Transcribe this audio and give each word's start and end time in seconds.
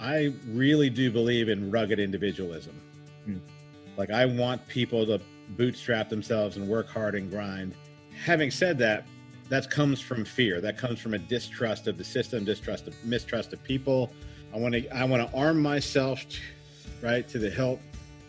I 0.00 0.34
really 0.48 0.90
do 0.90 1.10
believe 1.10 1.48
in 1.48 1.70
rugged 1.70 1.98
individualism. 1.98 2.80
Hmm. 3.24 3.38
Like 3.96 4.10
I 4.10 4.26
want 4.26 4.66
people 4.68 5.06
to 5.06 5.20
bootstrap 5.50 6.08
themselves 6.08 6.56
and 6.56 6.68
work 6.68 6.88
hard 6.88 7.14
and 7.14 7.30
grind. 7.30 7.74
Having 8.24 8.50
said 8.50 8.78
that, 8.78 9.06
that 9.48 9.70
comes 9.70 10.00
from 10.00 10.24
fear. 10.24 10.60
That 10.60 10.76
comes 10.76 10.98
from 10.98 11.14
a 11.14 11.18
distrust 11.18 11.86
of 11.86 11.98
the 11.98 12.04
system, 12.04 12.44
distrust 12.44 12.88
of 12.88 13.04
mistrust 13.04 13.52
of 13.52 13.62
people. 13.62 14.12
I 14.52 14.58
want 14.58 14.74
to 14.74 14.88
I 14.96 15.04
want 15.04 15.28
to 15.28 15.36
arm 15.36 15.60
myself 15.60 16.24
right 17.02 17.26
to 17.28 17.38
the 17.38 17.50
hilt. 17.50 17.80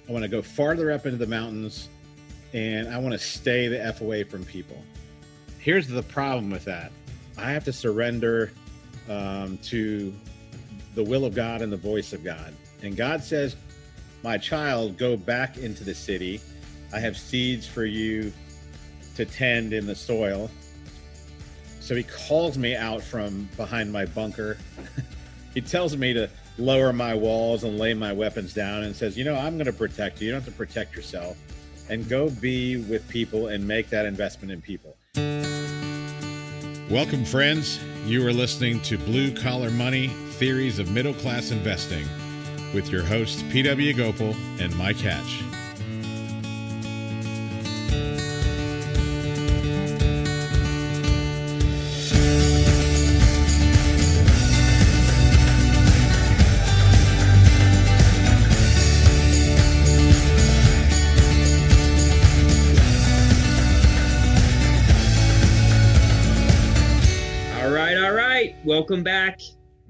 I 0.08 0.12
want 0.12 0.24
to 0.24 0.30
go 0.30 0.42
farther 0.42 0.92
up 0.92 1.06
into 1.06 1.18
the 1.18 1.28
mountains 1.28 1.90
and 2.54 2.88
I 2.88 2.98
want 2.98 3.14
to 3.14 3.20
stay 3.20 3.68
the 3.68 3.84
F 3.84 4.02
away 4.02 4.24
from 4.24 4.46
people. 4.46 4.82
Here's 5.60 5.88
the 5.88 6.04
problem 6.04 6.50
with 6.50 6.66
that. 6.66 6.92
I 7.38 7.52
have 7.52 7.64
to 7.66 7.74
surrender 7.74 8.52
um, 9.10 9.58
to 9.64 10.14
the 10.98 11.04
will 11.04 11.26
of 11.26 11.36
God 11.36 11.62
and 11.62 11.72
the 11.72 11.78
voice 11.78 12.12
of 12.12 12.24
God. 12.24 12.52
And 12.82 12.98
God 12.98 13.24
says, 13.24 13.56
My 14.24 14.36
child, 14.36 14.98
go 14.98 15.16
back 15.16 15.58
into 15.58 15.84
the 15.84 15.94
city. 15.94 16.42
I 16.92 17.00
have 17.00 17.16
seeds 17.16 17.68
for 17.68 17.86
you 17.86 18.34
to 19.16 19.24
tend 19.24 19.74
in 19.74 19.86
the 19.86 19.94
soil. 19.94 20.50
So 21.80 21.96
he 21.96 22.02
calls 22.02 22.58
me 22.58 22.76
out 22.76 23.04
from 23.04 23.48
behind 23.56 23.94
my 23.94 24.06
bunker. 24.06 24.58
he 25.54 25.62
tells 25.62 25.96
me 25.96 26.14
to 26.14 26.30
lower 26.58 26.92
my 26.92 27.14
walls 27.14 27.64
and 27.64 27.78
lay 27.78 27.94
my 27.94 28.12
weapons 28.12 28.56
down 28.56 28.82
and 28.82 28.96
says, 28.96 29.16
You 29.16 29.24
know, 29.24 29.36
I'm 29.36 29.54
going 29.54 29.68
to 29.68 29.74
protect 29.74 30.20
you. 30.20 30.26
You 30.28 30.34
don't 30.34 30.42
have 30.42 30.52
to 30.52 30.58
protect 30.58 30.96
yourself. 30.96 31.38
And 31.90 32.10
go 32.10 32.32
be 32.32 32.78
with 32.78 33.08
people 33.08 33.48
and 33.48 33.66
make 33.66 33.90
that 33.92 34.08
investment 34.08 34.52
in 34.52 34.62
people. 34.64 34.98
Welcome, 36.90 37.24
friends. 37.24 37.80
You 38.06 38.26
are 38.26 38.34
listening 38.34 38.82
to 38.82 38.98
Blue 38.98 39.36
Collar 39.36 39.70
Money 39.70 40.12
Theories 40.38 40.78
of 40.78 40.92
Middle 40.92 41.16
Class 41.16 41.50
Investing 41.50 42.08
with 42.72 42.92
your 42.92 43.04
hosts, 43.04 43.42
P.W. 43.52 43.94
Gopal 43.94 44.36
and 44.60 44.76
Mike 44.78 44.98
Hatch. 44.98 45.42
Welcome 68.64 69.02
back. 69.02 69.40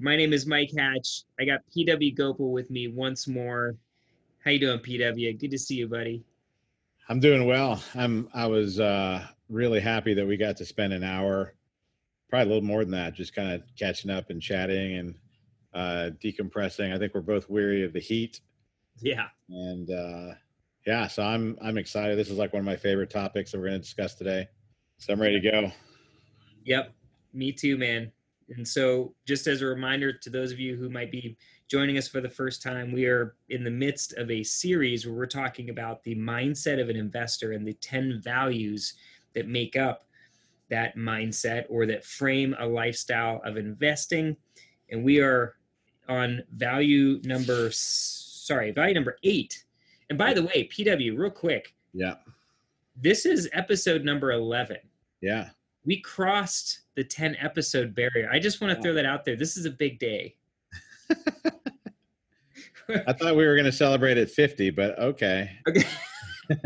My 0.00 0.16
name 0.16 0.32
is 0.32 0.46
Mike 0.46 0.70
Hatch. 0.76 1.22
I 1.40 1.44
got 1.44 1.60
PW 1.76 2.16
Gopal 2.16 2.52
with 2.52 2.70
me 2.70 2.88
once 2.88 3.26
more. 3.26 3.76
How 4.44 4.50
you 4.52 4.58
doing, 4.60 4.78
PW? 4.78 5.38
Good 5.38 5.50
to 5.50 5.58
see 5.58 5.74
you, 5.76 5.88
buddy. 5.88 6.22
I'm 7.08 7.20
doing 7.20 7.46
well. 7.46 7.82
I'm 7.94 8.28
I 8.34 8.46
was 8.46 8.78
uh 8.80 9.26
really 9.48 9.80
happy 9.80 10.14
that 10.14 10.26
we 10.26 10.36
got 10.36 10.56
to 10.58 10.64
spend 10.64 10.92
an 10.92 11.02
hour, 11.02 11.54
probably 12.28 12.46
a 12.46 12.54
little 12.54 12.66
more 12.68 12.84
than 12.84 12.92
that, 12.92 13.14
just 13.14 13.34
kind 13.34 13.52
of 13.52 13.62
catching 13.78 14.10
up 14.10 14.30
and 14.30 14.40
chatting 14.40 14.96
and 14.98 15.14
uh 15.74 16.10
decompressing. 16.22 16.94
I 16.94 16.98
think 16.98 17.14
we're 17.14 17.20
both 17.22 17.48
weary 17.50 17.84
of 17.84 17.92
the 17.92 18.00
heat 18.00 18.40
Yeah. 19.00 19.28
and 19.48 19.90
uh 19.90 20.34
yeah, 20.86 21.06
so 21.08 21.22
I'm 21.22 21.58
I'm 21.60 21.76
excited. 21.76 22.16
This 22.18 22.30
is 22.30 22.38
like 22.38 22.52
one 22.52 22.60
of 22.60 22.66
my 22.66 22.76
favorite 22.76 23.10
topics 23.10 23.50
that 23.52 23.58
we're 23.58 23.66
going 23.68 23.80
to 23.80 23.84
discuss 23.84 24.14
today. 24.14 24.46
So 24.98 25.12
I'm 25.12 25.20
ready 25.20 25.40
to 25.40 25.50
go. 25.50 25.72
Yep. 26.64 26.94
Me 27.34 27.52
too, 27.52 27.76
man. 27.76 28.10
And 28.56 28.66
so, 28.66 29.14
just 29.26 29.46
as 29.46 29.60
a 29.62 29.66
reminder 29.66 30.12
to 30.12 30.30
those 30.30 30.52
of 30.52 30.58
you 30.58 30.74
who 30.76 30.88
might 30.88 31.10
be 31.12 31.36
joining 31.68 31.98
us 31.98 32.08
for 32.08 32.20
the 32.22 32.30
first 32.30 32.62
time, 32.62 32.92
we 32.92 33.06
are 33.06 33.36
in 33.50 33.62
the 33.62 33.70
midst 33.70 34.14
of 34.14 34.30
a 34.30 34.42
series 34.42 35.06
where 35.06 35.14
we're 35.14 35.26
talking 35.26 35.68
about 35.70 36.02
the 36.02 36.14
mindset 36.14 36.80
of 36.80 36.88
an 36.88 36.96
investor 36.96 37.52
and 37.52 37.66
the 37.66 37.74
10 37.74 38.20
values 38.22 38.94
that 39.34 39.48
make 39.48 39.76
up 39.76 40.06
that 40.70 40.96
mindset 40.96 41.64
or 41.68 41.84
that 41.86 42.04
frame 42.04 42.54
a 42.58 42.66
lifestyle 42.66 43.40
of 43.44 43.56
investing. 43.58 44.36
And 44.90 45.04
we 45.04 45.20
are 45.20 45.56
on 46.08 46.42
value 46.54 47.20
number, 47.24 47.68
sorry, 47.70 48.70
value 48.70 48.94
number 48.94 49.18
eight. 49.24 49.64
And 50.08 50.16
by 50.16 50.32
the 50.32 50.42
way, 50.42 50.68
PW, 50.72 51.18
real 51.18 51.30
quick, 51.30 51.74
Yeah. 51.92 52.14
this 52.96 53.26
is 53.26 53.48
episode 53.52 54.04
number 54.04 54.32
11 54.32 54.78
Yeah. 55.20 55.50
We 55.88 56.00
crossed 56.02 56.80
the 56.96 57.02
10 57.02 57.34
episode 57.40 57.94
barrier. 57.94 58.28
I 58.30 58.38
just 58.38 58.60
want 58.60 58.76
to 58.76 58.82
throw 58.82 58.92
that 58.92 59.06
out 59.06 59.24
there. 59.24 59.36
This 59.36 59.56
is 59.56 59.64
a 59.64 59.70
big 59.70 59.98
day. 59.98 60.36
I 63.06 63.14
thought 63.14 63.36
we 63.36 63.46
were 63.46 63.54
going 63.54 63.64
to 63.64 63.72
celebrate 63.72 64.18
at 64.18 64.28
50, 64.30 64.68
but 64.68 64.98
okay. 64.98 65.50
Okay. 65.66 65.86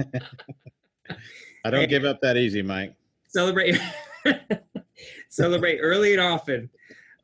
I 1.65 1.71
don't 1.71 1.89
give 1.89 2.05
up 2.05 2.21
that 2.23 2.37
easy, 2.37 2.63
Mike. 2.63 2.97
Celebrate 3.29 3.81
celebrate 5.29 5.79
early 5.79 6.15
and 6.15 6.21
often. 6.21 6.69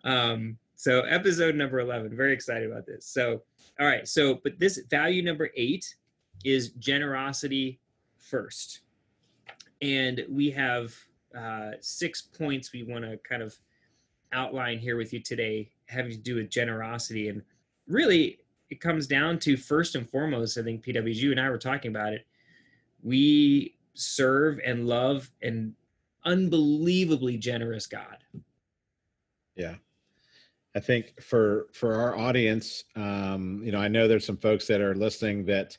Um, 0.04 0.56
so 0.76 1.00
episode 1.00 1.56
number 1.56 1.80
11. 1.80 2.16
Very 2.16 2.32
excited 2.32 2.70
about 2.70 2.86
this. 2.86 3.06
So 3.06 3.42
all 3.80 3.88
right, 3.88 4.06
so 4.06 4.38
but 4.44 4.56
this 4.60 4.78
value 4.88 5.25
number 5.25 5.50
8 5.56 5.97
is 6.44 6.70
generosity 6.75 7.80
first. 8.19 8.82
And 9.82 10.25
we 10.28 10.50
have 10.53 10.94
uh, 11.37 11.72
six 11.81 12.22
points 12.22 12.72
we 12.72 12.83
want 12.83 13.05
to 13.05 13.19
kind 13.19 13.43
of 13.43 13.55
outline 14.33 14.78
here 14.78 14.97
with 14.97 15.12
you 15.12 15.21
today 15.21 15.71
having 15.87 16.11
to 16.11 16.19
do 16.19 16.34
with 16.37 16.50
generosity 16.50 17.28
and 17.28 17.43
really 17.87 18.39
it 18.71 18.81
comes 18.81 19.06
down 19.06 19.39
to 19.39 19.56
first 19.56 19.94
and 19.94 20.09
foremost 20.09 20.59
i 20.59 20.62
think 20.62 20.84
pws 20.84 21.15
you 21.16 21.31
and 21.31 21.41
i 21.41 21.49
were 21.49 21.59
talking 21.59 21.91
about 21.91 22.12
it 22.12 22.27
we 23.03 23.75
serve 23.94 24.61
and 24.66 24.87
love 24.87 25.31
an 25.43 25.75
unbelievably 26.25 27.39
generous 27.39 27.87
god 27.87 28.19
Yeah. 29.56 29.75
I 30.75 30.81
think 30.81 31.21
for 31.21 31.66
for 31.72 31.95
our 31.95 32.16
audience, 32.16 32.84
um, 32.95 33.60
you 33.65 33.72
know, 33.72 33.81
I 33.81 33.89
know 33.89 34.06
there's 34.06 34.27
some 34.27 34.37
folks 34.37 34.66
that 34.69 34.81
are 34.81 34.95
listening 34.95 35.47
that, 35.47 35.77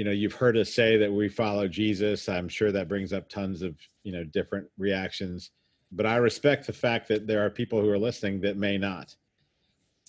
you 0.00 0.04
know, 0.04 0.12
you've 0.12 0.32
heard 0.32 0.56
us 0.56 0.72
say 0.72 0.96
that 0.96 1.12
we 1.12 1.28
follow 1.28 1.68
Jesus. 1.68 2.26
I'm 2.26 2.48
sure 2.48 2.72
that 2.72 2.88
brings 2.88 3.12
up 3.12 3.28
tons 3.28 3.60
of, 3.60 3.76
you 4.02 4.12
know, 4.12 4.24
different 4.24 4.66
reactions. 4.78 5.50
But 5.92 6.06
I 6.06 6.16
respect 6.16 6.66
the 6.66 6.72
fact 6.72 7.06
that 7.08 7.26
there 7.26 7.44
are 7.44 7.50
people 7.50 7.82
who 7.82 7.90
are 7.90 7.98
listening 7.98 8.40
that 8.40 8.56
may 8.56 8.78
not. 8.78 9.14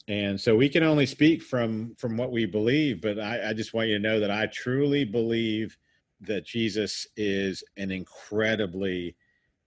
And 0.07 0.39
so 0.39 0.55
we 0.55 0.69
can 0.69 0.81
only 0.81 1.05
speak 1.05 1.43
from 1.43 1.93
from 1.97 2.15
what 2.15 2.31
we 2.31 2.45
believe, 2.45 3.01
but 3.01 3.19
I, 3.19 3.49
I 3.49 3.53
just 3.53 3.73
want 3.73 3.89
you 3.89 3.95
to 3.95 4.01
know 4.01 4.21
that 4.21 4.31
I 4.31 4.45
truly 4.45 5.03
believe 5.03 5.77
that 6.21 6.45
Jesus 6.45 7.05
is 7.17 7.61
an 7.75 7.91
incredibly 7.91 9.17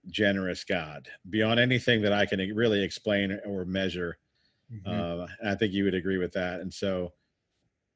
generous 0.07 0.63
God 0.63 1.07
beyond 1.29 1.59
anything 1.59 2.01
that 2.01 2.13
I 2.13 2.25
can 2.25 2.39
really 2.55 2.83
explain 2.83 3.39
or 3.45 3.63
measure. 3.63 4.17
Uh, 4.89 5.27
I 5.45 5.53
think 5.53 5.71
you 5.71 5.83
would 5.83 5.93
agree 5.93 6.17
with 6.17 6.31
that. 6.31 6.61
And 6.61 6.73
so, 6.73 7.13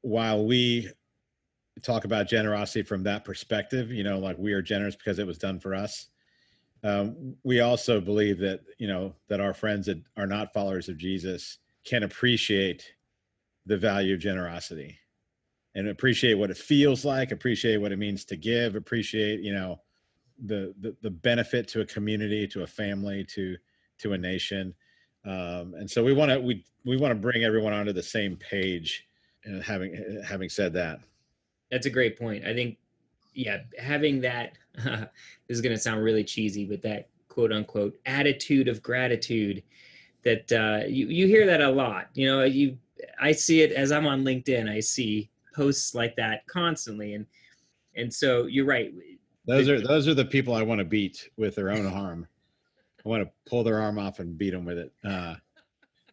while 0.02 0.46
we 0.46 0.92
talk 1.82 2.04
about 2.04 2.28
generosity 2.28 2.82
from 2.82 3.02
that 3.04 3.24
perspective, 3.24 3.90
you 3.90 4.04
know, 4.04 4.18
like 4.18 4.36
we 4.38 4.52
are 4.52 4.62
generous 4.62 4.96
because 4.96 5.18
it 5.18 5.26
was 5.26 5.38
done 5.38 5.60
for 5.60 5.74
us. 5.74 6.08
Um, 6.82 7.36
we 7.44 7.60
also 7.60 8.00
believe 8.00 8.38
that 8.38 8.60
you 8.78 8.88
know 8.88 9.14
that 9.28 9.40
our 9.40 9.52
friends 9.52 9.86
that 9.86 10.02
are 10.16 10.26
not 10.26 10.52
followers 10.54 10.88
of 10.88 10.96
Jesus 10.96 11.58
can 11.84 12.02
appreciate 12.02 12.94
the 13.66 13.76
value 13.76 14.14
of 14.14 14.20
generosity 14.20 14.98
and 15.74 15.88
appreciate 15.88 16.34
what 16.34 16.50
it 16.50 16.56
feels 16.56 17.04
like, 17.04 17.32
appreciate 17.32 17.76
what 17.76 17.92
it 17.92 17.98
means 17.98 18.24
to 18.26 18.36
give, 18.36 18.76
appreciate 18.76 19.40
you 19.40 19.52
know 19.52 19.80
the 20.42 20.74
the, 20.80 20.96
the 21.02 21.10
benefit 21.10 21.68
to 21.68 21.82
a 21.82 21.86
community, 21.86 22.46
to 22.48 22.62
a 22.62 22.66
family, 22.66 23.24
to 23.24 23.56
to 23.98 24.14
a 24.14 24.18
nation 24.18 24.74
um, 25.24 25.74
and 25.74 25.90
so 25.90 26.02
we 26.02 26.12
want 26.12 26.30
to 26.30 26.40
we 26.40 26.64
we 26.84 26.96
want 26.96 27.12
to 27.12 27.20
bring 27.20 27.44
everyone 27.44 27.72
onto 27.72 27.92
the 27.92 28.02
same 28.02 28.36
page 28.36 29.06
and 29.44 29.62
having 29.62 30.22
having 30.26 30.48
said 30.48 30.72
that 30.74 31.00
that's 31.70 31.86
a 31.86 31.90
great 31.90 32.18
point. 32.18 32.44
I 32.44 32.54
think 32.54 32.76
yeah 33.34 33.58
having 33.78 34.20
that 34.20 34.54
this 34.74 35.08
is 35.48 35.60
going 35.60 35.74
to 35.74 35.80
sound 35.80 36.02
really 36.02 36.24
cheesy 36.24 36.64
but 36.64 36.82
that 36.82 37.08
quote 37.28 37.52
unquote 37.52 37.96
attitude 38.06 38.66
of 38.66 38.82
gratitude 38.82 39.62
that 40.22 40.52
uh, 40.52 40.86
you, 40.86 41.06
you 41.06 41.26
hear 41.26 41.46
that 41.46 41.60
a 41.60 41.70
lot. 41.70 42.08
You 42.14 42.26
know 42.26 42.44
you 42.44 42.76
i 43.18 43.32
see 43.32 43.62
it 43.62 43.72
as 43.72 43.92
i'm 43.92 44.06
on 44.06 44.24
linkedin. 44.24 44.68
I 44.68 44.80
see 44.80 45.30
posts 45.54 45.94
like 45.94 46.16
that 46.16 46.46
constantly. 46.46 47.14
And 47.14 47.26
and 47.96 48.12
so 48.12 48.46
you're 48.46 48.66
right. 48.66 48.92
Those 49.46 49.68
are 49.68 49.80
those 49.80 50.06
are 50.06 50.14
the 50.14 50.24
people 50.24 50.54
i 50.54 50.62
want 50.62 50.80
to 50.80 50.84
beat 50.84 51.30
with 51.36 51.54
their 51.54 51.70
own 51.70 51.86
arm 51.86 52.26
i 53.04 53.08
want 53.08 53.22
to 53.22 53.30
pull 53.48 53.64
their 53.64 53.80
arm 53.80 53.98
off 53.98 54.18
and 54.18 54.36
beat 54.36 54.50
them 54.50 54.64
with 54.64 54.78
it. 54.78 54.92
Uh, 55.02 55.36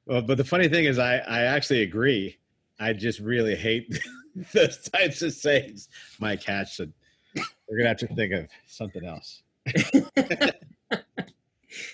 well, 0.05 0.21
but 0.21 0.37
the 0.37 0.45
funny 0.45 0.69
thing 0.69 0.85
is 0.85 0.97
i 0.97 1.17
i 1.17 1.41
actually 1.43 1.81
agree. 1.81 2.37
I 2.79 2.93
just 2.93 3.19
really 3.19 3.55
hate 3.55 3.99
those 4.53 4.89
types 4.89 5.21
of 5.21 5.33
sayings 5.33 5.89
mike 6.19 6.43
hatch 6.43 6.75
said 6.75 6.91
we're 7.35 7.77
gonna 7.77 7.89
have 7.89 7.97
to 7.97 8.07
think 8.07 8.33
of 8.33 8.47
something 8.67 9.05
else 9.05 9.41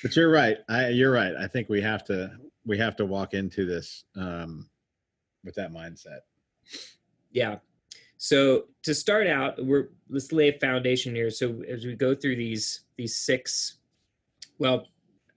but 0.02 0.16
you're 0.16 0.32
right. 0.32 0.58
I, 0.70 0.90
you're 0.90 1.12
right. 1.12 1.36
I 1.36 1.48
think 1.48 1.70
we 1.70 1.82
have 1.82 2.04
to 2.06 2.32
we 2.66 2.78
have 2.78 2.96
to 2.98 3.06
walk 3.06 3.34
into 3.34 3.66
this 3.66 4.06
um, 4.16 4.70
with 5.44 5.56
that 5.56 5.74
mindset. 5.74 6.20
Yeah. 7.32 7.58
So 8.18 8.66
to 8.84 8.94
start 8.94 9.28
out, 9.28 9.64
we're 9.64 9.90
let's 10.10 10.32
lay 10.32 10.50
a 10.50 10.60
foundation 10.60 11.16
here. 11.16 11.30
So 11.30 11.62
as 11.70 11.86
we 11.86 11.96
go 11.96 12.16
through 12.16 12.38
these 12.38 12.82
these 12.98 13.18
six, 13.18 13.78
well, 14.60 14.88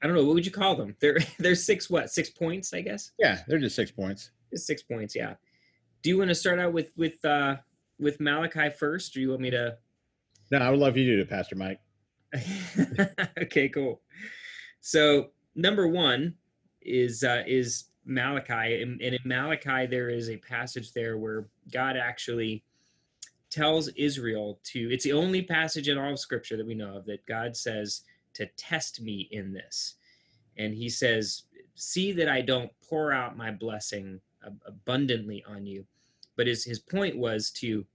I 0.02 0.06
don't 0.06 0.14
know 0.14 0.24
what 0.24 0.34
would 0.34 0.46
you 0.46 0.52
call 0.52 0.76
them. 0.76 0.94
They're 1.00 1.18
they're 1.38 1.54
six 1.54 1.90
what 1.90 2.10
six 2.10 2.30
points, 2.30 2.72
I 2.74 2.82
guess. 2.82 3.12
Yeah, 3.18 3.40
they're 3.48 3.58
just 3.58 3.76
six 3.76 3.90
points. 3.90 4.30
Just 4.52 4.66
six 4.66 4.82
points, 4.82 5.16
yeah. 5.16 5.34
Do 6.02 6.10
you 6.10 6.18
want 6.18 6.28
to 6.28 6.34
start 6.34 6.58
out 6.58 6.72
with 6.72 6.90
with 6.96 7.24
uh 7.24 7.56
with 7.98 8.20
Malachi 8.20 8.70
first, 8.70 9.16
or 9.16 9.20
you 9.20 9.30
want 9.30 9.40
me 9.40 9.50
to? 9.50 9.76
No, 10.50 10.58
I 10.58 10.70
would 10.70 10.78
love 10.78 10.96
you 10.96 11.04
to 11.06 11.16
do 11.16 11.22
it, 11.22 11.30
Pastor 11.30 11.56
Mike. 11.56 11.80
okay, 13.42 13.68
cool. 13.68 14.00
So 14.80 15.30
number 15.54 15.88
one 15.88 16.34
is 16.82 17.24
uh, 17.24 17.42
is 17.46 17.84
Malachi, 18.04 18.82
and, 18.82 19.00
and 19.00 19.14
in 19.14 19.20
Malachi 19.24 19.86
there 19.86 20.08
is 20.08 20.30
a 20.30 20.36
passage 20.36 20.92
there 20.92 21.18
where 21.18 21.48
God 21.72 21.96
actually 21.96 22.62
tells 23.50 23.88
Israel 23.88 24.60
to. 24.64 24.92
It's 24.92 25.04
the 25.04 25.12
only 25.12 25.42
passage 25.42 25.88
in 25.88 25.98
all 25.98 26.12
of 26.12 26.18
Scripture 26.18 26.56
that 26.56 26.66
we 26.66 26.74
know 26.74 26.96
of 26.96 27.06
that 27.06 27.26
God 27.26 27.56
says 27.56 28.02
to 28.34 28.46
test 28.56 29.00
me 29.00 29.28
in 29.32 29.52
this, 29.52 29.94
and 30.56 30.74
He 30.74 30.88
says, 30.88 31.44
"See 31.74 32.12
that 32.12 32.28
I 32.28 32.42
don't 32.42 32.70
pour 32.88 33.12
out 33.12 33.36
my 33.36 33.50
blessing 33.50 34.20
abundantly 34.66 35.44
on 35.46 35.66
you." 35.66 35.86
But 36.36 36.46
his 36.46 36.64
his 36.64 36.78
point 36.78 37.16
was 37.16 37.50
to 37.52 37.86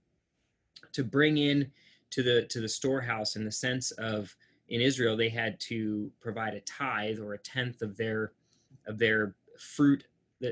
to 0.92 1.04
bring 1.04 1.38
in 1.38 1.70
to 2.10 2.22
the 2.22 2.42
to 2.46 2.60
the 2.60 2.68
storehouse 2.68 3.36
in 3.36 3.44
the 3.44 3.52
sense 3.52 3.90
of 3.92 4.34
in 4.68 4.80
Israel 4.80 5.16
they 5.16 5.28
had 5.28 5.58
to 5.60 6.10
provide 6.20 6.54
a 6.54 6.60
tithe 6.60 7.18
or 7.18 7.34
a 7.34 7.38
tenth 7.38 7.82
of 7.82 7.96
their 7.96 8.32
of 8.86 8.98
their 8.98 9.34
fruit 9.58 10.04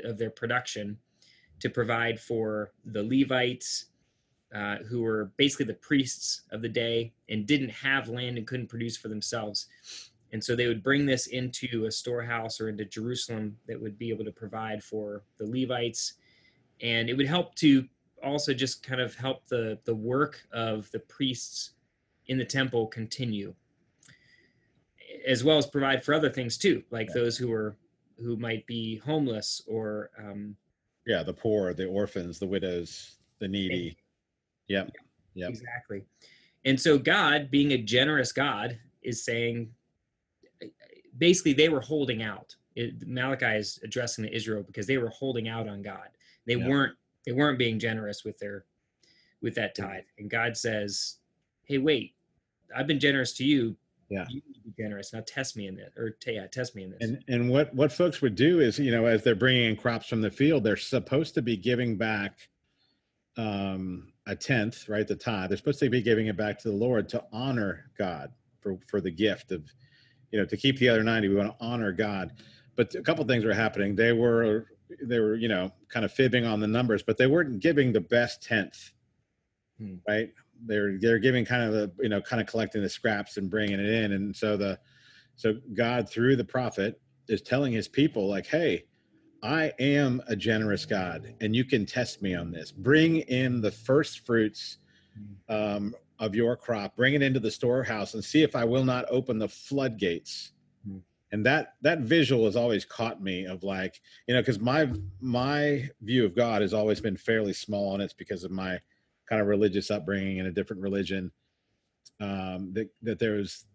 of 0.04 0.18
their 0.18 0.30
production 0.30 0.98
to 1.58 1.68
provide 1.68 2.18
for 2.18 2.72
the 2.84 3.02
Levites 3.02 3.86
uh, 4.54 4.76
who 4.88 5.02
were 5.02 5.30
basically 5.36 5.66
the 5.66 5.74
priests 5.74 6.42
of 6.50 6.62
the 6.62 6.68
day 6.68 7.12
and 7.28 7.46
didn't 7.46 7.70
have 7.70 8.08
land 8.08 8.36
and 8.36 8.46
couldn't 8.46 8.66
produce 8.66 8.96
for 8.96 9.08
themselves. 9.08 9.68
And 10.32 10.42
so 10.42 10.54
they 10.54 10.68
would 10.68 10.82
bring 10.82 11.06
this 11.06 11.26
into 11.26 11.86
a 11.86 11.90
storehouse 11.90 12.60
or 12.60 12.68
into 12.68 12.84
Jerusalem 12.84 13.56
that 13.66 13.80
would 13.80 13.98
be 13.98 14.10
able 14.10 14.24
to 14.24 14.32
provide 14.32 14.82
for 14.82 15.24
the 15.38 15.46
Levites. 15.46 16.14
And 16.80 17.10
it 17.10 17.16
would 17.16 17.26
help 17.26 17.54
to 17.56 17.84
also 18.22 18.54
just 18.54 18.82
kind 18.82 19.00
of 19.00 19.14
help 19.14 19.46
the 19.46 19.78
the 19.84 19.94
work 19.94 20.42
of 20.52 20.90
the 20.92 20.98
priests 21.00 21.72
in 22.26 22.38
the 22.38 22.44
temple 22.44 22.86
continue 22.86 23.54
as 25.26 25.44
well 25.44 25.58
as 25.58 25.66
provide 25.66 26.04
for 26.04 26.14
other 26.14 26.30
things 26.30 26.56
too 26.56 26.82
like 26.90 27.08
yeah. 27.08 27.14
those 27.14 27.36
who 27.36 27.52
are 27.52 27.76
who 28.18 28.36
might 28.36 28.66
be 28.66 28.96
homeless 28.98 29.62
or 29.66 30.10
um 30.18 30.54
yeah 31.06 31.22
the 31.22 31.32
poor 31.32 31.74
the 31.74 31.86
orphans 31.86 32.38
the 32.38 32.46
widows 32.46 33.16
the 33.38 33.48
needy 33.48 33.96
yeah 34.68 34.84
yeah 35.34 35.48
exactly 35.48 36.02
and 36.64 36.78
so 36.78 36.98
god 36.98 37.50
being 37.50 37.72
a 37.72 37.78
generous 37.78 38.32
god 38.32 38.78
is 39.02 39.24
saying 39.24 39.70
basically 41.18 41.52
they 41.52 41.68
were 41.68 41.80
holding 41.80 42.22
out. 42.22 42.54
It, 42.76 43.06
malachi 43.06 43.56
is 43.56 43.80
addressing 43.82 44.24
the 44.24 44.34
israel 44.34 44.62
because 44.62 44.86
they 44.86 44.98
were 44.98 45.08
holding 45.10 45.48
out 45.48 45.68
on 45.68 45.82
god. 45.82 46.08
They 46.46 46.54
yeah. 46.54 46.68
weren't 46.68 46.96
they 47.26 47.32
weren't 47.32 47.58
being 47.58 47.78
generous 47.78 48.24
with 48.24 48.38
their 48.38 48.64
with 49.42 49.54
that 49.56 49.74
tithe. 49.74 50.04
And 50.18 50.30
god 50.30 50.56
says 50.56 51.16
hey 51.64 51.78
wait 51.78 52.14
i've 52.76 52.86
been 52.86 53.00
generous 53.00 53.32
to 53.34 53.44
you. 53.44 53.76
Yeah. 54.08 54.26
You 54.28 54.42
need 54.46 54.54
to 54.54 54.60
be 54.60 54.82
generous. 54.82 55.12
Now 55.12 55.22
test 55.26 55.56
me 55.56 55.66
in 55.66 55.76
this 55.76 55.90
or 55.96 56.16
yeah 56.26 56.46
test 56.46 56.76
me 56.76 56.84
in 56.84 56.90
this. 56.90 57.00
And 57.00 57.24
and 57.28 57.50
what 57.50 57.74
what 57.74 57.92
folks 57.92 58.22
would 58.22 58.36
do 58.36 58.60
is 58.60 58.78
you 58.78 58.92
know 58.92 59.06
as 59.06 59.24
they're 59.24 59.34
bringing 59.34 59.70
in 59.70 59.76
crops 59.76 60.06
from 60.06 60.20
the 60.20 60.30
field 60.30 60.64
they're 60.64 60.76
supposed 60.76 61.34
to 61.34 61.42
be 61.42 61.56
giving 61.56 61.96
back 61.96 62.48
um 63.36 64.12
a 64.26 64.36
tenth 64.36 64.88
right 64.88 65.08
the 65.08 65.16
tithe. 65.16 65.50
They're 65.50 65.58
supposed 65.58 65.80
to 65.80 65.90
be 65.90 66.02
giving 66.02 66.28
it 66.28 66.36
back 66.36 66.58
to 66.60 66.70
the 66.70 66.76
lord 66.76 67.08
to 67.10 67.24
honor 67.32 67.90
god 67.98 68.32
for 68.60 68.78
for 68.86 69.00
the 69.00 69.10
gift 69.10 69.50
of 69.50 69.64
you 70.30 70.38
know 70.38 70.46
to 70.46 70.56
keep 70.56 70.78
the 70.78 70.88
other 70.88 71.02
90 71.02 71.28
we 71.28 71.34
want 71.34 71.58
to 71.58 71.64
honor 71.64 71.92
god. 71.92 72.32
But 72.76 72.94
a 72.94 73.02
couple 73.02 73.24
things 73.24 73.44
were 73.44 73.52
happening. 73.52 73.94
They 73.94 74.12
were 74.12 74.66
they 75.02 75.20
were 75.20 75.34
you 75.34 75.48
know 75.48 75.72
kind 75.88 76.04
of 76.04 76.12
fibbing 76.12 76.44
on 76.44 76.60
the 76.60 76.66
numbers 76.66 77.02
but 77.02 77.16
they 77.16 77.26
weren't 77.26 77.60
giving 77.60 77.92
the 77.92 78.00
best 78.00 78.42
tenth. 78.42 78.92
Hmm. 79.78 79.96
right? 80.06 80.30
They're 80.66 80.98
they're 80.98 81.18
giving 81.18 81.44
kind 81.44 81.62
of 81.62 81.72
the 81.72 81.92
you 82.02 82.08
know 82.08 82.20
kind 82.20 82.40
of 82.40 82.46
collecting 82.46 82.82
the 82.82 82.88
scraps 82.88 83.36
and 83.36 83.50
bringing 83.50 83.80
it 83.80 83.86
in. 83.86 84.12
And 84.12 84.34
so 84.34 84.56
the 84.56 84.78
so 85.36 85.54
god 85.74 86.08
through 86.08 86.36
the 86.36 86.44
prophet 86.44 87.00
is 87.28 87.42
telling 87.42 87.72
his 87.72 87.86
people 87.86 88.28
like 88.28 88.46
hey 88.46 88.84
i 89.42 89.72
am 89.78 90.20
a 90.26 90.34
generous 90.34 90.84
god 90.84 91.32
and 91.40 91.54
you 91.54 91.64
can 91.64 91.86
test 91.86 92.22
me 92.22 92.34
on 92.34 92.50
this. 92.50 92.72
Bring 92.72 93.18
in 93.18 93.60
the 93.60 93.70
first 93.70 94.26
fruits 94.26 94.78
um, 95.48 95.94
of 96.20 96.34
your 96.34 96.54
crop 96.54 96.94
bring 96.94 97.14
it 97.14 97.22
into 97.22 97.40
the 97.40 97.50
storehouse 97.50 98.14
and 98.14 98.22
see 98.22 98.42
if 98.42 98.54
i 98.54 98.64
will 98.64 98.84
not 98.84 99.06
open 99.10 99.38
the 99.38 99.48
floodgates. 99.48 100.52
And 101.32 101.46
that 101.46 101.74
that 101.82 102.00
visual 102.00 102.44
has 102.46 102.56
always 102.56 102.84
caught 102.84 103.22
me 103.22 103.46
of 103.46 103.62
like 103.62 104.00
you 104.26 104.34
know 104.34 104.40
because 104.40 104.58
my 104.58 104.90
my 105.20 105.88
view 106.02 106.24
of 106.24 106.34
god 106.34 106.60
has 106.60 106.74
always 106.74 107.00
been 107.00 107.16
fairly 107.16 107.52
small 107.52 107.94
and 107.94 108.02
it's 108.02 108.12
because 108.12 108.42
of 108.42 108.50
my 108.50 108.80
kind 109.28 109.40
of 109.40 109.46
religious 109.46 109.92
upbringing 109.92 110.38
in 110.38 110.46
a 110.46 110.50
different 110.50 110.82
religion 110.82 111.30
um 112.20 112.72
that 112.72 112.90
that 113.02 113.20
there's 113.20 113.66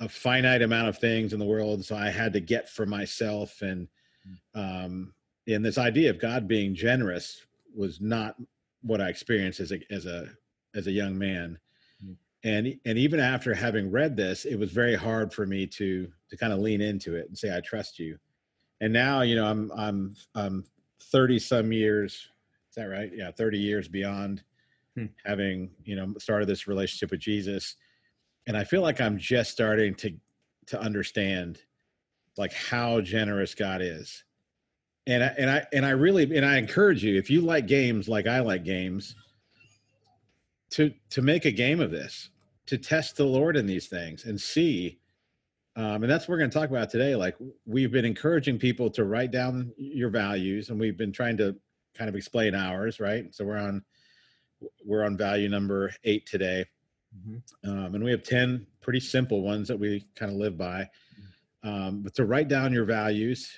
a 0.00 0.08
finite 0.08 0.60
amount 0.60 0.88
of 0.88 0.98
things 0.98 1.32
in 1.32 1.38
the 1.38 1.44
world 1.44 1.82
so 1.84 1.96
i 1.96 2.10
had 2.10 2.34
to 2.34 2.40
get 2.40 2.68
for 2.68 2.84
myself. 2.86 3.62
And 3.62 3.88
um 4.54 5.14
and 5.48 5.64
this 5.64 5.78
idea 5.78 6.10
of 6.10 6.20
god 6.20 6.46
being 6.46 6.74
generous 6.74 7.46
was 7.74 7.98
not 7.98 8.36
what 8.82 9.00
i 9.00 9.08
experienced 9.08 9.60
as 9.60 9.72
a 9.72 9.80
as 9.90 10.04
a 10.04 10.28
as 10.74 10.86
a 10.86 10.92
young 10.92 11.16
man 11.16 11.58
and 12.44 12.74
and 12.84 12.98
even 12.98 13.20
after 13.20 13.54
having 13.54 13.90
read 13.90 14.16
this 14.16 14.44
it 14.44 14.56
was 14.56 14.70
very 14.70 14.94
hard 14.94 15.32
for 15.32 15.46
me 15.46 15.66
to 15.66 16.10
to 16.28 16.36
kind 16.36 16.52
of 16.52 16.58
lean 16.58 16.80
into 16.80 17.14
it 17.16 17.28
and 17.28 17.36
say 17.36 17.54
i 17.54 17.60
trust 17.60 17.98
you. 17.98 18.18
And 18.80 18.92
now 18.92 19.22
you 19.22 19.36
know 19.36 19.46
i'm 19.46 19.70
i'm 19.76 20.14
i'm 20.34 20.64
30 21.02 21.38
some 21.38 21.72
years 21.72 22.28
is 22.68 22.76
that 22.76 22.84
right? 22.84 23.10
Yeah 23.14 23.30
30 23.30 23.58
years 23.58 23.88
beyond 23.88 24.42
hmm. 24.96 25.06
having 25.24 25.70
you 25.84 25.96
know 25.96 26.14
started 26.18 26.48
this 26.48 26.66
relationship 26.66 27.10
with 27.10 27.20
jesus 27.20 27.76
and 28.46 28.56
i 28.56 28.64
feel 28.64 28.80
like 28.80 29.00
i'm 29.00 29.18
just 29.18 29.50
starting 29.50 29.94
to 29.96 30.12
to 30.66 30.80
understand 30.80 31.58
like 32.36 32.52
how 32.52 33.00
generous 33.00 33.54
god 33.54 33.82
is. 33.82 34.24
And 35.06 35.24
I, 35.24 35.26
and 35.38 35.50
i 35.50 35.66
and 35.72 35.84
i 35.84 35.90
really 35.90 36.36
and 36.36 36.46
i 36.46 36.56
encourage 36.58 37.02
you 37.02 37.18
if 37.18 37.30
you 37.30 37.40
like 37.40 37.66
games 37.66 38.08
like 38.08 38.26
i 38.26 38.40
like 38.40 38.64
games 38.64 39.14
to 40.70 40.92
to 41.10 41.22
make 41.22 41.44
a 41.46 41.50
game 41.50 41.80
of 41.80 41.90
this 41.90 42.30
to 42.70 42.78
test 42.78 43.16
the 43.16 43.24
lord 43.24 43.56
in 43.56 43.66
these 43.66 43.88
things 43.88 44.24
and 44.24 44.40
see 44.40 44.98
um, 45.76 46.02
and 46.02 46.10
that's 46.10 46.26
what 46.26 46.30
we're 46.30 46.38
going 46.38 46.50
to 46.50 46.58
talk 46.58 46.70
about 46.70 46.88
today 46.88 47.14
like 47.14 47.36
we've 47.66 47.92
been 47.92 48.04
encouraging 48.04 48.58
people 48.58 48.88
to 48.90 49.04
write 49.04 49.30
down 49.30 49.72
your 49.76 50.08
values 50.08 50.70
and 50.70 50.78
we've 50.78 50.96
been 50.96 51.12
trying 51.12 51.36
to 51.36 51.54
kind 51.96 52.08
of 52.08 52.16
explain 52.16 52.54
ours 52.54 53.00
right? 53.00 53.34
So 53.34 53.44
we're 53.44 53.58
on 53.58 53.82
we're 54.84 55.04
on 55.04 55.16
value 55.16 55.48
number 55.48 55.92
eight 56.04 56.26
today. 56.26 56.64
Mm-hmm. 57.16 57.68
um, 57.68 57.96
and 57.96 58.04
we 58.04 58.12
have 58.12 58.22
10 58.22 58.64
pretty 58.80 59.00
simple 59.00 59.42
ones 59.42 59.66
that 59.66 59.76
we 59.76 60.06
kind 60.14 60.30
of 60.30 60.38
live 60.38 60.56
by. 60.56 60.88
Um, 61.64 62.02
but 62.02 62.14
to 62.14 62.24
write 62.24 62.46
down 62.46 62.72
your 62.72 62.84
values 62.84 63.50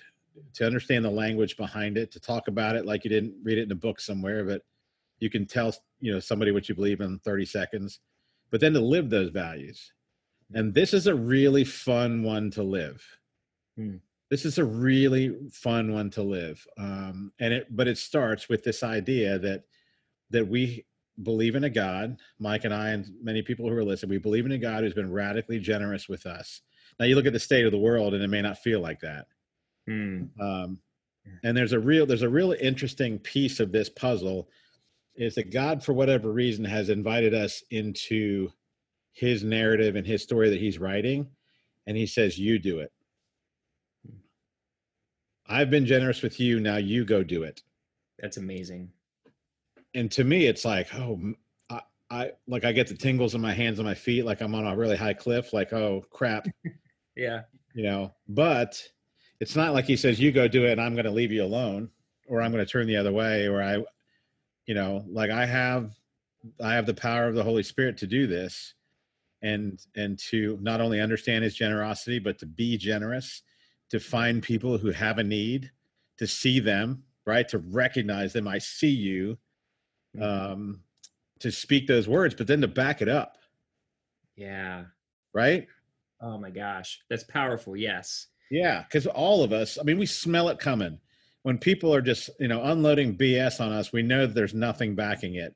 to 0.55 0.65
understand 0.65 1.05
the 1.05 1.11
language 1.11 1.59
behind 1.59 1.99
it 1.99 2.11
to 2.13 2.21
talk 2.21 2.49
about 2.49 2.77
it 2.77 2.87
like 2.87 3.05
you 3.05 3.11
didn't 3.11 3.35
read 3.45 3.59
it 3.59 3.65
in 3.65 3.73
a 3.73 3.77
book 3.77 4.01
somewhere 4.01 4.43
but 4.43 4.63
you 5.19 5.29
can 5.29 5.45
tell 5.45 5.75
you 6.01 6.11
know 6.11 6.19
somebody 6.19 6.51
what 6.51 6.67
you 6.71 6.75
believe 6.75 7.03
in 7.03 7.19
30 7.19 7.45
seconds 7.45 8.01
but 8.53 8.61
then 8.61 8.75
to 8.75 8.81
live 8.81 9.11
those 9.11 9.31
values. 9.31 9.93
And 10.55 10.73
this 10.73 10.95
is 10.95 11.09
a 11.09 11.15
really 11.15 11.65
fun 11.65 12.23
one 12.23 12.51
to 12.53 12.63
live. 12.63 13.03
Hmm. 13.77 13.97
this 14.31 14.45
is 14.45 14.59
a 14.59 14.65
really 14.65 15.35
fun 15.51 15.95
one 15.95 16.11
to 16.11 16.23
live 16.23 16.63
um, 16.77 17.33
and 17.41 17.55
it 17.55 17.75
but 17.75 17.89
it 17.89 17.97
starts 17.97 18.47
with 18.47 18.63
this 18.63 18.83
idea 18.83 19.39
that 19.39 19.65
that 20.29 20.47
we 20.47 20.85
believe 21.23 21.57
in 21.57 21.65
a 21.65 21.71
god 21.71 22.19
mike 22.39 22.65
and 22.67 22.75
i 22.75 22.91
and 22.91 23.07
many 23.23 23.41
people 23.41 23.67
who 23.67 23.75
are 23.75 23.83
listening 23.83 24.11
we 24.11 24.19
believe 24.19 24.45
in 24.45 24.53
a 24.53 24.59
god 24.59 24.83
who's 24.83 24.93
been 24.93 25.11
radically 25.11 25.59
generous 25.59 26.07
with 26.07 26.27
us. 26.27 26.61
Now 27.01 27.07
you 27.07 27.15
look 27.15 27.25
at 27.25 27.33
the 27.33 27.39
state 27.39 27.65
of 27.65 27.73
the 27.73 27.79
world 27.79 28.13
and 28.13 28.23
it 28.23 28.29
may 28.29 28.43
not 28.43 28.59
feel 28.59 28.81
like 28.81 29.01
that. 29.01 29.27
Hmm. 29.87 30.25
um, 30.39 30.79
and 31.45 31.57
there's 31.57 31.73
a 31.73 31.81
real 31.81 32.05
there's 32.05 32.21
a 32.21 32.29
real 32.29 32.53
interesting 32.61 33.19
piece 33.21 33.59
of 33.59 33.73
this 33.73 33.89
puzzle 33.89 34.51
is 35.15 35.35
that 35.35 35.53
God, 35.53 35.85
for 35.85 35.93
whatever 35.93 36.33
reason, 36.33 36.65
has 36.65 36.89
invited 36.89 37.35
us 37.35 37.63
into 37.71 38.51
his 39.13 39.45
narrative 39.45 39.97
and 39.97 40.07
his 40.07 40.23
story 40.23 40.51
that 40.51 40.61
he's 40.61 40.79
writing. 40.79 41.29
And 41.87 41.97
he 41.97 42.07
says, 42.07 42.39
You 42.39 42.59
do 42.59 42.79
it. 42.81 42.93
I've 45.47 45.71
been 45.71 45.85
generous 45.85 46.23
with 46.23 46.41
you. 46.41 46.61
Now 46.61 46.77
you 46.77 47.05
go 47.05 47.23
do 47.23 47.43
it. 47.43 47.63
That's 48.19 48.37
amazing. 48.37 48.91
And 49.95 50.11
to 50.13 50.25
me, 50.25 50.47
it's 50.47 50.65
like, 50.65 50.95
oh, 50.95 51.21
I, 51.69 51.81
I 52.11 52.31
like 52.47 52.65
I 52.65 52.73
get 52.73 52.87
the 52.87 52.97
tingles 52.97 53.35
in 53.35 53.41
my 53.41 53.53
hands 53.53 53.79
and 53.79 53.87
my 53.87 53.95
feet, 53.95 54.25
like 54.25 54.41
I'm 54.41 54.55
on 54.55 54.67
a 54.67 54.77
really 54.77 54.97
high 54.97 55.13
cliff, 55.13 55.53
like, 55.53 55.73
oh 55.73 56.05
crap. 56.11 56.47
yeah. 57.17 57.43
You 57.75 57.83
know, 57.83 58.15
but 58.29 58.83
it's 59.41 59.57
not 59.57 59.75
like 59.75 59.85
he 59.85 59.97
says, 59.97 60.21
you 60.21 60.33
go 60.33 60.49
do 60.49 60.65
it 60.65 60.73
and 60.73 60.81
I'm 60.81 60.95
going 60.95 61.05
to 61.05 61.11
leave 61.11 61.33
you 61.33 61.45
alone. 61.45 61.91
or 62.29 62.41
I'm 62.41 62.53
going 62.53 62.65
to 62.65 62.71
turn 62.71 62.87
the 62.87 62.97
other 62.97 63.13
way, 63.13 63.47
or 63.47 63.63
I, 63.63 63.83
you 64.67 64.75
know, 64.75 65.05
like 65.09 65.31
I 65.31 65.47
have, 65.47 65.93
I 66.63 66.75
have 66.75 66.87
the 66.87 66.95
power 66.95 67.29
of 67.29 67.35
the 67.35 67.43
Holy 67.45 67.63
Spirit 67.63 67.99
to 67.99 68.07
do 68.07 68.27
this, 68.27 68.75
and 69.43 69.81
and 69.97 70.19
to 70.31 70.59
not 70.61 70.81
only 70.81 71.01
understand 71.01 71.45
His 71.45 71.55
generosity, 71.55 72.19
but 72.19 72.39
to 72.39 72.47
be 72.47 72.77
generous, 72.77 73.43
to 73.91 73.99
find 74.01 74.43
people 74.43 74.79
who 74.79 74.91
have 74.91 75.19
a 75.19 75.25
need, 75.25 75.71
to 76.19 76.27
see 76.27 76.61
them, 76.61 77.05
right, 77.27 77.49
to 77.49 77.59
recognize 77.59 78.33
them. 78.33 78.49
I 78.49 78.59
see 78.59 78.91
you, 78.91 79.39
Mm-hmm. 80.17 80.53
um, 80.53 80.83
to 81.39 81.51
speak 81.51 81.87
those 81.87 82.07
words, 82.07 82.35
but 82.35 82.47
then 82.47 82.61
to 82.61 82.69
back 82.69 83.01
it 83.01 83.09
up, 83.09 83.39
Yeah. 84.37 84.85
right? 85.33 85.67
Oh 86.21 86.37
my 86.39 86.51
gosh, 86.51 87.01
that's 87.09 87.25
powerful. 87.25 87.77
Yes. 87.77 88.27
Yeah, 88.51 88.83
because 88.83 89.07
all 89.07 89.43
of 89.43 89.53
us, 89.53 89.79
I 89.81 89.83
mean, 89.85 89.99
we 89.99 90.05
smell 90.07 90.49
it 90.51 90.59
coming. 90.59 90.99
When 91.43 91.59
people 91.59 91.95
are 91.95 92.03
just, 92.03 92.31
you 92.39 92.49
know, 92.49 92.63
unloading 92.63 93.17
BS 93.17 93.61
on 93.61 93.73
us, 93.73 93.93
we 93.93 94.03
know 94.03 94.27
that 94.27 94.35
there's 94.35 94.55
nothing 94.55 94.95
backing 94.95 95.35
it. 95.35 95.55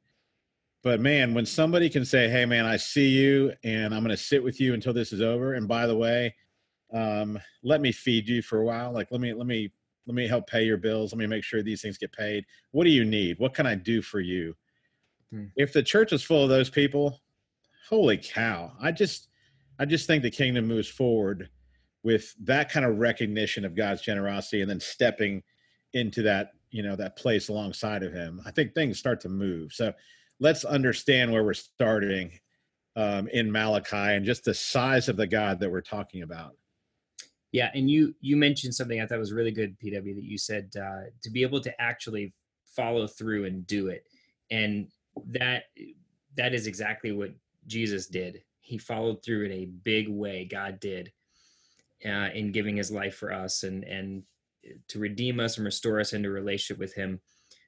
But 0.82 1.00
man, 1.00 1.34
when 1.34 1.46
somebody 1.46 1.88
can 1.88 2.04
say, 2.04 2.28
"Hey, 2.28 2.44
man, 2.44 2.64
I 2.64 2.76
see 2.76 3.08
you, 3.08 3.52
and 3.64 3.94
I'm 3.94 4.04
going 4.04 4.16
to 4.16 4.22
sit 4.22 4.42
with 4.42 4.60
you 4.60 4.72
until 4.74 4.92
this 4.92 5.12
is 5.12 5.20
over," 5.20 5.54
and 5.54 5.66
by 5.66 5.86
the 5.86 5.96
way, 5.96 6.34
um, 6.92 7.38
let 7.64 7.80
me 7.80 7.90
feed 7.90 8.28
you 8.28 8.42
for 8.42 8.60
a 8.60 8.64
while. 8.64 8.92
Like, 8.92 9.08
let 9.10 9.20
me, 9.20 9.32
let 9.34 9.46
me, 9.46 9.72
let 10.06 10.14
me 10.14 10.28
help 10.28 10.48
pay 10.48 10.64
your 10.64 10.76
bills. 10.76 11.12
Let 11.12 11.18
me 11.18 11.26
make 11.26 11.42
sure 11.42 11.62
these 11.62 11.82
things 11.82 11.98
get 11.98 12.12
paid. 12.12 12.44
What 12.70 12.84
do 12.84 12.90
you 12.90 13.04
need? 13.04 13.40
What 13.40 13.52
can 13.52 13.66
I 13.66 13.74
do 13.74 14.00
for 14.00 14.20
you? 14.20 14.54
Hmm. 15.32 15.46
If 15.56 15.72
the 15.72 15.82
church 15.82 16.12
is 16.12 16.22
full 16.22 16.44
of 16.44 16.48
those 16.48 16.70
people, 16.70 17.20
holy 17.88 18.18
cow! 18.18 18.72
I 18.80 18.92
just, 18.92 19.28
I 19.80 19.86
just 19.86 20.06
think 20.06 20.22
the 20.22 20.30
kingdom 20.30 20.66
moves 20.66 20.88
forward 20.88 21.48
with 22.04 22.32
that 22.44 22.70
kind 22.70 22.86
of 22.86 22.98
recognition 22.98 23.64
of 23.64 23.74
God's 23.74 24.02
generosity 24.02 24.60
and 24.60 24.70
then 24.70 24.78
stepping 24.78 25.42
into 25.94 26.22
that, 26.22 26.52
you 26.70 26.82
know, 26.82 26.96
that 26.96 27.16
place 27.16 27.48
alongside 27.48 28.02
of 28.02 28.12
him, 28.12 28.40
I 28.44 28.50
think 28.50 28.74
things 28.74 28.98
start 28.98 29.20
to 29.22 29.28
move. 29.28 29.72
So 29.72 29.92
let's 30.40 30.64
understand 30.64 31.32
where 31.32 31.44
we're 31.44 31.54
starting 31.54 32.32
um, 32.96 33.28
in 33.28 33.52
Malachi 33.52 33.96
and 33.96 34.24
just 34.24 34.44
the 34.44 34.54
size 34.54 35.08
of 35.08 35.16
the 35.16 35.26
God 35.26 35.60
that 35.60 35.70
we're 35.70 35.80
talking 35.82 36.22
about. 36.22 36.56
Yeah, 37.52 37.70
and 37.74 37.88
you 37.90 38.14
you 38.20 38.36
mentioned 38.36 38.74
something 38.74 39.00
I 39.00 39.06
thought 39.06 39.18
was 39.18 39.32
really 39.32 39.52
good, 39.52 39.78
PW, 39.78 40.14
that 40.14 40.24
you 40.24 40.36
said 40.36 40.70
uh, 40.76 41.10
to 41.22 41.30
be 41.30 41.42
able 41.42 41.60
to 41.60 41.80
actually 41.80 42.34
follow 42.66 43.06
through 43.06 43.44
and 43.46 43.66
do 43.66 43.88
it, 43.88 44.06
and 44.50 44.88
that 45.28 45.64
that 46.36 46.54
is 46.54 46.66
exactly 46.66 47.12
what 47.12 47.30
Jesus 47.66 48.08
did. 48.08 48.42
He 48.60 48.78
followed 48.78 49.24
through 49.24 49.46
in 49.46 49.52
a 49.52 49.66
big 49.66 50.08
way. 50.08 50.44
God 50.44 50.80
did 50.80 51.12
uh, 52.04 52.28
in 52.34 52.52
giving 52.52 52.76
His 52.76 52.90
life 52.90 53.14
for 53.14 53.32
us 53.32 53.62
and 53.62 53.84
and 53.84 54.22
to 54.88 54.98
redeem 54.98 55.40
us 55.40 55.56
and 55.56 55.64
restore 55.64 56.00
us 56.00 56.12
into 56.12 56.30
relationship 56.30 56.78
with 56.78 56.94
Him. 56.94 57.20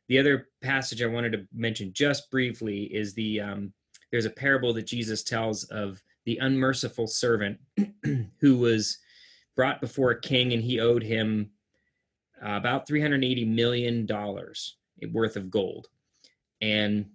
The 0.08 0.18
other 0.18 0.48
passage 0.62 1.02
I 1.02 1.06
wanted 1.06 1.32
to 1.32 1.46
mention 1.54 1.92
just 1.92 2.30
briefly 2.30 2.84
is 2.84 3.14
the 3.14 3.40
um, 3.40 3.72
there's 4.10 4.24
a 4.24 4.30
parable 4.30 4.72
that 4.74 4.86
Jesus 4.86 5.22
tells 5.22 5.64
of 5.64 6.02
the 6.24 6.38
unmerciful 6.38 7.06
servant 7.06 7.58
who 8.40 8.56
was 8.56 8.98
brought 9.56 9.80
before 9.80 10.10
a 10.10 10.20
king 10.20 10.52
and 10.52 10.62
he 10.62 10.80
owed 10.80 11.02
him 11.02 11.50
uh, 12.44 12.52
about 12.52 12.86
380 12.86 13.44
million 13.44 14.06
dollars 14.06 14.76
worth 15.12 15.36
of 15.36 15.50
gold 15.50 15.88
and 16.60 17.06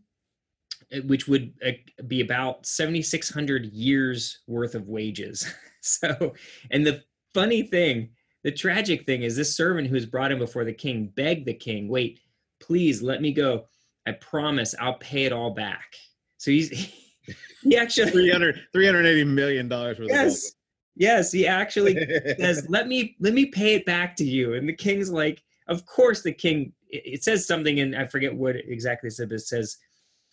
uh, 0.94 1.00
which 1.06 1.28
would 1.28 1.54
uh, 1.66 1.72
be 2.08 2.22
about 2.22 2.66
7600 2.66 3.66
years 3.68 4.40
worth 4.48 4.76
of 4.76 4.90
wages 4.90 5.48
so 5.82 6.34
and 6.72 6.86
the 6.86 7.02
funny 7.34 7.64
thing 7.64 8.10
the 8.44 8.52
tragic 8.52 9.06
thing 9.06 9.24
is 9.24 9.36
this 9.36 9.56
servant 9.56 9.88
who 9.88 9.96
was 9.96 10.06
brought 10.06 10.32
in 10.32 10.40
before 10.40 10.66
the 10.66 10.74
king 10.74 11.12
begged 11.16 11.46
the 11.46 11.54
king 11.54 11.88
wait 11.88 12.20
please 12.60 13.02
let 13.02 13.22
me 13.22 13.32
go 13.32 13.66
i 14.08 14.12
promise 14.12 14.76
i'll 14.80 14.98
pay 15.00 15.26
it 15.26 15.34
all 15.34 15.52
back 15.52 15.96
so 16.38 16.52
he's 16.52 16.70
he 17.64 17.78
actually 17.78 18.12
300, 18.12 18.60
380 18.74 19.24
million 19.24 19.68
dollars 19.68 20.00
worth 20.00 20.10
yes 20.10 20.54
yes 20.96 21.32
he 21.32 21.48
actually 21.48 21.96
says, 22.40 22.66
"Let 22.70 22.88
me 22.88 23.16
let 23.20 23.34
me 23.34 23.48
pay 23.48 23.76
it 23.76 23.86
back 23.86 24.16
to 24.18 24.24
you." 24.24 24.54
And 24.54 24.68
the 24.68 24.74
king's 24.74 25.12
like, 25.12 25.44
"Of 25.68 25.86
course." 25.86 26.22
The 26.22 26.34
king 26.34 26.74
it 26.90 27.04
it 27.06 27.24
says 27.24 27.46
something, 27.46 27.80
and 27.80 27.96
I 27.96 28.08
forget 28.08 28.34
what 28.34 28.56
exactly 28.56 29.08
it 29.08 29.12
said, 29.12 29.30
but 29.30 29.36
it 29.36 29.40
says 29.42 29.78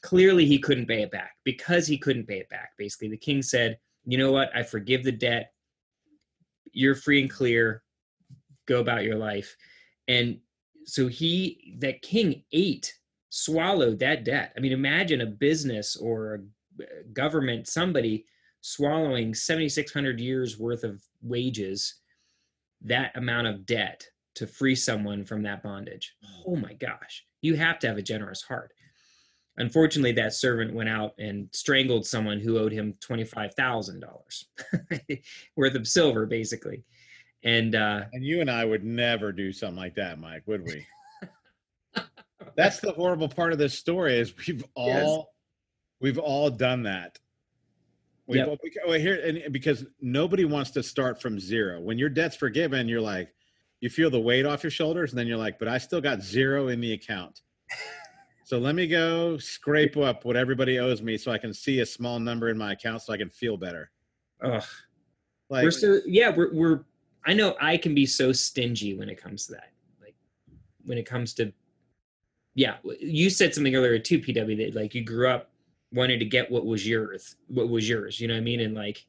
clearly 0.03 0.47
he 0.47 0.59
couldn't 0.59 0.87
pay 0.87 1.03
it 1.03 1.11
back 1.11 1.33
because 1.45 1.87
he 1.87 1.99
couldn't 1.99 2.27
pay 2.27 2.39
it 2.39 2.49
back. 2.49 2.71
Basically, 2.77 3.09
the 3.09 3.17
king 3.17 3.43
said, 3.43 3.79
"You 4.05 4.19
know 4.19 4.33
what? 4.33 4.55
I 4.55 4.63
forgive 4.63 5.05
the 5.05 5.13
debt. 5.13 5.53
You're 6.73 6.95
free 6.95 7.21
and 7.21 7.31
clear. 7.31 7.83
Go 8.71 8.81
about 8.81 9.05
your 9.05 9.17
life." 9.17 9.55
And 10.09 10.39
so 10.87 11.09
he, 11.09 11.77
that 11.81 12.01
king, 12.01 12.43
ate, 12.53 12.95
swallowed 13.29 13.99
that 13.99 14.25
debt. 14.25 14.53
I 14.57 14.61
mean, 14.61 14.73
imagine 14.73 15.21
a 15.21 15.27
business 15.27 15.95
or 15.97 16.35
a 16.35 16.39
uh, 16.83 16.87
government, 17.13 17.69
somebody 17.69 18.25
swallowing 18.63 19.35
7600 19.35 20.21
years 20.21 20.59
worth 20.59 20.85
of 20.85 21.03
wages 21.23 21.97
that 22.83 23.17
amount 23.17 23.47
of 23.47 23.65
debt 23.67 24.07
to 24.35 24.47
free 24.47 24.75
someone 24.75 25.25
from 25.25 25.43
that 25.43 25.63
bondage 25.63 26.15
oh 26.47 26.57
my 26.57 26.73
gosh 26.75 27.25
you 27.41 27.55
have 27.55 27.79
to 27.79 27.87
have 27.89 27.97
a 27.97 28.03
generous 28.03 28.43
heart 28.43 28.73
unfortunately 29.57 30.13
that 30.13 30.35
servant 30.35 30.75
went 30.75 30.89
out 30.89 31.13
and 31.19 31.49
strangled 31.53 32.07
someone 32.07 32.39
who 32.39 32.59
owed 32.59 32.73
him 32.73 32.95
$25000 33.01 34.45
worth 35.57 35.75
of 35.75 35.89
silver 35.89 36.27
basically 36.27 36.83
and 37.43 37.75
uh 37.75 38.05
And 38.13 38.25
you 38.25 38.41
and 38.41 38.51
I 38.51 38.65
would 38.65 38.85
never 38.85 39.33
do 39.33 39.53
something 39.53 39.77
like 39.77 39.95
that, 39.97 40.19
Mike, 40.19 40.43
would 40.47 40.65
we? 40.67 40.87
That's 42.57 42.81
the 42.81 42.93
horrible 42.93 43.29
part 43.29 43.53
of 43.53 43.59
this 43.59 43.79
story 43.79 44.19
is 44.19 44.35
we've 44.47 44.65
all 44.75 45.33
we've 46.01 46.19
all 46.19 46.51
done 46.51 46.83
that. 46.85 47.19
We've 48.27 48.39
Yep. 48.39 48.49
all, 48.49 48.59
we- 48.63 48.73
well, 48.87 48.99
here 48.99 49.21
and 49.25 49.53
because 49.53 49.87
nobody 50.01 50.45
wants 50.45 50.71
to 50.73 50.83
start 50.83 51.21
from 51.21 51.39
zero. 51.41 51.81
When 51.81 51.99
your 51.99 52.09
debt's 52.09 52.37
forgiven, 52.37 52.89
you're 52.89 53.01
like, 53.01 53.33
you 53.81 53.89
feel 53.91 54.11
the 54.11 54.21
weight 54.21 54.47
off 54.47 54.63
your 54.63 54.71
shoulders, 54.71 55.11
and 55.11 55.19
then 55.19 55.27
you're 55.27 55.37
like, 55.39 55.59
but 55.59 55.67
I 55.69 55.79
still 55.79 56.01
got 56.01 56.23
zero 56.23 56.69
in 56.69 56.81
the 56.81 56.93
account. 56.93 57.41
So 58.43 58.59
let 58.59 58.75
me 58.75 58.89
go 58.89 59.39
scrape 59.39 59.97
up 59.97 60.25
what 60.25 60.35
everybody 60.37 60.81
owes 60.81 61.03
me 61.03 61.17
so 61.17 61.31
I 61.31 61.39
can 61.39 61.55
see 61.55 61.79
a 61.79 61.87
small 61.87 62.19
number 62.19 62.49
in 62.49 62.59
my 62.59 62.73
account 62.73 63.01
so 63.01 63.13
I 63.13 63.17
can 63.17 63.31
feel 63.31 63.57
better. 63.57 63.93
ugh. 64.43 64.65
Like 65.49 65.63
we're 65.63 65.71
so 65.71 66.01
yeah 66.05 66.35
we're, 66.37 66.53
we're 66.53 66.81
i 67.27 67.33
know 67.33 67.55
i 67.61 67.77
can 67.77 67.95
be 67.95 68.07
so 68.07 68.33
stingy 68.33 68.95
when 68.95 69.09
it 69.09 69.21
comes 69.21 69.47
to 69.47 69.53
that. 69.53 69.71
Like 70.01 70.15
when 70.85 70.99
it 70.99 71.07
comes 71.07 71.35
to 71.35 71.53
yeah 72.55 72.77
you 73.01 73.31
said 73.31 73.55
something 73.55 73.75
earlier 73.75 73.99
too 73.99 74.19
pw 74.19 74.57
that 74.57 74.75
like 74.75 74.95
you 74.95 75.05
grew 75.05 75.29
up 75.29 75.51
wanting 75.93 76.19
to 76.19 76.25
get 76.25 76.51
what 76.51 76.67
was 76.67 76.87
yours 76.87 77.37
what 77.49 77.69
was 77.69 77.89
yours 77.89 78.21
you 78.21 78.29
know 78.29 78.35
what 78.35 78.41
i 78.41 78.45
mean? 78.45 78.61
And 78.61 78.75
like 78.75 79.07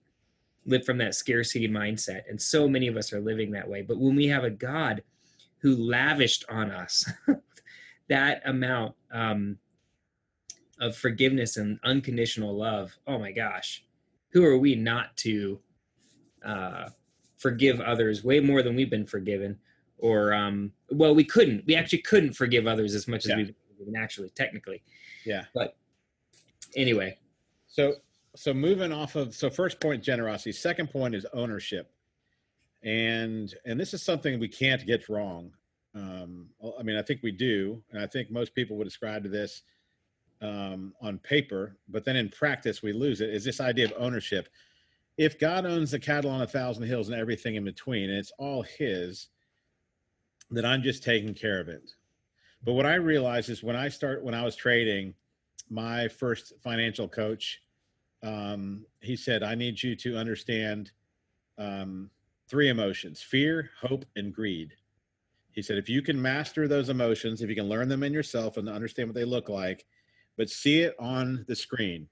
live 0.65 0.85
from 0.85 0.97
that 0.99 1.15
scarcity 1.15 1.67
mindset. 1.67 2.21
And 2.29 2.39
so 2.39 2.67
many 2.67 2.87
of 2.87 2.95
us 2.95 3.11
are 3.13 3.19
living 3.19 3.51
that 3.51 3.67
way. 3.67 3.81
But 3.81 3.97
when 3.97 4.15
we 4.15 4.27
have 4.27 4.43
a 4.43 4.49
god 4.49 5.03
who 5.59 5.75
lavished 5.75 6.45
on 6.49 6.71
us 6.71 7.05
that 8.09 8.41
amount 8.45 8.95
um, 9.11 9.57
of 10.79 10.95
forgiveness 10.95 11.57
and 11.57 11.79
unconditional 11.83 12.57
love 12.57 12.91
oh 13.05 13.19
my 13.19 13.31
gosh 13.31 13.83
who 14.31 14.43
are 14.43 14.57
we 14.57 14.73
not 14.73 15.15
to 15.15 15.59
uh, 16.43 16.89
forgive 17.41 17.81
others 17.81 18.23
way 18.23 18.39
more 18.39 18.61
than 18.61 18.75
we've 18.75 18.89
been 18.91 19.05
forgiven 19.05 19.57
or 19.97 20.31
um, 20.33 20.71
well 20.91 21.13
we 21.15 21.23
couldn't 21.23 21.65
we 21.65 21.75
actually 21.75 22.01
couldn't 22.11 22.33
forgive 22.33 22.67
others 22.67 22.93
as 22.93 23.07
much 23.07 23.25
as 23.25 23.29
Yeah. 23.29 23.37
we've 23.37 23.47
been 23.47 23.55
forgiven 23.77 23.95
actually 23.95 24.29
technically 24.29 24.81
yeah. 25.25 25.45
But 25.53 25.75
anyway 26.75 27.17
So 27.67 27.95
so 28.35 28.53
moving 28.53 28.91
off 28.91 29.15
of 29.15 29.33
so 29.35 29.49
first 29.49 29.79
point 29.79 30.01
generosity, 30.03 30.51
second 30.51 30.89
point 30.89 31.13
is 31.15 31.25
ownership. 31.33 31.91
And 32.83 33.53
and 33.65 33.79
this 33.79 33.93
is 33.93 34.01
something 34.01 34.39
we 34.39 34.47
can't 34.47 34.85
get 34.85 35.09
wrong. 35.09 35.51
Um 35.95 36.49
I 36.79 36.83
mean 36.83 36.95
I 36.97 37.01
think 37.01 37.21
we 37.23 37.31
do 37.31 37.81
and 37.91 38.01
I 38.01 38.07
think 38.07 38.31
most 38.31 38.53
people 38.55 38.77
would 38.77 38.87
ascribe 38.87 39.23
to 39.23 39.29
this 39.29 39.63
um 40.41 40.93
on 41.01 41.17
paper, 41.19 41.75
but 41.89 42.05
then 42.05 42.15
in 42.15 42.29
practice 42.29 42.81
we 42.81 42.93
lose 42.93 43.21
it 43.21 43.29
is 43.31 43.43
this 43.43 43.59
idea 43.59 43.85
of 43.85 43.93
ownership. 43.97 44.47
If 45.21 45.39
God 45.39 45.65
owns 45.65 45.91
the 45.91 45.99
cattle 45.99 46.31
on 46.31 46.41
a 46.41 46.47
thousand 46.47 46.87
hills 46.87 47.09
and 47.09 47.19
everything 47.19 47.55
in 47.55 47.63
between 47.63 48.09
and 48.09 48.17
it's 48.17 48.31
all 48.37 48.63
his 48.63 49.27
then 50.49 50.65
I'm 50.65 50.83
just 50.83 51.03
taking 51.03 51.33
care 51.33 51.61
of 51.61 51.69
it. 51.69 51.91
But 52.63 52.73
what 52.73 52.85
I 52.85 52.95
realized 52.95 53.49
is 53.49 53.63
when 53.63 53.75
I 53.75 53.87
start 53.87 54.23
when 54.23 54.33
I 54.33 54.43
was 54.43 54.55
trading 54.55 55.13
my 55.69 56.07
first 56.09 56.53
financial 56.61 57.07
coach 57.07 57.61
um, 58.23 58.85
he 58.99 59.15
said 59.15 59.41
i 59.41 59.55
need 59.55 59.81
you 59.81 59.95
to 59.95 60.17
understand 60.17 60.91
um, 61.57 62.09
three 62.49 62.69
emotions 62.69 63.21
fear 63.21 63.71
hope 63.79 64.05
and 64.15 64.33
greed 64.33 64.73
he 65.53 65.61
said 65.61 65.77
if 65.77 65.89
you 65.89 66.01
can 66.01 66.21
master 66.21 66.67
those 66.67 66.89
emotions 66.89 67.41
if 67.41 67.49
you 67.49 67.55
can 67.55 67.69
learn 67.69 67.87
them 67.87 68.03
in 68.03 68.13
yourself 68.13 68.57
and 68.57 68.69
understand 68.69 69.07
what 69.07 69.15
they 69.15 69.25
look 69.25 69.49
like 69.49 69.85
but 70.37 70.49
see 70.49 70.81
it 70.81 70.95
on 70.99 71.45
the 71.47 71.55
screen 71.55 72.07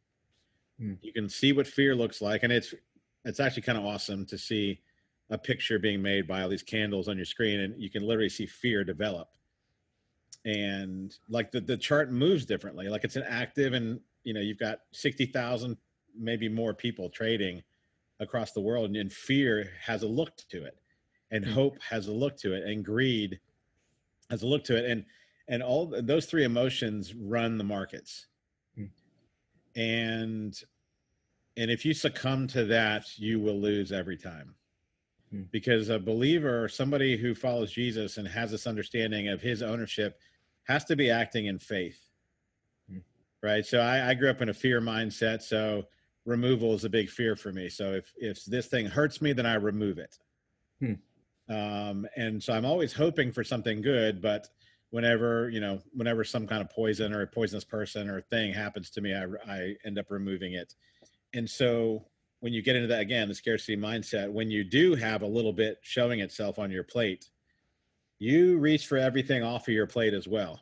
Hmm. 0.80 0.94
you 1.02 1.12
can 1.12 1.28
see 1.28 1.52
what 1.52 1.68
fear 1.68 1.94
looks 1.94 2.22
like 2.22 2.44
and 2.44 2.54
it's 2.54 2.74
it's 3.26 3.40
actually 3.40 3.62
kind 3.64 3.78
of 3.78 3.86
awesome 3.86 4.26
to 4.26 4.38
see 4.38 4.82
a 5.30 5.38
picture 5.38 5.78
being 5.80 6.02
made 6.02 6.28
by 6.28 6.42
all 6.42 6.50
these 6.50 6.64
candles 6.64 7.08
on 7.08 7.18
your 7.18 7.26
screen 7.26 7.60
and 7.60 7.82
you 7.82 7.90
can 7.90 8.04
literally 8.04 8.30
see 8.30 8.46
fear 8.46 8.84
develop 8.84 9.30
and 10.46 11.18
like 11.28 11.52
the, 11.52 11.60
the 11.62 11.78
chart 11.78 12.12
moves 12.12 12.46
differently 12.46 12.88
like 12.88 13.04
it's 13.04 13.16
an 13.16 13.24
active 13.28 13.74
and 13.74 14.00
you 14.24 14.34
know 14.34 14.40
you've 14.40 14.58
got 14.60 14.80
60,000 14.94 15.78
maybe 16.16 16.48
more 16.50 16.74
people 16.74 17.10
trading 17.10 17.62
across 18.20 18.52
the 18.54 18.62
world 18.62 18.96
and 18.96 19.12
fear 19.12 19.72
has 19.82 20.04
a 20.04 20.08
look 20.08 20.36
to 20.50 20.64
it 20.66 20.80
and 21.32 21.46
Mhm. 21.46 21.54
hope 21.54 21.82
has 21.82 22.08
a 22.08 22.12
look 22.14 22.38
to 22.38 22.54
it 22.54 22.64
and 22.64 22.84
greed 22.86 23.40
has 24.30 24.44
a 24.44 24.48
look 24.48 24.64
to 24.64 24.78
it 24.78 24.90
and 24.90 25.06
and 25.48 25.64
all 25.64 25.88
those 25.88 26.26
three 26.26 26.44
emotions 26.44 27.14
run 27.16 27.58
the 27.58 27.64
markets 27.64 28.28
Mm. 28.78 28.90
and 29.76 30.64
and 31.60 31.70
if 31.70 31.84
you 31.86 31.94
succumb 31.94 32.48
to 32.48 32.64
that 32.66 33.04
you 33.18 33.40
will 33.40 33.60
lose 33.60 33.92
every 33.92 34.18
time 34.18 34.56
Mm. 35.32 35.52
because 35.52 35.90
a 35.90 36.00
believer 36.00 36.68
somebody 36.68 37.16
who 37.16 37.36
follows 37.36 37.72
jesus 37.72 38.18
and 38.18 38.28
has 38.28 38.50
this 38.50 38.66
understanding 38.66 39.28
of 39.28 39.40
his 39.40 39.62
ownership 39.62 40.18
has 40.64 40.84
to 40.86 40.96
be 40.96 41.12
acting 41.12 41.46
in 41.46 41.60
faith 41.60 42.00
Mm. 42.92 43.04
right 43.44 43.64
so 43.64 43.80
I, 43.80 44.10
I 44.10 44.14
grew 44.16 44.32
up 44.32 44.42
in 44.42 44.50
a 44.50 44.54
fear 44.56 44.82
mindset 44.82 45.44
so 45.44 45.84
removal 46.26 46.74
is 46.74 46.84
a 46.84 46.90
big 46.90 47.10
fear 47.12 47.36
for 47.36 47.52
me 47.52 47.70
so 47.70 47.94
if 47.94 48.12
if 48.18 48.44
this 48.46 48.66
thing 48.68 48.88
hurts 48.88 49.22
me 49.22 49.32
then 49.34 49.46
i 49.46 49.54
remove 49.54 50.00
it 50.00 50.18
Hmm. 50.80 50.94
um 51.54 52.08
and 52.16 52.42
so 52.42 52.54
i'm 52.54 52.66
always 52.66 52.94
hoping 52.94 53.32
for 53.32 53.44
something 53.44 53.82
good 53.84 54.22
but 54.24 54.48
whenever 54.90 55.50
you 55.52 55.60
know 55.60 55.80
whenever 55.94 56.24
some 56.24 56.48
kind 56.48 56.62
of 56.64 56.72
poison 56.72 57.14
or 57.14 57.22
a 57.22 57.28
poisonous 57.28 57.64
person 57.66 58.10
or 58.10 58.20
thing 58.22 58.52
happens 58.52 58.90
to 58.92 59.02
me 59.02 59.14
i, 59.14 59.26
I 59.48 59.76
end 59.86 60.00
up 60.00 60.08
removing 60.10 60.54
it 60.54 60.74
and 61.34 61.50
so 61.50 62.06
when 62.40 62.54
you 62.54 62.62
get 62.62 62.76
into 62.76 62.88
that 62.88 63.02
again 63.02 63.28
the 63.28 63.36
scarcity 63.36 63.78
mindset 63.78 64.32
when 64.32 64.50
you 64.50 64.64
do 64.64 64.96
have 64.96 65.22
a 65.22 65.28
little 65.28 65.54
bit 65.54 65.78
showing 65.82 66.20
itself 66.20 66.60
on 66.60 66.72
your 66.72 66.84
plate 66.84 67.30
you 68.20 68.58
reach 68.58 68.88
for 68.88 68.98
everything 68.98 69.44
off 69.44 69.68
of 69.68 69.74
your 69.74 69.88
plate 69.88 70.14
as 70.14 70.28
well 70.28 70.62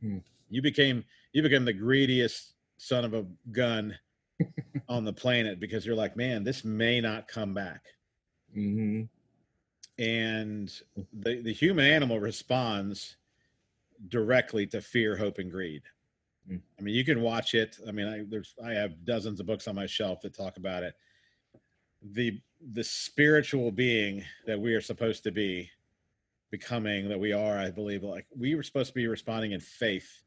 Hmm. 0.00 0.18
you 0.48 0.62
became 0.62 1.04
you 1.32 1.42
became 1.42 1.64
the 1.64 1.72
greediest 1.72 2.54
son 2.76 3.04
of 3.04 3.14
a 3.14 3.24
gun 3.52 3.96
on 4.88 5.04
the 5.04 5.12
planet 5.12 5.60
because 5.60 5.86
you're 5.86 5.94
like 5.94 6.16
man 6.16 6.42
this 6.44 6.64
may 6.64 7.00
not 7.00 7.28
come 7.28 7.54
back 7.54 7.84
hmm 8.52 9.02
and 9.98 10.80
the 11.12 11.42
the 11.42 11.52
human 11.52 11.84
animal 11.84 12.18
responds 12.18 13.16
directly 14.08 14.66
to 14.66 14.80
fear 14.80 15.16
hope 15.16 15.38
and 15.38 15.50
greed. 15.50 15.82
I 16.50 16.82
mean 16.82 16.94
you 16.94 17.04
can 17.04 17.20
watch 17.22 17.54
it 17.54 17.78
i 17.88 17.92
mean 17.92 18.06
i 18.06 18.24
there's 18.28 18.54
i 18.64 18.72
have 18.72 19.04
dozens 19.04 19.40
of 19.40 19.46
books 19.46 19.68
on 19.68 19.74
my 19.74 19.86
shelf 19.86 20.20
that 20.20 20.34
talk 20.34 20.56
about 20.56 20.82
it 20.82 20.94
the 22.12 22.40
the 22.72 22.84
spiritual 22.84 23.70
being 23.70 24.24
that 24.46 24.60
we 24.60 24.74
are 24.74 24.80
supposed 24.80 25.22
to 25.22 25.30
be 25.30 25.68
becoming 26.50 27.08
that 27.08 27.18
we 27.18 27.32
are 27.32 27.58
i 27.58 27.70
believe 27.70 28.02
like 28.02 28.26
we 28.36 28.54
were 28.54 28.62
supposed 28.62 28.88
to 28.88 28.94
be 28.94 29.06
responding 29.06 29.52
in 29.52 29.60
faith 29.60 30.22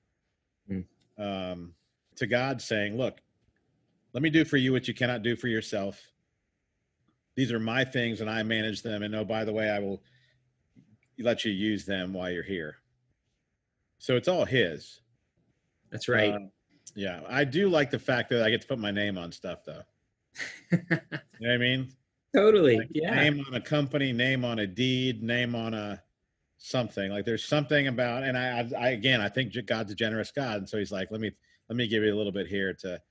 Mm. 0.68 0.84
um 1.20 1.76
to 2.16 2.26
god 2.26 2.60
saying 2.60 2.98
look 2.98 3.22
let 4.14 4.24
me 4.24 4.32
do 4.32 4.44
for 4.44 4.58
you 4.58 4.72
what 4.72 4.88
you 4.88 4.96
cannot 4.96 5.22
do 5.22 5.36
for 5.36 5.48
yourself 5.48 6.02
these 7.36 7.52
are 7.52 7.60
my 7.60 7.84
things 7.84 8.22
and 8.22 8.30
I 8.30 8.44
manage 8.44 8.82
them. 8.82 9.04
And 9.04 9.14
oh, 9.16 9.26
by 9.26 9.44
the 9.44 9.54
way, 9.54 9.70
I 9.70 9.80
will 9.80 10.02
let 11.20 11.46
you 11.46 11.52
use 11.52 11.86
them 11.86 12.14
while 12.14 12.32
you're 12.32 12.44
here. 12.44 12.78
So 14.00 14.16
it's 14.16 14.28
all 14.28 14.46
his. 14.46 15.02
That's 15.92 16.08
right. 16.08 16.34
Uh, 16.34 16.40
yeah. 16.96 17.22
I 17.28 17.44
do 17.44 17.70
like 17.70 17.92
the 17.92 18.00
fact 18.00 18.30
that 18.30 18.44
I 18.44 18.50
get 18.50 18.62
to 18.62 18.68
put 18.68 18.80
my 18.80 18.92
name 18.92 19.18
on 19.18 19.32
stuff 19.32 19.60
though. 19.66 19.82
You 21.40 21.48
know 21.48 21.50
what 21.50 21.52
I 21.52 21.58
mean? 21.58 21.92
totally. 22.34 22.78
Like, 22.78 22.90
yeah. 22.94 23.14
Name 23.16 23.44
on 23.48 23.54
a 23.56 23.62
company, 23.62 24.12
name 24.14 24.46
on 24.46 24.60
a 24.60 24.68
deed, 24.68 25.22
name 25.22 25.54
on 25.56 25.74
a 25.74 26.02
something. 26.58 27.12
Like 27.12 27.26
there's 27.26 27.44
something 27.44 27.88
about, 27.88 28.24
and 28.24 28.38
I, 28.38 28.60
I, 28.60 28.86
I 28.88 28.90
again, 28.92 29.22
I 29.22 29.30
think 29.30 29.54
God's 29.66 29.92
a 29.92 29.96
generous 29.96 30.32
God. 30.32 30.58
And 30.58 30.70
so 30.70 30.78
he's 30.78 30.92
like, 30.92 31.12
let 31.12 31.20
me, 31.22 31.32
let 31.70 31.76
me 31.76 31.88
give 31.88 32.04
you 32.04 32.14
a 32.14 32.16
little 32.16 32.32
bit 32.32 32.48
here 32.48 32.74
to, 32.74 33.02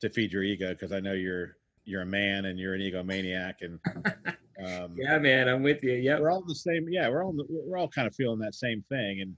to 0.00 0.08
feed 0.08 0.32
your 0.32 0.44
ego. 0.44 0.74
Cause 0.74 0.92
I 0.92 1.00
know 1.00 1.12
you're, 1.12 1.56
you're 1.84 2.02
a 2.02 2.06
man 2.06 2.46
and 2.46 2.58
you're 2.58 2.74
an 2.74 2.80
egomaniac 2.80 3.54
and, 3.62 3.78
um, 4.64 4.96
yeah, 4.96 5.18
man, 5.18 5.48
I'm 5.48 5.62
with 5.62 5.82
you. 5.82 5.92
Yeah, 5.94 6.18
we're 6.18 6.30
all 6.30 6.42
the 6.42 6.54
same. 6.54 6.88
Yeah, 6.88 7.08
we're 7.08 7.24
all 7.24 7.34
we're 7.48 7.76
all 7.76 7.88
kind 7.88 8.08
of 8.08 8.14
feeling 8.14 8.38
that 8.40 8.54
same 8.54 8.84
thing. 8.88 9.36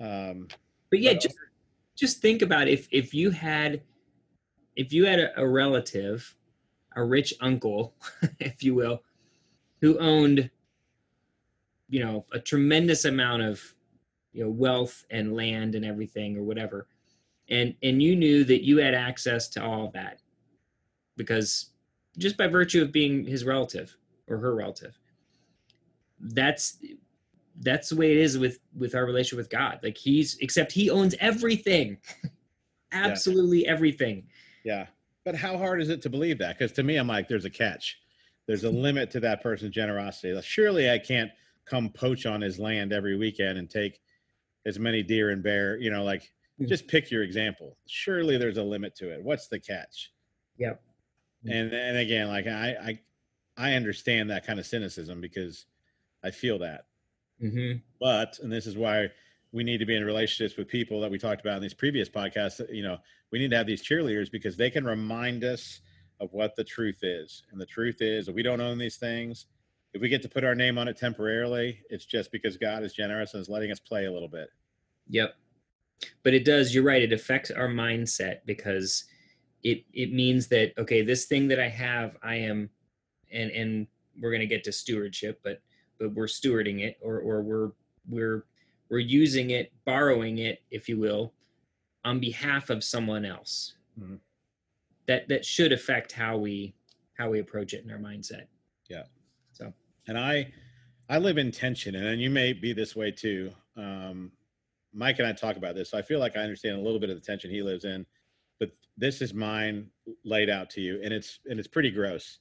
And 0.00 0.38
um, 0.40 0.48
But 0.90 1.00
yeah, 1.00 1.12
But 1.12 1.22
just 1.22 1.36
just 1.98 2.22
think 2.22 2.42
about 2.42 2.68
if 2.68 2.88
if 2.90 3.12
you 3.12 3.30
had 3.30 3.82
if 4.76 4.92
you 4.92 5.06
had 5.06 5.18
a, 5.18 5.40
a 5.40 5.46
relative, 5.46 6.36
a 6.94 7.02
rich 7.02 7.34
uncle, 7.40 7.94
if 8.38 8.62
you 8.62 8.74
will, 8.74 9.02
who 9.80 9.98
owned 9.98 10.50
you 11.88 12.00
know 12.04 12.24
a 12.32 12.38
tremendous 12.38 13.04
amount 13.04 13.42
of 13.42 13.74
you 14.32 14.44
know 14.44 14.50
wealth 14.50 15.04
and 15.10 15.34
land 15.34 15.74
and 15.74 15.84
everything 15.84 16.36
or 16.36 16.42
whatever 16.42 16.86
and 17.48 17.74
and 17.82 18.02
you 18.02 18.14
knew 18.14 18.44
that 18.44 18.64
you 18.64 18.78
had 18.78 18.94
access 18.94 19.48
to 19.48 19.62
all 19.62 19.86
of 19.86 19.92
that 19.92 20.20
because 21.16 21.70
just 22.18 22.36
by 22.36 22.46
virtue 22.46 22.82
of 22.82 22.92
being 22.92 23.24
his 23.24 23.44
relative 23.44 23.96
or 24.28 24.38
her 24.38 24.54
relative 24.54 24.98
that's 26.20 26.78
that's 27.60 27.88
the 27.88 27.96
way 27.96 28.10
it 28.12 28.18
is 28.18 28.38
with 28.38 28.58
with 28.76 28.94
our 28.94 29.04
relationship 29.04 29.38
with 29.38 29.50
god 29.50 29.80
like 29.82 29.96
he's 29.96 30.36
except 30.40 30.70
he 30.72 30.90
owns 30.90 31.14
everything 31.20 31.96
absolutely 32.92 33.66
everything 33.66 34.24
yeah, 34.64 34.86
but 35.24 35.34
how 35.34 35.56
hard 35.56 35.80
is 35.80 35.88
it 35.88 36.02
to 36.02 36.10
believe 36.10 36.38
that? 36.38 36.58
Because 36.58 36.72
to 36.72 36.82
me, 36.82 36.96
I'm 36.96 37.06
like, 37.06 37.28
there's 37.28 37.46
a 37.46 37.50
catch. 37.50 37.98
There's 38.46 38.64
a 38.64 38.70
limit 38.70 39.10
to 39.12 39.20
that 39.20 39.42
person's 39.42 39.74
generosity. 39.74 40.38
Surely 40.42 40.90
I 40.90 40.98
can't 40.98 41.30
come 41.64 41.88
poach 41.90 42.26
on 42.26 42.40
his 42.40 42.58
land 42.58 42.92
every 42.92 43.16
weekend 43.16 43.56
and 43.56 43.70
take 43.70 44.00
as 44.66 44.78
many 44.78 45.02
deer 45.02 45.30
and 45.30 45.42
bear. 45.42 45.78
You 45.78 45.90
know, 45.90 46.04
like 46.04 46.32
Mm. 46.60 46.68
just 46.68 46.88
pick 46.88 47.08
your 47.08 47.22
example. 47.22 47.76
Surely 47.86 48.36
there's 48.36 48.58
a 48.58 48.62
limit 48.64 48.96
to 48.96 49.14
it. 49.14 49.22
What's 49.22 49.46
the 49.46 49.60
catch? 49.60 50.12
Yep. 50.58 50.82
And 51.48 51.72
and 51.72 51.96
again, 51.96 52.26
like 52.26 52.48
I 52.48 52.98
I 53.56 53.68
I 53.70 53.74
understand 53.74 54.28
that 54.30 54.44
kind 54.44 54.58
of 54.58 54.66
cynicism 54.66 55.20
because 55.20 55.66
I 56.24 56.32
feel 56.32 56.58
that. 56.58 56.86
Hmm 57.40 57.72
but 58.00 58.38
and 58.42 58.52
this 58.52 58.66
is 58.66 58.76
why 58.76 59.08
we 59.52 59.64
need 59.64 59.78
to 59.78 59.86
be 59.86 59.96
in 59.96 60.04
relationships 60.04 60.56
with 60.56 60.68
people 60.68 61.00
that 61.00 61.10
we 61.10 61.18
talked 61.18 61.40
about 61.40 61.56
in 61.56 61.62
these 61.62 61.74
previous 61.74 62.08
podcasts 62.08 62.60
you 62.72 62.82
know 62.82 62.98
we 63.30 63.38
need 63.38 63.50
to 63.50 63.56
have 63.56 63.66
these 63.66 63.82
cheerleaders 63.82 64.30
because 64.30 64.56
they 64.56 64.70
can 64.70 64.84
remind 64.84 65.44
us 65.44 65.80
of 66.20 66.32
what 66.32 66.56
the 66.56 66.64
truth 66.64 67.00
is. 67.02 67.42
And 67.50 67.60
the 67.60 67.66
truth 67.66 68.00
is 68.00 68.26
that 68.26 68.34
we 68.34 68.42
don't 68.42 68.60
own 68.60 68.78
these 68.78 68.96
things. 68.96 69.46
If 69.94 70.02
we 70.02 70.08
get 70.08 70.22
to 70.22 70.28
put 70.28 70.44
our 70.44 70.54
name 70.54 70.78
on 70.78 70.88
it 70.88 70.96
temporarily 70.96 71.80
it's 71.88 72.04
just 72.04 72.30
because 72.30 72.56
god 72.56 72.84
is 72.84 72.92
generous 72.92 73.34
and 73.34 73.40
is 73.40 73.48
letting 73.48 73.70
us 73.70 73.80
play 73.80 74.06
a 74.06 74.12
little 74.12 74.28
bit. 74.28 74.48
Yep. 75.08 75.34
But 76.22 76.34
it 76.34 76.44
does, 76.44 76.74
you're 76.74 76.84
right, 76.84 77.02
it 77.02 77.12
affects 77.12 77.50
our 77.50 77.68
mindset 77.68 78.40
because 78.46 79.04
it 79.64 79.84
it 79.92 80.12
means 80.12 80.46
that 80.48 80.72
okay, 80.78 81.02
this 81.02 81.24
thing 81.24 81.48
that 81.48 81.58
I 81.58 81.68
have, 81.68 82.16
I 82.22 82.36
am 82.36 82.70
and 83.32 83.50
and 83.50 83.86
we're 84.20 84.30
going 84.30 84.40
to 84.40 84.46
get 84.46 84.64
to 84.64 84.72
stewardship, 84.72 85.40
but 85.42 85.62
but 85.98 86.12
we're 86.12 86.26
stewarding 86.26 86.80
it 86.80 86.98
or 87.02 87.18
or 87.20 87.42
we're 87.42 87.72
we're 88.08 88.44
we're 88.88 88.98
using 88.98 89.50
it, 89.50 89.72
borrowing 89.84 90.38
it, 90.38 90.62
if 90.70 90.88
you 90.88 90.98
will, 90.98 91.34
on 92.04 92.18
behalf 92.20 92.70
of 92.70 92.82
someone 92.82 93.24
else. 93.24 93.74
Mhm. 94.00 94.18
That 95.06 95.28
that 95.28 95.44
should 95.44 95.72
affect 95.72 96.12
how 96.12 96.36
we 96.36 96.74
how 97.14 97.30
we 97.30 97.40
approach 97.40 97.74
it 97.74 97.84
in 97.84 97.90
our 97.90 97.98
mindset. 97.98 98.46
Yeah. 98.88 99.04
So, 99.52 99.72
and 100.06 100.18
i 100.18 100.50
i 101.08 101.18
live 101.18 101.38
in 101.38 101.50
tension 101.52 101.94
and 101.94 102.04
then 102.04 102.18
you 102.18 102.30
may 102.30 102.52
be 102.52 102.72
this 102.72 102.96
way 102.96 103.10
too 103.10 103.52
um 103.76 104.32
mike 104.92 105.18
and 105.18 105.28
i 105.28 105.32
talk 105.32 105.56
about 105.56 105.74
this 105.74 105.90
so 105.90 105.98
i 105.98 106.02
feel 106.02 106.18
like 106.18 106.36
i 106.36 106.40
understand 106.40 106.78
a 106.78 106.80
little 106.80 106.98
bit 106.98 107.10
of 107.10 107.16
the 107.16 107.24
tension 107.24 107.50
he 107.50 107.62
lives 107.62 107.84
in 107.84 108.04
but 108.58 108.70
this 108.96 109.22
is 109.22 109.32
mine 109.32 109.88
laid 110.24 110.50
out 110.50 110.70
to 110.70 110.80
you 110.80 111.00
and 111.02 111.12
it's 111.12 111.40
and 111.46 111.58
it's 111.58 111.68
pretty 111.68 111.90
gross 111.90 112.38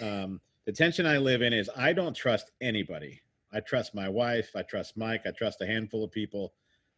um 0.00 0.40
the 0.66 0.72
tension 0.72 1.06
i 1.06 1.18
live 1.18 1.42
in 1.42 1.52
is 1.52 1.70
i 1.76 1.92
don't 1.92 2.14
trust 2.14 2.50
anybody. 2.60 3.20
I 3.52 3.60
trust 3.60 3.94
my 3.94 4.08
wife 4.08 4.50
i 4.54 4.62
trust 4.62 4.96
mike 4.96 5.22
i 5.26 5.30
trust 5.30 5.60
a 5.60 5.66
handful 5.66 6.04
of 6.04 6.12
people 6.12 6.52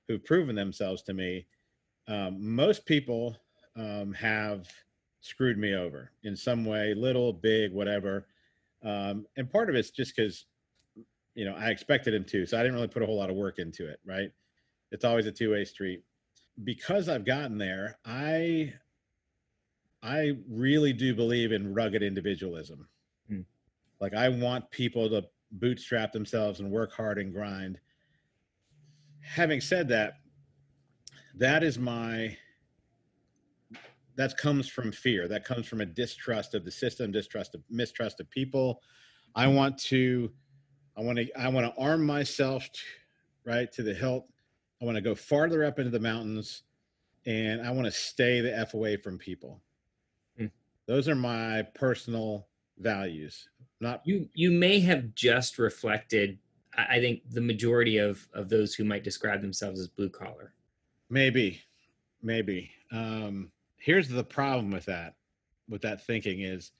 who've 0.09 0.25
proven 0.25 0.55
themselves 0.55 1.03
to 1.03 1.15
me. 1.15 1.47
Um, 2.09 2.37
most 2.55 2.85
people 2.85 3.37
um, 3.77 4.13
have 4.15 4.67
screwed 5.21 5.57
me 5.57 5.75
over 5.75 6.11
in 6.25 6.37
some 6.37 6.65
way 6.65 6.95
little 6.95 7.33
big 7.33 7.73
whatever. 7.73 8.27
Um, 8.85 9.27
and 9.37 9.49
part 9.49 9.71
of 9.71 9.77
it's 9.77 9.91
just 9.91 10.15
because 10.17 10.47
you 11.35 11.45
know 11.45 11.55
i 11.57 11.71
expected 11.71 12.13
him 12.13 12.25
to 12.25 12.45
so 12.45 12.59
i 12.59 12.63
didn't 12.63 12.75
really 12.75 12.89
put 12.89 13.03
a 13.03 13.07
whole 13.07 13.17
lot 13.17 13.31
of 13.31 13.37
work 13.37 13.59
into 13.59 13.89
it 13.89 14.01
right? 14.05 14.31
It's 14.91 15.05
always 15.05 15.27
a 15.27 15.33
two-way 15.33 15.65
street. 15.65 16.03
Because 16.65 17.09
i've 17.09 17.25
gotten 17.25 17.57
there 17.57 17.97
i 18.05 18.73
i 20.03 20.33
really 20.51 20.93
do 20.93 21.15
believe 21.15 21.53
in 21.53 21.73
rugged 21.73 22.03
individualism. 22.03 22.89
Like 24.03 24.13
i 24.15 24.29
want 24.29 24.71
people 24.71 25.09
to 25.09 25.25
bootstrap 25.53 26.13
themselves 26.13 26.61
and 26.61 26.71
work 26.71 26.93
hard 26.93 27.19
and 27.19 27.33
grind 27.33 27.79
having 29.21 29.61
said 29.61 29.89
that 29.89 30.17
that 31.35 31.63
is 31.63 31.79
my 31.79 32.37
that 34.17 34.37
comes 34.37 34.69
from 34.69 34.93
fear 34.93 35.27
that 35.27 35.45
comes 35.45 35.67
from 35.67 35.81
a 35.81 35.87
distrust 35.87 36.55
of 36.55 36.67
the 36.67 36.71
system 36.71 37.11
distrust 37.11 37.55
of 37.55 37.63
mistrust 37.71 38.21
of 38.21 38.29
people 38.29 38.83
i 39.35 39.47
want 39.47 39.79
to 39.79 40.31
i 40.99 41.01
want 41.01 41.17
to 41.17 41.27
i 41.41 41.49
want 41.49 41.65
to 41.65 41.81
arm 41.81 42.05
myself 42.05 42.69
t- 42.73 42.81
right 43.47 43.73
to 43.73 43.83
the 43.83 43.95
hilt 43.95 44.27
I 44.83 44.85
want 44.85 44.97
to 44.97 45.01
go 45.01 45.15
farther 45.15 45.63
up 45.63 45.79
into 45.79 45.93
the 45.93 46.01
mountains, 46.01 46.65
and 47.25 47.65
I 47.65 47.71
want 47.71 47.85
to 47.85 47.93
stay 47.93 48.41
the 48.41 48.57
f 48.57 48.75
away 48.75 48.97
from 48.97 49.17
people. 49.17 49.63
Hmm. 50.37 50.47
Those 50.87 51.09
are 51.09 51.15
my 51.15 51.63
personal 51.75 52.49
values. 52.79 53.49
Not 53.81 54.03
You 54.05 54.29
you 54.35 54.51
may 54.51 54.81
have 54.81 55.15
just 55.15 55.59
reflected. 55.59 56.39
I 56.77 57.01
think 57.01 57.23
the 57.31 57.41
majority 57.41 57.99
of 57.99 58.27
of 58.35 58.49
those 58.49 58.75
who 58.75 58.85
might 58.85 59.05
describe 59.05 59.43
themselves 59.43 59.81
as 59.81 59.89
blue 59.89 60.09
collar. 60.11 60.55
maybe, 61.11 61.61
maybe. 62.23 62.71
Um, 62.91 63.53
here's 63.77 64.09
the 64.09 64.25
problem 64.25 64.71
with 64.71 64.87
that, 64.87 65.15
with 65.69 65.83
that 65.83 66.07
thinking 66.07 66.41
is, 66.41 66.73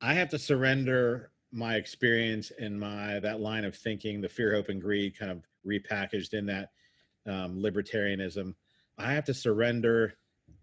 I 0.00 0.14
have 0.14 0.28
to 0.30 0.38
surrender 0.38 1.30
my 1.50 1.76
experience 1.76 2.52
and 2.60 2.78
my 2.78 3.18
that 3.20 3.40
line 3.40 3.64
of 3.64 3.74
thinking, 3.74 4.20
the 4.20 4.28
fear, 4.28 4.54
hope, 4.54 4.68
and 4.68 4.80
greed, 4.82 5.18
kind 5.18 5.30
of 5.32 5.42
repackaged 5.66 6.34
in 6.34 6.46
that 6.46 6.70
um, 7.26 7.58
libertarianism. 7.58 8.54
I 8.98 9.12
have 9.14 9.24
to 9.26 9.34
surrender 9.34 10.14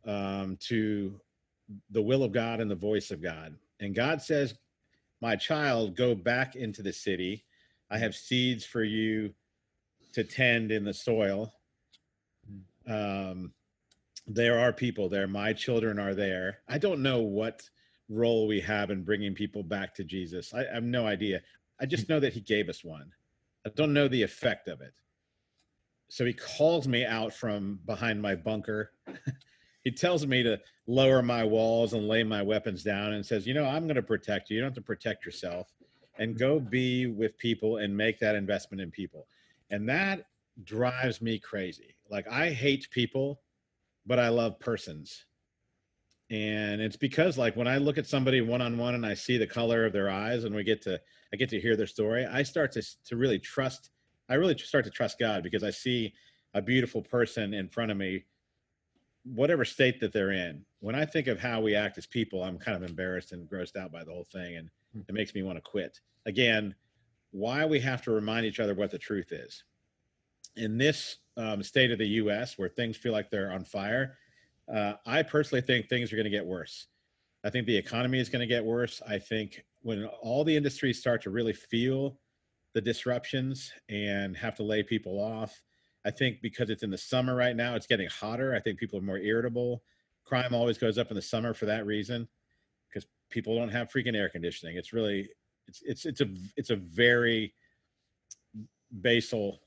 um, 0.06 0.58
to 0.68 1.20
the 1.90 2.02
will 2.02 2.24
of 2.24 2.32
God 2.32 2.60
and 2.60 2.70
the 2.70 2.76
voice 2.76 3.10
of 3.10 3.22
God. 3.22 3.56
And 3.80 3.96
God 3.96 4.22
says, 4.22 4.54
My 5.22 5.36
child, 5.36 5.96
go 5.96 6.14
back 6.16 6.56
into 6.56 6.82
the 6.82 6.94
city. 6.94 7.46
I 7.90 7.98
have 7.98 8.16
seeds 8.16 8.66
for 8.66 8.84
you 8.84 9.34
to 10.14 10.24
tend 10.24 10.72
in 10.72 10.84
the 10.84 10.94
soil. 10.94 11.54
Um, 12.88 13.54
there 14.28 14.60
are 14.60 14.74
people 14.74 15.10
there. 15.10 15.28
My 15.28 15.54
children 15.54 16.00
are 16.00 16.16
there. 16.16 16.60
I 16.68 16.78
don't 16.78 17.02
know 17.02 17.22
what 17.22 17.70
role 18.10 18.48
we 18.48 18.60
have 18.62 18.92
in 18.92 19.04
bringing 19.04 19.34
people 19.34 19.64
back 19.64 19.94
to 19.96 20.04
Jesus. 20.04 20.54
I, 20.54 20.62
I 20.62 20.76
have 20.76 20.84
no 20.84 21.06
idea. 21.06 21.42
I 21.80 21.86
just 21.86 22.10
know 22.10 22.20
that 22.20 22.34
He 22.34 22.42
gave 22.42 22.70
us 22.70 22.84
one. 22.84 23.12
I 23.66 23.70
don't 23.76 23.94
know 23.94 24.08
the 24.08 24.24
effect 24.24 24.68
of 24.68 24.82
it. 24.82 24.94
So 26.10 26.26
He 26.26 26.34
calls 26.34 26.88
me 26.88 27.06
out 27.06 27.34
from 27.34 27.80
behind 27.86 28.22
my 28.22 28.36
bunker. 28.36 28.92
he 29.86 29.92
tells 29.92 30.26
me 30.26 30.42
to 30.44 30.60
lower 30.88 31.22
my 31.22 31.44
walls 31.44 31.94
and 31.94 32.08
lay 32.08 32.24
my 32.24 32.42
weapons 32.42 32.84
down 32.84 33.14
and 33.14 33.24
says, 33.26 33.48
You 33.48 33.54
know, 33.54 33.66
I'm 33.66 33.84
going 33.84 33.96
to 33.96 34.02
protect 34.02 34.50
you. 34.50 34.56
You 34.56 34.62
don't 34.64 34.72
have 34.72 34.76
to 34.76 34.82
protect 34.82 35.26
yourself 35.26 35.72
and 36.18 36.38
go 36.38 36.60
be 36.60 37.06
with 37.06 37.38
people 37.38 37.78
and 37.78 37.96
make 37.96 38.20
that 38.20 38.36
investment 38.36 38.82
in 38.82 38.90
people. 38.90 39.28
And 39.70 39.88
that 39.88 40.26
drives 40.64 41.22
me 41.22 41.38
crazy. 41.38 41.96
Like, 42.10 42.28
I 42.28 42.50
hate 42.50 42.90
people, 42.90 43.42
but 44.08 44.18
I 44.18 44.30
love 44.30 44.60
persons. 44.60 45.26
And 46.32 46.82
it's 46.82 46.98
because, 46.98 47.38
like, 47.38 47.56
when 47.56 47.68
I 47.68 47.78
look 47.78 48.00
at 48.00 48.08
somebody 48.08 48.42
one 48.42 48.62
on 48.62 48.80
one 48.80 48.96
and 48.96 49.06
I 49.06 49.14
see 49.14 49.38
the 49.38 49.46
color 49.46 49.86
of 49.86 49.94
their 49.94 50.10
eyes 50.10 50.46
and 50.46 50.56
we 50.56 50.64
get 50.64 50.82
to, 50.84 51.00
I 51.32 51.36
get 51.36 51.50
to 51.50 51.62
hear 51.62 51.76
their 51.76 51.86
story, 51.86 52.26
I 52.26 52.42
start 52.42 52.72
to, 52.72 52.84
to 53.06 53.18
really 53.18 53.38
trust, 53.38 53.92
I 54.30 54.34
really 54.34 54.58
start 54.58 54.86
to 54.86 54.92
trust 54.92 55.20
God 55.20 55.44
because 55.44 55.64
I 55.64 55.70
see 55.70 56.12
a 56.56 56.62
beautiful 56.62 57.04
person 57.04 57.54
in 57.54 57.70
front 57.70 57.92
of 57.92 57.98
me 57.98 58.24
whatever 59.26 59.66
state 59.66 60.00
that 60.00 60.14
they're 60.14 60.32
in. 60.32 60.64
When 60.80 60.96
I 60.96 61.06
think 61.06 61.28
of 61.28 61.40
how 61.40 61.60
we 61.60 61.76
act 61.76 61.98
as 61.98 62.06
people, 62.06 62.44
I'm 62.44 62.58
kind 62.58 62.78
of 62.78 62.88
embarrassed 62.88 63.32
and 63.32 63.50
grossed 63.50 63.76
out 63.76 63.92
by 63.92 64.04
the 64.04 64.12
whole 64.12 64.28
thing, 64.32 64.58
and 64.58 64.70
it 65.08 65.14
makes 65.14 65.34
me 65.34 65.44
want 65.44 65.58
to 65.58 65.62
quit. 65.62 66.00
Again, 66.26 66.76
why 67.32 67.66
we 67.66 67.80
have 67.80 68.02
to 68.04 68.12
remind 68.12 68.46
each 68.46 68.60
other 68.60 68.76
what 68.76 68.92
the 68.92 68.98
truth 68.98 69.32
is. 69.32 69.64
In 70.56 70.78
this 70.78 71.18
um, 71.38 71.64
state 71.64 71.92
of 71.92 71.98
the 71.98 72.08
U.S., 72.08 72.58
where 72.58 72.70
things 72.70 72.96
feel 72.96 73.12
like 73.12 73.30
they're 73.30 73.52
on 73.52 73.66
fire, 73.66 74.18
uh, 74.74 74.94
I 75.06 75.24
personally 75.24 75.62
think 75.62 75.90
things 75.90 76.14
are 76.14 76.16
going 76.16 76.26
to 76.26 76.30
get 76.30 76.46
worse. 76.46 76.88
I 77.44 77.50
think 77.50 77.68
the 77.68 77.78
economy 77.78 78.20
is 78.20 78.30
going 78.30 78.40
to 78.40 78.48
get 78.48 78.64
worse. 78.64 79.02
I 79.08 79.20
think 79.20 79.66
when 79.82 80.06
all 80.22 80.44
the 80.44 80.56
industries 80.56 81.00
start 81.00 81.22
to 81.24 81.30
really 81.30 81.54
feel 81.54 82.18
the 82.74 82.82
disruptions 82.82 83.72
and 83.90 84.36
have 84.36 84.56
to 84.56 84.64
lay 84.64 84.82
people 84.82 85.20
off, 85.20 85.62
I 86.06 86.12
think 86.12 86.42
because 86.42 86.70
it's 86.70 86.84
in 86.84 86.92
the 86.92 86.98
summer 86.98 87.36
right 87.36 87.56
now, 87.56 87.76
it's 87.76 87.88
getting 87.88 88.08
hotter. 88.08 88.54
I 88.56 88.60
think 88.60 88.78
people 88.78 89.00
are 89.00 89.02
more 89.02 89.18
irritable. 89.18 89.82
Crime 90.24 90.54
always 90.54 90.78
goes 90.78 90.98
up 90.98 91.10
in 91.10 91.16
the 91.16 91.22
summer 91.22 91.54
for 91.54 91.66
that 91.66 91.86
reason, 91.86 92.28
because 92.88 93.08
people 93.30 93.56
don't 93.58 93.70
have 93.70 93.90
freaking 93.90 94.16
air 94.16 94.30
conditioning. 94.30 94.78
It's 94.78 94.94
really, 94.94 95.30
it's 95.68 95.82
it's 95.84 96.06
it's 96.06 96.22
a 96.22 96.28
it's 96.56 96.70
a 96.70 96.76
very 96.76 97.54
basal, 99.02 99.62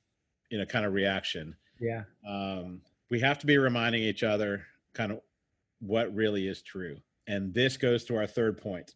you 0.51 0.59
know, 0.59 0.65
kind 0.65 0.87
of 0.87 0.93
reaction. 0.95 1.57
Yeah. 1.81 2.05
Um, 2.27 2.83
we 3.11 3.21
have 3.21 3.39
to 3.41 3.47
be 3.47 3.59
reminding 3.59 4.03
each 4.03 4.23
other 4.23 4.65
kind 4.95 5.13
of 5.13 5.21
what 5.81 6.15
really 6.15 6.47
is 6.47 6.63
true, 6.63 6.99
and 7.27 7.53
this 7.53 7.77
goes 7.77 8.05
to 8.05 8.17
our 8.17 8.27
third 8.27 8.61
point. 8.61 8.95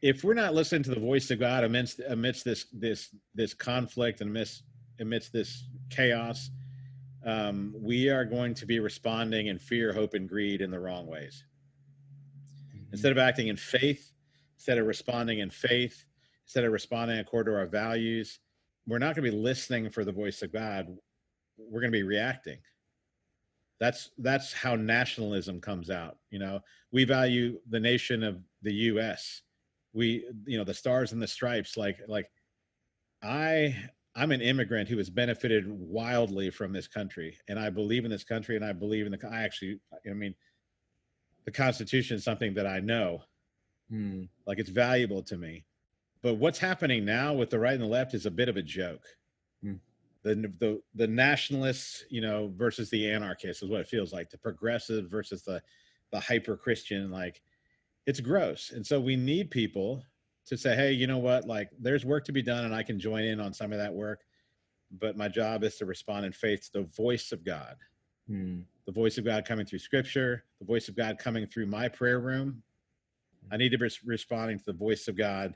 If 0.00 0.22
we're 0.22 0.34
not 0.34 0.54
listening 0.54 0.84
to 0.84 0.90
the 0.90 1.00
voice 1.00 1.30
of 1.30 1.40
God 1.40 1.64
amidst 1.64 2.00
amidst 2.08 2.44
this 2.44 2.66
this 2.72 3.08
this 3.34 3.52
conflict 3.54 4.20
and 4.20 4.30
amidst 4.30 4.62
amidst 5.00 5.32
this 5.32 5.64
chaos, 5.90 6.50
um, 7.24 7.74
we 7.78 8.08
are 8.08 8.24
going 8.24 8.54
to 8.54 8.66
be 8.66 8.80
responding 8.80 9.48
in 9.48 9.58
fear, 9.58 9.92
hope, 9.92 10.14
and 10.14 10.28
greed 10.28 10.60
in 10.60 10.70
the 10.70 10.78
wrong 10.78 11.06
ways. 11.06 11.44
Instead 12.92 13.12
of 13.12 13.18
acting 13.18 13.48
in 13.48 13.56
faith, 13.56 14.12
instead 14.56 14.78
of 14.78 14.86
responding 14.86 15.40
in 15.40 15.50
faith, 15.50 16.04
instead 16.44 16.64
of 16.64 16.72
responding 16.72 17.18
according 17.18 17.52
to 17.52 17.58
our 17.58 17.66
values, 17.66 18.40
we're 18.86 18.98
not 18.98 19.14
going 19.14 19.24
to 19.24 19.30
be 19.30 19.36
listening 19.36 19.90
for 19.90 20.04
the 20.04 20.12
voice 20.12 20.42
of 20.42 20.52
God. 20.52 20.88
We're 21.58 21.80
going 21.80 21.92
to 21.92 21.98
be 21.98 22.04
reacting. 22.04 22.58
That's 23.78 24.10
that's 24.18 24.52
how 24.52 24.74
nationalism 24.74 25.60
comes 25.60 25.90
out. 25.90 26.16
You 26.30 26.38
know, 26.38 26.60
we 26.90 27.04
value 27.04 27.60
the 27.68 27.78
nation 27.78 28.24
of 28.24 28.40
the 28.62 28.72
U.S. 28.72 29.42
We, 29.92 30.24
you 30.46 30.58
know, 30.58 30.64
the 30.64 30.74
stars 30.74 31.12
and 31.12 31.22
the 31.22 31.28
stripes. 31.28 31.76
Like 31.76 31.98
like, 32.08 32.30
I 33.22 33.76
I'm 34.14 34.32
an 34.32 34.40
immigrant 34.40 34.88
who 34.88 34.98
has 34.98 35.10
benefited 35.10 35.66
wildly 35.68 36.50
from 36.50 36.72
this 36.72 36.88
country, 36.88 37.38
and 37.48 37.58
I 37.58 37.70
believe 37.70 38.04
in 38.04 38.10
this 38.10 38.24
country, 38.24 38.56
and 38.56 38.64
I 38.64 38.72
believe 38.72 39.06
in 39.06 39.12
the. 39.12 39.28
I 39.28 39.42
actually, 39.42 39.80
I 40.08 40.12
mean, 40.12 40.34
the 41.44 41.52
Constitution 41.52 42.16
is 42.16 42.24
something 42.24 42.54
that 42.54 42.66
I 42.66 42.80
know, 42.80 43.22
Hmm. 43.88 44.24
like 44.46 44.58
it's 44.58 44.70
valuable 44.70 45.22
to 45.24 45.36
me. 45.36 45.64
But 46.20 46.34
what's 46.34 46.58
happening 46.58 47.04
now 47.04 47.32
with 47.32 47.48
the 47.50 47.58
right 47.58 47.74
and 47.74 47.82
the 47.82 47.86
left 47.86 48.12
is 48.12 48.26
a 48.26 48.30
bit 48.30 48.48
of 48.48 48.56
a 48.56 48.62
joke. 48.62 49.06
Hmm. 49.62 49.76
The 50.22 50.34
the 50.58 50.82
the 50.94 51.06
nationalists, 51.06 52.04
you 52.10 52.20
know, 52.20 52.52
versus 52.56 52.90
the 52.90 53.10
anarchists 53.10 53.62
is 53.62 53.68
what 53.68 53.80
it 53.80 53.88
feels 53.88 54.12
like. 54.12 54.30
The 54.30 54.38
progressive 54.38 55.08
versus 55.10 55.42
the 55.42 55.62
the 56.10 56.20
hyper 56.20 56.56
Christian, 56.56 57.10
like 57.10 57.40
it's 58.06 58.20
gross. 58.20 58.72
And 58.72 58.84
so 58.84 59.00
we 59.00 59.16
need 59.16 59.50
people 59.50 60.02
to 60.48 60.56
say, 60.56 60.74
hey, 60.74 60.92
you 60.92 61.06
know 61.06 61.18
what? 61.18 61.46
Like 61.46 61.70
there's 61.78 62.04
work 62.04 62.24
to 62.26 62.32
be 62.32 62.42
done 62.42 62.64
and 62.64 62.74
I 62.74 62.82
can 62.82 62.98
join 62.98 63.24
in 63.24 63.40
on 63.40 63.52
some 63.52 63.72
of 63.72 63.78
that 63.78 63.92
work. 63.92 64.22
But 64.90 65.16
my 65.16 65.28
job 65.28 65.64
is 65.64 65.76
to 65.76 65.86
respond 65.86 66.24
in 66.24 66.32
faith 66.32 66.70
to 66.72 66.80
the 66.80 66.84
voice 66.96 67.32
of 67.32 67.44
God, 67.44 67.76
Hmm. 68.26 68.60
the 68.86 68.92
voice 68.92 69.18
of 69.18 69.24
God 69.24 69.44
coming 69.44 69.66
through 69.66 69.80
scripture, 69.80 70.44
the 70.58 70.64
voice 70.64 70.88
of 70.88 70.96
God 70.96 71.18
coming 71.18 71.46
through 71.46 71.66
my 71.66 71.88
prayer 71.88 72.20
room. 72.20 72.62
I 73.50 73.56
need 73.56 73.70
to 73.70 73.78
be 73.78 73.88
responding 74.04 74.58
to 74.58 74.64
the 74.64 74.72
voice 74.72 75.08
of 75.08 75.16
God. 75.16 75.54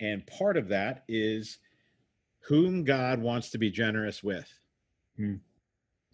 And 0.00 0.26
part 0.26 0.56
of 0.56 0.68
that 0.68 1.04
is 1.08 1.58
whom 2.40 2.82
God 2.84 3.20
wants 3.20 3.50
to 3.50 3.58
be 3.58 3.70
generous 3.70 4.22
with. 4.22 4.48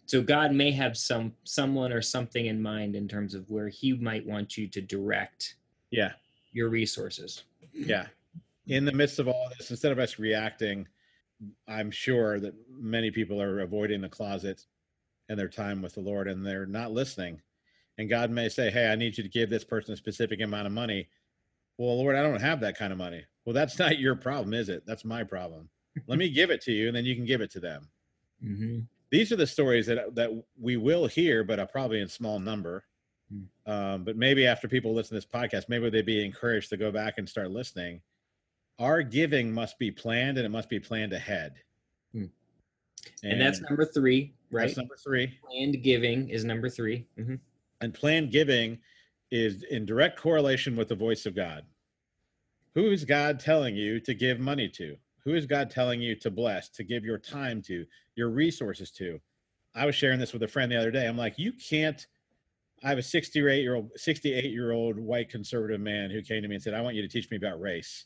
So 0.05 0.21
God 0.23 0.53
may 0.53 0.71
have 0.71 0.97
some 0.97 1.33
someone 1.43 1.91
or 1.91 2.01
something 2.01 2.47
in 2.47 2.61
mind 2.61 2.95
in 2.95 3.07
terms 3.07 3.33
of 3.35 3.49
where 3.49 3.69
He 3.69 3.93
might 3.93 4.25
want 4.25 4.57
you 4.57 4.67
to 4.67 4.81
direct 4.81 5.55
Yeah. 5.91 6.13
your 6.51 6.69
resources. 6.69 7.43
Yeah. 7.73 8.07
In 8.69 8.85
the 8.85 8.91
midst 8.91 9.19
of 9.19 9.27
all 9.27 9.49
this, 9.57 9.71
instead 9.71 9.91
of 9.91 9.99
us 9.99 10.19
reacting, 10.19 10.87
I'm 11.67 11.91
sure 11.91 12.39
that 12.39 12.53
many 12.69 13.11
people 13.11 13.41
are 13.41 13.61
avoiding 13.61 14.01
the 14.01 14.09
closet 14.09 14.65
and 15.27 15.39
their 15.39 15.47
time 15.47 15.81
with 15.81 15.95
the 15.95 16.01
Lord 16.01 16.27
and 16.27 16.45
they're 16.45 16.65
not 16.65 16.91
listening. 16.91 17.41
And 17.97 18.09
God 18.09 18.31
may 18.31 18.49
say, 18.49 18.69
Hey, 18.71 18.91
I 18.91 18.95
need 18.95 19.17
you 19.17 19.23
to 19.23 19.29
give 19.29 19.49
this 19.49 19.63
person 19.63 19.93
a 19.93 19.97
specific 19.97 20.41
amount 20.41 20.67
of 20.67 20.73
money. 20.73 21.09
Well, 21.77 21.97
Lord, 21.97 22.15
I 22.15 22.23
don't 22.23 22.41
have 22.41 22.59
that 22.61 22.77
kind 22.77 22.91
of 22.91 22.97
money. 22.97 23.23
Well, 23.45 23.53
that's 23.53 23.79
not 23.79 23.99
your 23.99 24.15
problem, 24.15 24.53
is 24.53 24.69
it? 24.69 24.83
That's 24.85 25.05
my 25.05 25.23
problem. 25.23 25.69
Let 26.07 26.19
me 26.19 26.29
give 26.29 26.49
it 26.49 26.61
to 26.63 26.71
you 26.71 26.87
and 26.87 26.95
then 26.95 27.05
you 27.05 27.15
can 27.15 27.25
give 27.25 27.41
it 27.41 27.51
to 27.51 27.59
them. 27.59 27.89
Mm-hmm. 28.43 28.79
These 29.11 29.31
are 29.31 29.37
the 29.37 29.47
stories 29.47 29.87
that 29.87 30.15
that 30.15 30.29
we 30.59 30.77
will 30.77 31.07
hear, 31.07 31.43
but 31.43 31.59
are 31.59 31.67
probably 31.67 32.01
in 32.01 32.07
small 32.07 32.39
number. 32.39 32.83
Hmm. 33.31 33.71
Um, 33.71 34.03
but 34.03 34.17
maybe 34.17 34.45
after 34.45 34.67
people 34.67 34.93
listen 34.93 35.09
to 35.09 35.15
this 35.15 35.25
podcast, 35.25 35.69
maybe 35.69 35.89
they'd 35.89 36.05
be 36.05 36.23
encouraged 36.23 36.69
to 36.69 36.77
go 36.77 36.91
back 36.91 37.15
and 37.17 37.27
start 37.27 37.51
listening. 37.51 38.01
Our 38.79 39.03
giving 39.03 39.51
must 39.51 39.77
be 39.77 39.91
planned, 39.91 40.37
and 40.37 40.45
it 40.45 40.49
must 40.49 40.69
be 40.69 40.79
planned 40.79 41.13
ahead. 41.13 41.55
Hmm. 42.13 42.25
And, 43.23 43.39
that's 43.39 43.61
number 43.61 43.85
three, 43.85 44.33
right? 44.51 44.67
that's 44.67 44.77
number 44.77 44.95
three. 44.95 45.37
Planned 45.45 45.83
giving 45.83 46.29
is 46.29 46.45
number 46.45 46.69
3 46.69 47.05
Mm-hmm. 47.19 47.35
And 47.81 47.93
planned 47.93 48.31
giving 48.31 48.79
is 49.31 49.63
in 49.63 49.85
direct 49.85 50.19
correlation 50.19 50.75
with 50.75 50.89
the 50.89 50.95
voice 50.95 51.25
of 51.25 51.35
God. 51.35 51.63
Who 52.75 52.91
is 52.91 53.05
God 53.05 53.39
telling 53.39 53.75
you 53.75 53.99
to 54.01 54.13
give 54.13 54.39
money 54.39 54.67
to? 54.69 54.95
Who 55.23 55.33
is 55.35 55.45
God 55.45 55.69
telling 55.69 56.01
you 56.01 56.15
to 56.15 56.31
bless, 56.31 56.69
to 56.69 56.83
give 56.83 57.03
your 57.03 57.17
time 57.17 57.61
to, 57.63 57.85
your 58.15 58.29
resources 58.29 58.91
to? 58.91 59.19
I 59.75 59.85
was 59.85 59.95
sharing 59.95 60.19
this 60.19 60.33
with 60.33 60.43
a 60.43 60.47
friend 60.47 60.71
the 60.71 60.77
other 60.77 60.91
day. 60.91 61.07
I'm 61.07 61.17
like, 61.17 61.37
you 61.37 61.53
can't. 61.53 62.05
I 62.83 62.89
have 62.89 62.97
a 62.97 63.03
68 63.03 63.61
year 63.61 63.75
old, 63.75 63.91
68 63.95 64.45
year 64.45 64.71
old 64.71 64.97
white 64.97 65.29
conservative 65.29 65.81
man 65.81 66.09
who 66.09 66.21
came 66.21 66.41
to 66.41 66.47
me 66.47 66.55
and 66.55 66.63
said, 66.63 66.73
I 66.73 66.81
want 66.81 66.95
you 66.95 67.01
to 67.01 67.07
teach 67.07 67.29
me 67.29 67.37
about 67.37 67.59
race. 67.61 68.05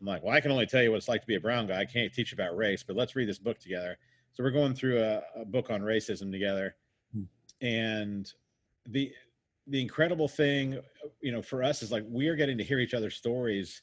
I'm 0.00 0.06
like, 0.06 0.22
well, 0.22 0.32
I 0.34 0.40
can 0.40 0.50
only 0.52 0.66
tell 0.66 0.82
you 0.82 0.90
what 0.90 0.96
it's 0.98 1.08
like 1.08 1.20
to 1.22 1.26
be 1.26 1.34
a 1.34 1.40
brown 1.40 1.66
guy. 1.66 1.80
I 1.80 1.84
can't 1.84 2.12
teach 2.12 2.32
about 2.32 2.56
race, 2.56 2.84
but 2.86 2.94
let's 2.96 3.16
read 3.16 3.28
this 3.28 3.38
book 3.38 3.58
together. 3.58 3.96
so 4.32 4.44
we're 4.44 4.50
going 4.52 4.74
through 4.74 5.02
a, 5.02 5.22
a 5.36 5.44
book 5.44 5.70
on 5.70 5.80
racism 5.82 6.30
together, 6.30 6.76
Hmm. 7.12 7.22
and 7.60 8.32
the 8.86 9.12
the 9.66 9.82
incredible 9.82 10.28
thing, 10.28 10.80
you 11.20 11.30
know, 11.32 11.42
for 11.42 11.62
us 11.62 11.82
is 11.82 11.92
like 11.92 12.04
we 12.08 12.28
are 12.28 12.36
getting 12.36 12.56
to 12.58 12.64
hear 12.64 12.78
each 12.78 12.94
other's 12.94 13.16
stories, 13.16 13.82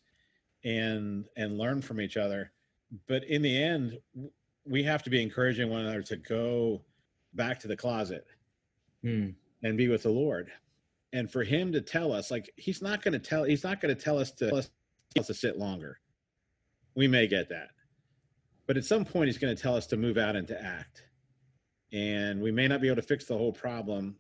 and 0.64 1.26
and 1.38 1.58
learn 1.58 1.82
from 1.82 2.00
each 2.02 2.18
other. 2.18 2.52
But 3.08 3.24
in 3.26 3.42
the 3.42 3.62
end, 3.62 3.98
we 4.66 4.84
have 4.84 5.04
to 5.04 5.10
be 5.10 5.22
encouraging 5.22 5.70
one 5.70 5.82
another 5.82 6.02
to 6.04 6.16
go 6.18 6.82
back 7.34 7.60
to 7.60 7.68
the 7.68 7.76
closet 7.78 8.26
Hmm. 9.04 9.30
and 9.64 9.78
be 9.78 9.90
with 9.90 10.04
the 10.04 10.10
Lord. 10.10 10.52
And 11.14 11.30
for 11.32 11.44
him 11.44 11.72
to 11.74 11.82
tell 11.82 12.12
us, 12.14 12.32
like 12.32 12.50
he's 12.56 12.82
not 12.82 13.02
going 13.04 13.14
to 13.14 13.20
tell, 13.20 13.44
he's 13.44 13.64
not 13.64 13.80
going 13.82 13.94
to 13.96 14.02
tell 14.02 14.18
us 14.18 14.32
to 14.32 14.50
tell 14.50 14.58
us 15.20 15.28
to 15.28 15.34
sit 15.34 15.58
longer. 15.58 16.00
We 16.96 17.08
may 17.08 17.28
get 17.28 17.50
that, 17.50 17.70
but 18.68 18.78
at 18.78 18.86
some 18.86 19.06
point 19.06 19.28
he's 19.28 19.38
going 19.38 19.56
to 19.56 19.62
tell 19.62 19.76
us 19.76 19.88
to 19.88 19.98
move 19.98 20.18
out 20.18 20.36
and 20.36 20.48
to 20.48 20.62
act. 20.62 21.04
And 21.92 22.42
we 22.42 22.52
may 22.52 22.68
not 22.68 22.82
be 22.82 22.88
able 22.88 22.98
to 22.98 23.08
fix 23.08 23.26
the 23.26 23.38
whole 23.38 23.54
problem, 23.54 24.16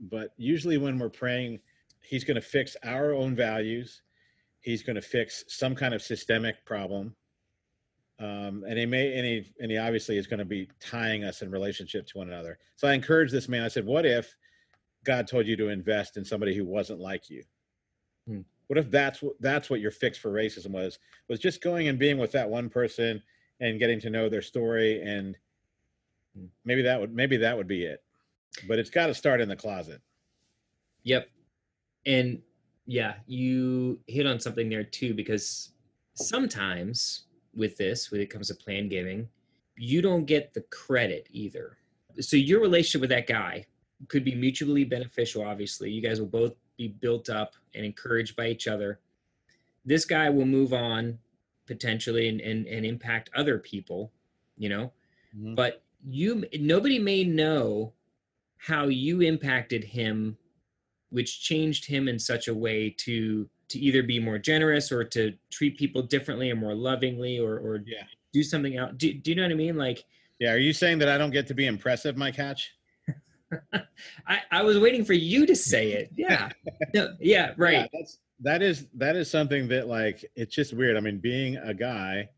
but 0.00 0.34
usually 0.36 0.78
when 0.78 0.98
we're 0.98 1.08
praying, 1.08 1.60
he's 2.02 2.24
going 2.24 2.36
to 2.36 2.40
fix 2.40 2.76
our 2.84 3.12
own 3.12 3.34
values. 3.34 4.02
He's 4.60 4.82
going 4.82 4.96
to 4.96 5.02
fix 5.02 5.44
some 5.48 5.74
kind 5.74 5.94
of 5.94 6.02
systemic 6.02 6.64
problem. 6.64 7.14
Um, 8.20 8.64
and 8.68 8.78
he 8.78 8.86
may, 8.86 9.16
and 9.16 9.24
he, 9.24 9.52
and 9.60 9.70
he 9.70 9.78
obviously 9.78 10.18
is 10.18 10.26
going 10.26 10.40
to 10.40 10.44
be 10.44 10.68
tying 10.80 11.22
us 11.22 11.42
in 11.42 11.50
relationship 11.50 12.06
to 12.08 12.18
one 12.18 12.28
another. 12.28 12.58
So 12.76 12.88
I 12.88 12.94
encouraged 12.94 13.32
this 13.32 13.48
man. 13.48 13.62
I 13.62 13.68
said, 13.68 13.86
"What 13.86 14.04
if 14.04 14.34
God 15.04 15.28
told 15.28 15.46
you 15.46 15.56
to 15.56 15.68
invest 15.68 16.16
in 16.16 16.24
somebody 16.24 16.56
who 16.56 16.64
wasn't 16.64 16.98
like 16.98 17.30
you? 17.30 17.44
Hmm. 18.26 18.40
What 18.68 18.78
if 18.78 18.90
that's 18.90 19.20
what 19.20 19.34
that's 19.40 19.68
what 19.68 19.80
your 19.80 19.90
fix 19.90 20.16
for 20.16 20.30
racism 20.30 20.70
was? 20.70 20.98
Was 21.28 21.40
just 21.40 21.62
going 21.62 21.88
and 21.88 21.98
being 21.98 22.18
with 22.18 22.32
that 22.32 22.48
one 22.48 22.68
person 22.68 23.22
and 23.60 23.78
getting 23.78 24.00
to 24.00 24.10
know 24.10 24.28
their 24.28 24.42
story, 24.42 25.02
and 25.02 25.36
maybe 26.64 26.82
that 26.82 27.00
would 27.00 27.14
maybe 27.14 27.36
that 27.38 27.56
would 27.56 27.66
be 27.66 27.84
it. 27.84 28.02
But 28.66 28.78
it's 28.78 28.90
got 28.90 29.06
to 29.08 29.14
start 29.14 29.40
in 29.40 29.48
the 29.48 29.56
closet. 29.56 30.00
Yep. 31.04 31.28
And 32.06 32.40
yeah, 32.86 33.14
you 33.26 34.00
hit 34.06 34.26
on 34.26 34.40
something 34.40 34.68
there 34.68 34.84
too, 34.84 35.14
because 35.14 35.72
sometimes 36.14 37.24
with 37.54 37.76
this, 37.76 38.10
when 38.10 38.20
it 38.20 38.30
comes 38.30 38.48
to 38.48 38.54
plan 38.54 38.88
giving, 38.88 39.28
you 39.76 40.02
don't 40.02 40.24
get 40.24 40.54
the 40.54 40.62
credit 40.70 41.28
either. 41.30 41.76
So 42.20 42.36
your 42.36 42.60
relationship 42.60 43.00
with 43.00 43.10
that 43.10 43.26
guy 43.26 43.66
could 44.08 44.24
be 44.24 44.34
mutually 44.34 44.84
beneficial, 44.84 45.44
obviously. 45.44 45.90
You 45.90 46.02
guys 46.02 46.20
will 46.20 46.28
both 46.28 46.54
be 46.78 46.88
built 46.88 47.28
up 47.28 47.54
and 47.74 47.84
encouraged 47.84 48.36
by 48.36 48.48
each 48.48 48.66
other. 48.66 49.00
This 49.84 50.06
guy 50.06 50.30
will 50.30 50.46
move 50.46 50.72
on 50.72 51.18
potentially 51.66 52.28
and, 52.28 52.40
and, 52.40 52.66
and 52.66 52.86
impact 52.86 53.28
other 53.36 53.58
people, 53.58 54.10
you 54.56 54.70
know, 54.70 54.92
mm-hmm. 55.36 55.54
but 55.54 55.82
you 56.06 56.44
nobody 56.58 56.98
may 56.98 57.24
know 57.24 57.92
how 58.56 58.86
you 58.86 59.20
impacted 59.20 59.84
him 59.84 60.36
which 61.10 61.42
changed 61.42 61.84
him 61.86 62.06
in 62.06 62.18
such 62.18 62.48
a 62.48 62.54
way 62.54 62.88
to 62.90 63.48
to 63.68 63.78
either 63.78 64.02
be 64.02 64.20
more 64.20 64.38
generous 64.38 64.92
or 64.92 65.02
to 65.02 65.32
treat 65.50 65.76
people 65.76 66.02
differently 66.02 66.50
or 66.50 66.56
more 66.56 66.74
lovingly 66.74 67.38
or 67.38 67.58
or 67.58 67.82
Yeah. 67.84 68.04
do 68.32 68.42
something 68.44 68.76
else 68.76 68.92
do, 68.96 69.12
do 69.12 69.30
you 69.32 69.36
know 69.36 69.42
what 69.42 69.50
i 69.50 69.54
mean 69.54 69.76
like 69.76 70.04
Yeah. 70.38 70.52
Are 70.52 70.58
you 70.58 70.72
saying 70.72 70.98
that 71.00 71.08
I 71.08 71.18
don't 71.18 71.32
get 71.32 71.48
to 71.48 71.54
be 71.54 71.66
impressive, 71.66 72.16
Mike 72.16 72.36
Hatch? 72.36 72.72
i 74.26 74.40
i 74.50 74.62
was 74.62 74.78
waiting 74.78 75.04
for 75.04 75.14
you 75.14 75.46
to 75.46 75.56
say 75.56 75.92
it 75.92 76.10
yeah 76.16 76.50
no, 76.94 77.14
yeah 77.20 77.52
right 77.56 77.72
Yeah, 77.72 77.86
that's 77.92 78.18
that 78.40 78.62
is 78.62 78.86
that 78.94 79.16
is 79.16 79.30
something 79.30 79.68
that 79.68 79.88
like 79.88 80.24
it's 80.36 80.54
just 80.54 80.72
weird. 80.72 80.96
I 80.96 81.00
mean, 81.00 81.18
being 81.18 81.56
a 81.56 81.74
guy 81.74 82.28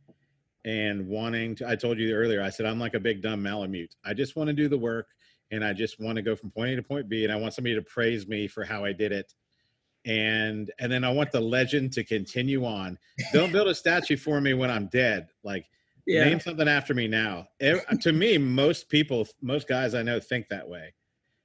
and 0.65 1.07
wanting 1.09 1.55
to 1.57 1.69
I 1.69 1.77
told 1.77 1.99
you 1.99 2.15
earlier, 2.15 2.43
I 2.43 2.51
said 2.51 2.67
I'm 2.67 2.81
like 2.81 2.95
a 2.95 3.01
big 3.01 3.23
dumb 3.23 3.43
malamute. 3.43 3.95
I 4.05 4.15
just 4.15 4.37
want 4.37 4.49
to 4.49 4.55
do 4.55 4.69
the 4.69 4.79
work 4.79 5.09
and 5.51 5.65
I 5.65 5.73
just 5.73 6.01
want 6.01 6.17
to 6.17 6.23
go 6.23 6.35
from 6.35 6.51
point 6.51 6.71
A 6.71 6.77
to 6.77 6.83
point 6.83 7.09
B 7.09 7.25
and 7.25 7.33
I 7.33 7.37
want 7.37 7.55
somebody 7.55 7.75
to 7.75 7.83
praise 7.83 8.27
me 8.27 8.49
for 8.49 8.65
how 8.65 8.85
I 8.85 8.93
did 8.93 9.13
it. 9.13 9.35
And 10.07 10.71
and 10.79 10.91
then 10.91 11.05
I 11.05 11.11
want 11.11 11.33
the 11.33 11.41
legend 11.41 11.93
to 11.95 12.05
continue 12.05 12.65
on. 12.65 12.99
Don't 13.33 13.53
build 13.53 13.69
a 13.69 13.75
statue 13.75 14.17
for 14.17 14.41
me 14.41 14.55
when 14.55 14.71
I'm 14.71 14.87
dead. 14.87 15.29
Like 15.45 15.67
yeah 16.07 16.25
name 16.25 16.41
something 16.41 16.69
after 16.69 16.95
me 16.95 17.09
now. 17.09 17.47
Ev- 17.61 17.87
to 18.01 18.13
me, 18.13 18.39
most 18.39 18.89
people, 18.89 19.29
most 19.43 19.69
guys 19.69 19.95
I 19.95 20.03
know 20.03 20.19
think 20.19 20.49
that 20.49 20.67
way. 20.67 20.95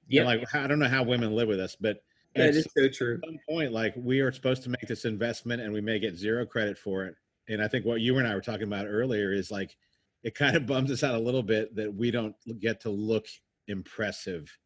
Yeah 0.08 0.24
like 0.24 0.54
I 0.54 0.66
don't 0.66 0.78
know 0.78 0.88
how 0.88 1.02
women 1.02 1.34
live 1.34 1.48
with 1.48 1.60
us, 1.60 1.76
but 1.78 1.98
that 2.34 2.50
it's- 2.50 2.66
so 2.76 2.88
true. 2.88 3.20
At 3.22 3.28
some 3.28 3.38
point 3.48 3.72
like 3.72 3.94
we 3.96 4.20
are 4.20 4.32
supposed 4.32 4.62
to 4.64 4.70
make 4.70 4.86
this 4.86 5.04
investment 5.04 5.62
and 5.62 5.72
we 5.72 5.80
may 5.80 5.98
get 5.98 6.16
zero 6.16 6.44
credit 6.46 6.78
for 6.78 7.04
it. 7.04 7.14
And 7.48 7.62
i 7.62 7.68
think 7.68 7.84
what 7.84 8.00
you 8.00 8.18
and 8.18 8.26
i 8.26 8.34
were 8.34 8.40
talking 8.40 8.64
about 8.66 8.86
earlier 8.86 9.32
is 9.32 9.50
like 9.50 9.76
it 10.22 10.34
kind 10.34 10.56
of 10.56 10.66
bums 10.72 10.90
us 10.90 11.02
out 11.02 11.14
a 11.14 11.18
little 11.18 11.42
bit 11.42 11.74
that 11.76 11.94
we 11.94 12.10
don't 12.10 12.34
get 12.60 12.80
to 12.82 12.90
look 12.90 13.26
impressive 13.68 14.56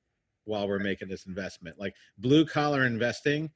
while 0.45 0.67
we're 0.67 0.79
making 0.79 1.09
this 1.09 1.27
investment. 1.27 1.79
Like 1.79 1.95
blue 2.19 2.45
collar 2.45 2.85
investing 2.85 3.51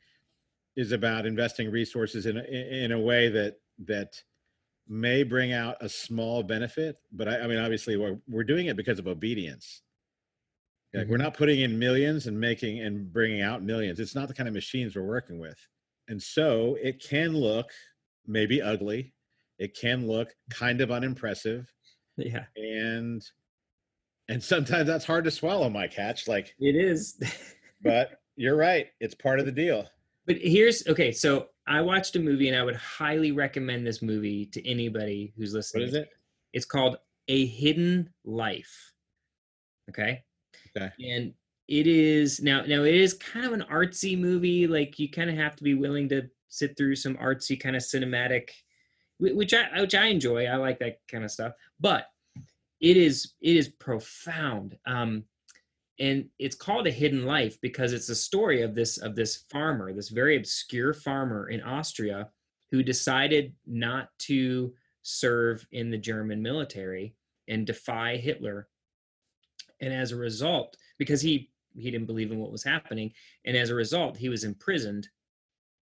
is 0.76 0.92
about 0.92 1.26
investing 1.26 1.70
resources 1.70 2.26
in 2.26 2.36
a, 2.36 2.42
in 2.42 2.92
a 2.92 3.00
way 3.00 3.28
that 3.28 3.56
that 3.86 4.12
may 4.86 5.22
bring 5.22 5.52
out 5.52 5.76
a 5.80 5.88
small 5.88 6.42
benefit 6.42 6.96
but 7.10 7.26
i, 7.26 7.40
I 7.40 7.46
mean 7.46 7.58
obviously 7.58 7.96
we're, 7.96 8.18
we're 8.28 8.44
doing 8.44 8.66
it 8.66 8.76
because 8.76 8.98
of 8.98 9.06
obedience 9.08 9.82
like 10.94 11.04
mm-hmm. 11.04 11.10
we're 11.10 11.18
not 11.18 11.34
putting 11.34 11.60
in 11.60 11.78
millions 11.78 12.26
and 12.26 12.38
making 12.38 12.80
and 12.80 13.12
bringing 13.12 13.42
out 13.42 13.62
millions. 13.62 13.98
It's 13.98 14.14
not 14.14 14.28
the 14.28 14.34
kind 14.34 14.48
of 14.48 14.54
machines 14.54 14.94
we're 14.94 15.02
working 15.02 15.38
with. 15.40 15.58
And 16.08 16.22
so 16.22 16.76
it 16.80 17.02
can 17.02 17.34
look 17.34 17.70
maybe 18.26 18.62
ugly. 18.62 19.14
It 19.58 19.76
can 19.76 20.06
look 20.06 20.34
kind 20.50 20.80
of 20.80 20.90
unimpressive. 20.90 21.70
yeah 22.16 22.44
And 22.56 23.22
and 24.28 24.42
sometimes 24.42 24.86
that's 24.86 25.04
hard 25.04 25.24
to 25.24 25.30
swallow, 25.30 25.68
Mike 25.68 25.92
Hatch. 25.92 26.28
Like, 26.28 26.54
it 26.58 26.76
is 26.76 27.20
but 27.82 28.20
you're 28.36 28.56
right. 28.56 28.86
It's 29.00 29.14
part 29.14 29.38
of 29.38 29.46
the 29.46 29.52
deal. 29.52 29.86
But 30.26 30.36
here's 30.38 30.86
okay. 30.86 31.12
So 31.12 31.48
I 31.66 31.82
watched 31.82 32.16
a 32.16 32.20
movie, 32.20 32.48
and 32.48 32.56
I 32.56 32.62
would 32.62 32.76
highly 32.76 33.32
recommend 33.32 33.86
this 33.86 34.00
movie 34.00 34.46
to 34.46 34.66
anybody 34.66 35.34
who's 35.36 35.52
listening. 35.52 35.88
is 35.88 35.94
it? 35.94 36.08
It's 36.52 36.64
called 36.64 36.96
A 37.28 37.46
Hidden 37.46 38.10
Life. 38.24 38.92
Okay. 39.90 40.22
Okay. 40.76 40.90
And 41.14 41.32
it 41.68 41.86
is 41.86 42.40
now. 42.40 42.62
Now 42.62 42.82
it 42.82 42.94
is 42.94 43.14
kind 43.14 43.46
of 43.46 43.52
an 43.52 43.64
artsy 43.70 44.18
movie. 44.18 44.66
Like 44.66 44.98
you 44.98 45.10
kind 45.10 45.30
of 45.30 45.36
have 45.36 45.56
to 45.56 45.64
be 45.64 45.74
willing 45.74 46.08
to 46.10 46.28
sit 46.48 46.76
through 46.76 46.96
some 46.96 47.16
artsy 47.16 47.58
kind 47.58 47.76
of 47.76 47.82
cinematic, 47.82 48.50
which 49.18 49.54
I 49.54 49.80
which 49.80 49.94
I 49.94 50.06
enjoy. 50.06 50.46
I 50.46 50.56
like 50.56 50.78
that 50.80 50.98
kind 51.10 51.24
of 51.24 51.30
stuff. 51.30 51.52
But 51.80 52.06
it 52.80 52.96
is 52.96 53.34
it 53.40 53.56
is 53.56 53.68
profound. 53.68 54.76
Um, 54.86 55.24
and 56.00 56.28
it's 56.38 56.56
called 56.56 56.86
a 56.86 56.90
hidden 56.90 57.24
life 57.24 57.60
because 57.60 57.92
it's 57.92 58.08
a 58.08 58.14
story 58.14 58.62
of 58.62 58.74
this 58.74 58.98
of 58.98 59.14
this 59.14 59.44
farmer 59.50 59.92
this 59.92 60.08
very 60.08 60.36
obscure 60.36 60.92
farmer 60.92 61.48
in 61.48 61.60
austria 61.62 62.28
who 62.70 62.82
decided 62.82 63.52
not 63.66 64.08
to 64.18 64.72
serve 65.02 65.66
in 65.72 65.90
the 65.90 65.98
german 65.98 66.42
military 66.42 67.14
and 67.48 67.66
defy 67.66 68.16
hitler 68.16 68.68
and 69.80 69.92
as 69.92 70.12
a 70.12 70.16
result 70.16 70.76
because 70.98 71.20
he 71.20 71.50
he 71.76 71.90
didn't 71.90 72.06
believe 72.06 72.30
in 72.30 72.38
what 72.38 72.52
was 72.52 72.62
happening 72.62 73.12
and 73.44 73.56
as 73.56 73.70
a 73.70 73.74
result 73.74 74.16
he 74.16 74.28
was 74.28 74.44
imprisoned 74.44 75.08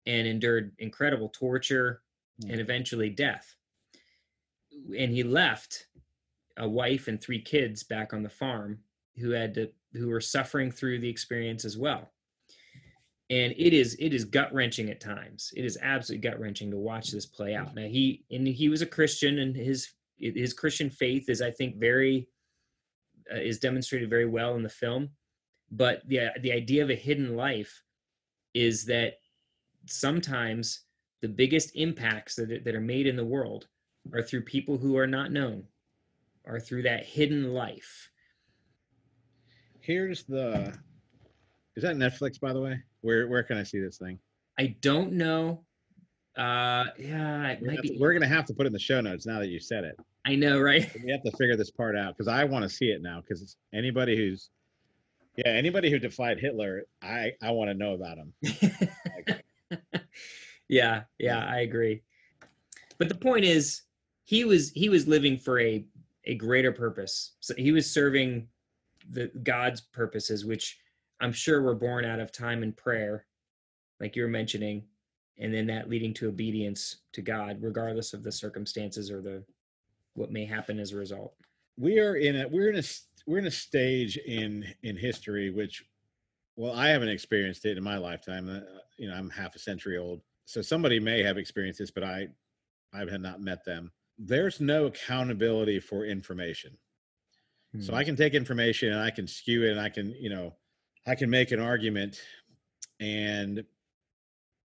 and 0.09 0.27
endured 0.27 0.73
incredible 0.79 1.29
torture 1.29 2.03
hmm. 2.43 2.51
and 2.51 2.61
eventually 2.61 3.11
death. 3.11 3.55
And 4.99 5.13
he 5.13 5.23
left 5.23 5.87
a 6.57 6.69
wife 6.69 7.07
and 7.07 7.21
three 7.21 7.41
kids 7.41 7.85
back 7.85 8.13
on 8.13 8.23
the 8.23 8.29
farm 8.29 8.79
who 9.19 9.31
had 9.31 9.55
to 9.55 9.71
who 9.93 10.09
were 10.09 10.21
suffering 10.21 10.71
through 10.71 10.99
the 10.99 11.09
experience 11.09 11.65
as 11.65 11.77
well. 11.77 12.11
And 13.31 13.53
it 13.57 13.75
is 13.75 13.97
it 14.01 14.15
is 14.15 14.25
gut 14.25 14.53
wrenching 14.53 14.89
at 14.91 15.01
times. 15.01 15.53
It 15.55 15.65
is 15.65 15.79
absolutely 15.83 16.29
gut 16.29 16.41
wrenching 16.41 16.71
to 16.71 16.79
watch 16.79 17.11
this 17.11 17.27
play 17.27 17.55
out. 17.55 17.69
Hmm. 17.69 17.83
Now 17.83 17.89
he 17.89 18.25
and 18.31 18.47
he 18.47 18.69
was 18.69 18.83
a 18.83 18.87
christian 18.87 19.39
and 19.39 19.55
his 19.55 19.91
his 20.17 20.53
christian 20.53 20.91
faith 20.91 21.29
is 21.29 21.41
i 21.41 21.49
think 21.49 21.77
very 21.77 22.27
uh, 23.33 23.37
is 23.39 23.59
demonstrated 23.59 24.09
very 24.11 24.27
well 24.27 24.55
in 24.57 24.63
the 24.63 24.69
film 24.69 25.09
but 25.71 26.03
the 26.09 26.29
the 26.43 26.53
idea 26.53 26.83
of 26.83 26.91
a 26.91 26.95
hidden 26.95 27.37
life 27.37 27.83
is 28.55 28.85
that 28.87 29.15
sometimes 29.87 30.81
the 31.21 31.29
biggest 31.29 31.73
impacts 31.75 32.35
that, 32.37 32.51
are- 32.51 32.61
that 32.61 32.75
are 32.75 32.81
made 32.81 33.07
in 33.07 33.17
the 33.17 33.25
world 33.25 33.67
are 34.13 34.23
through 34.23 34.43
people 34.43 34.79
who 34.79 34.97
are 34.97 35.07
not 35.07 35.31
known 35.33 35.63
are 36.47 36.59
through 36.61 36.83
that 36.83 37.05
hidden 37.05 37.53
life 37.53 38.11
Here's 39.81 40.25
the 40.25 40.75
is 41.77 41.83
that 41.83 41.97
Netflix, 41.97 42.39
by 42.41 42.53
the 42.53 42.61
way? 42.61 42.83
Where 43.01 43.27
where 43.29 43.43
can 43.43 43.57
I 43.57 43.63
see 43.63 43.79
this 43.81 43.97
thing? 43.97 44.19
I 44.59 44.77
don't 44.83 45.13
know. 45.13 45.65
Uh, 46.37 46.87
yeah, 46.99 47.49
it 47.53 47.61
We're, 47.63 47.69
might 47.69 47.71
gonna 47.71 47.73
have 47.77 47.83
be. 47.83 47.89
to- 47.91 47.99
we're 47.99 48.13
gonna 48.13 48.29
have 48.29 48.45
to 48.47 48.55
put 48.55 48.67
it 48.67 48.69
in 48.69 48.73
the 48.75 48.79
show 48.79 49.01
notes 49.01 49.25
now 49.27 49.39
that 49.39 49.49
you 49.49 49.59
said 49.61 49.85
it. 49.85 49.97
I 50.29 50.35
know, 50.35 50.61
right? 50.61 50.87
We 51.05 51.11
have 51.11 51.23
to 51.23 51.31
figure 51.33 51.57
this 51.57 51.71
part 51.71 51.97
out 51.97 52.15
because 52.15 52.29
I 52.29 52.45
want 52.45 52.63
to 52.63 52.69
see 52.69 52.91
it 52.91 53.01
now. 53.01 53.23
Because 53.23 53.57
anybody 53.73 54.15
who's 54.15 54.51
yeah, 55.37 55.53
anybody 55.53 55.91
who 55.91 55.99
defied 55.99 56.39
Hitler, 56.39 56.83
I 57.03 57.33
I 57.43 57.51
want 57.53 57.71
to 57.71 57.75
know 57.75 57.95
about 57.95 58.19
him. 58.19 58.35
yeah, 60.69 61.05
yeah, 61.19 61.47
I 61.47 61.61
agree. 61.61 62.03
But 62.99 63.09
the 63.09 63.15
point 63.15 63.47
is, 63.47 63.83
he 64.25 64.45
was 64.45 64.71
he 64.73 64.91
was 64.91 65.09
living 65.09 65.39
for 65.39 65.61
a 65.61 65.87
a 66.25 66.35
greater 66.35 66.73
purpose. 66.73 67.37
So 67.41 67.55
he 67.57 67.73
was 67.73 67.91
serving 67.91 68.49
the 69.11 69.31
God's 69.43 69.81
purposes, 69.81 70.45
which 70.45 70.79
I'm 71.21 71.33
sure 71.33 71.63
were 71.63 71.75
born 71.75 72.05
out 72.05 72.21
of 72.21 72.33
time 72.33 72.63
and 72.63 72.77
prayer, 72.77 73.25
like 73.99 74.15
you 74.15 74.23
were 74.23 74.29
mentioning, 74.29 74.85
and 75.39 75.55
then 75.55 75.67
that 75.69 75.89
leading 75.89 76.13
to 76.15 76.29
obedience 76.29 76.99
to 77.15 77.23
God, 77.23 77.57
regardless 77.63 78.13
of 78.13 78.23
the 78.23 78.33
circumstances 78.33 79.11
or 79.11 79.23
the 79.23 79.43
what 80.19 80.31
may 80.31 80.45
happen 80.45 80.79
as 80.79 80.93
a 80.93 80.97
result. 80.97 81.35
We 81.77 81.99
are 82.01 82.17
in 82.17 82.41
a 82.41 82.49
we're 82.49 82.71
in 82.71 82.79
a 82.79 82.83
we're 83.29 83.39
in 83.39 83.47
a 83.47 83.51
stage 83.51 84.17
in 84.17 84.65
in 84.83 84.97
history 84.97 85.51
which 85.51 85.85
well 86.57 86.73
i 86.75 86.89
haven't 86.89 87.11
experienced 87.11 87.67
it 87.67 87.77
in 87.77 87.85
my 87.85 87.99
lifetime 87.99 88.49
uh, 88.49 88.61
you 88.97 89.09
know 89.09 89.15
i'm 89.15 89.29
half 89.29 89.55
a 89.55 89.59
century 89.59 89.99
old 89.99 90.23
so 90.47 90.63
somebody 90.63 90.99
may 90.99 91.23
have 91.23 91.37
experienced 91.37 91.79
this 91.79 91.91
but 91.91 92.03
i 92.03 92.27
i 92.95 93.01
have 93.01 93.21
not 93.21 93.43
met 93.43 93.65
them 93.65 93.93
there's 94.19 94.61
no 94.61 94.87
accountability 94.87 95.79
for 95.79 96.07
information 96.07 96.77
hmm. 97.75 97.83
so 97.83 97.95
i 97.95 98.03
can 98.03 98.17
take 98.17 98.35
information 98.35 98.93
and 98.93 99.01
i 99.01 99.11
can 99.11 99.27
skew 99.27 99.65
it 99.65 99.73
and 99.73 99.81
i 99.81 99.91
can 99.91 100.15
you 100.19 100.31
know 100.31 100.55
i 101.07 101.15
can 101.15 101.29
make 101.29 101.53
an 101.53 101.61
argument 101.61 102.19
and 102.99 103.63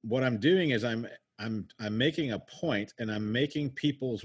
what 0.03 0.23
i'm 0.23 0.37
doing 0.37 0.69
is 0.69 0.83
i'm 0.83 1.07
i'm 1.39 1.67
i'm 1.79 1.97
making 1.97 2.31
a 2.31 2.39
point 2.39 2.93
and 2.99 3.11
i'm 3.11 3.31
making 3.31 3.71
people's 3.71 4.23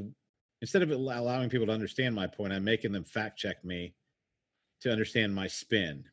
instead 0.61 0.83
of 0.83 0.91
allowing 0.91 1.49
people 1.49 1.67
to 1.67 1.73
understand 1.73 2.15
my 2.15 2.27
point 2.27 2.53
i'm 2.53 2.65
making 2.65 2.93
them 2.93 3.05
fact 3.05 3.39
check 3.39 3.65
me 3.65 3.95
to 4.81 4.91
understand 4.91 5.35
my 5.35 5.47
spin. 5.47 6.05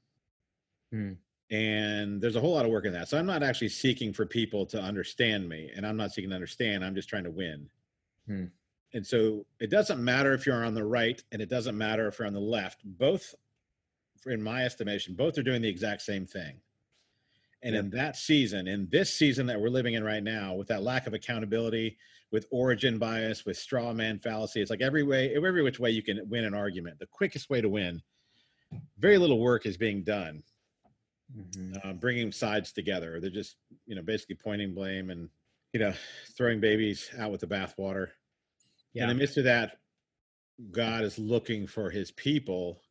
Hmm. 0.92 1.14
And 1.52 2.22
there's 2.22 2.36
a 2.36 2.40
whole 2.40 2.54
lot 2.54 2.66
of 2.66 2.72
work 2.72 2.86
in 2.86 2.94
that. 2.94 3.08
So 3.10 3.18
I'm 3.18 3.26
not 3.26 3.44
actually 3.44 3.70
seeking 3.70 4.14
for 4.14 4.26
people 4.26 4.66
to 4.68 4.82
understand 4.82 5.48
me, 5.48 5.70
and 5.76 5.86
I'm 5.86 5.98
not 5.98 6.12
seeking 6.12 6.30
to 6.30 6.36
understand. 6.36 6.84
I'm 6.84 6.96
just 6.96 7.10
trying 7.10 7.26
to 7.26 7.32
win. 7.32 7.70
Hmm. 8.28 8.46
And 8.94 9.06
so 9.06 9.46
it 9.60 9.70
doesn't 9.70 10.04
matter 10.04 10.34
if 10.34 10.46
you're 10.46 10.64
on 10.64 10.74
the 10.74 10.86
right, 10.86 11.22
and 11.32 11.42
it 11.42 11.50
doesn't 11.50 11.78
matter 11.78 12.08
if 12.08 12.20
you're 12.20 12.28
on 12.28 12.34
the 12.34 12.40
left. 12.40 12.82
Both, 12.84 13.36
in 14.26 14.42
my 14.42 14.66
estimation, 14.66 15.16
both 15.16 15.38
are 15.38 15.44
doing 15.44 15.62
the 15.62 15.70
exact 15.70 16.04
same 16.04 16.26
thing. 16.26 16.60
And 17.64 17.76
in 17.76 17.90
that 17.92 18.18
season, 18.18 18.68
in 18.68 18.90
this 18.92 19.14
season 19.14 19.46
that 19.48 19.60
we're 19.60 19.70
living 19.70 19.94
in 19.94 20.04
right 20.04 20.24
now, 20.24 20.54
with 20.54 20.68
that 20.68 20.84
lack 20.84 21.08
of 21.08 21.14
accountability, 21.14 21.98
with 22.34 22.46
origin 22.52 22.98
bias, 22.98 23.46
with 23.46 23.56
straw 23.56 23.94
man 23.94 24.20
fallacy, 24.20 24.60
it's 24.60 24.72
like 24.72 24.82
every 24.82 25.04
way, 25.04 25.34
every 25.34 25.64
which 25.64 25.80
way 25.80 25.92
you 25.92 26.04
can 26.04 26.28
win 26.28 26.44
an 26.44 26.54
argument. 26.54 27.00
The 27.00 27.06
quickest 27.06 27.50
way 27.50 27.62
to 27.62 27.70
win 27.70 28.02
very 28.98 29.18
little 29.18 29.40
work 29.40 29.66
is 29.66 29.78
being 29.78 30.04
done 30.04 30.44
mm-hmm. 31.36 31.76
uh, 31.84 31.94
bringing 31.94 32.32
sides 32.32 32.72
together 32.72 33.20
they're 33.20 33.30
just 33.30 33.58
you 33.86 33.96
know 33.96 34.02
basically 34.02 34.36
pointing 34.36 34.74
blame 34.74 35.10
and 35.10 35.30
you 35.74 35.80
know 35.80 35.94
throwing 36.38 36.60
babies 36.60 37.10
out 37.20 37.32
with 37.32 37.42
the 37.42 37.48
bathwater 37.48 38.10
yeah. 38.94 39.04
in 39.04 39.10
the 39.10 39.16
midst 39.16 39.38
of 39.38 39.44
that 39.44 39.78
god 40.72 41.04
is 41.04 41.18
looking 41.18 41.68
for 41.68 41.90
his 41.90 42.12
people 42.12 42.82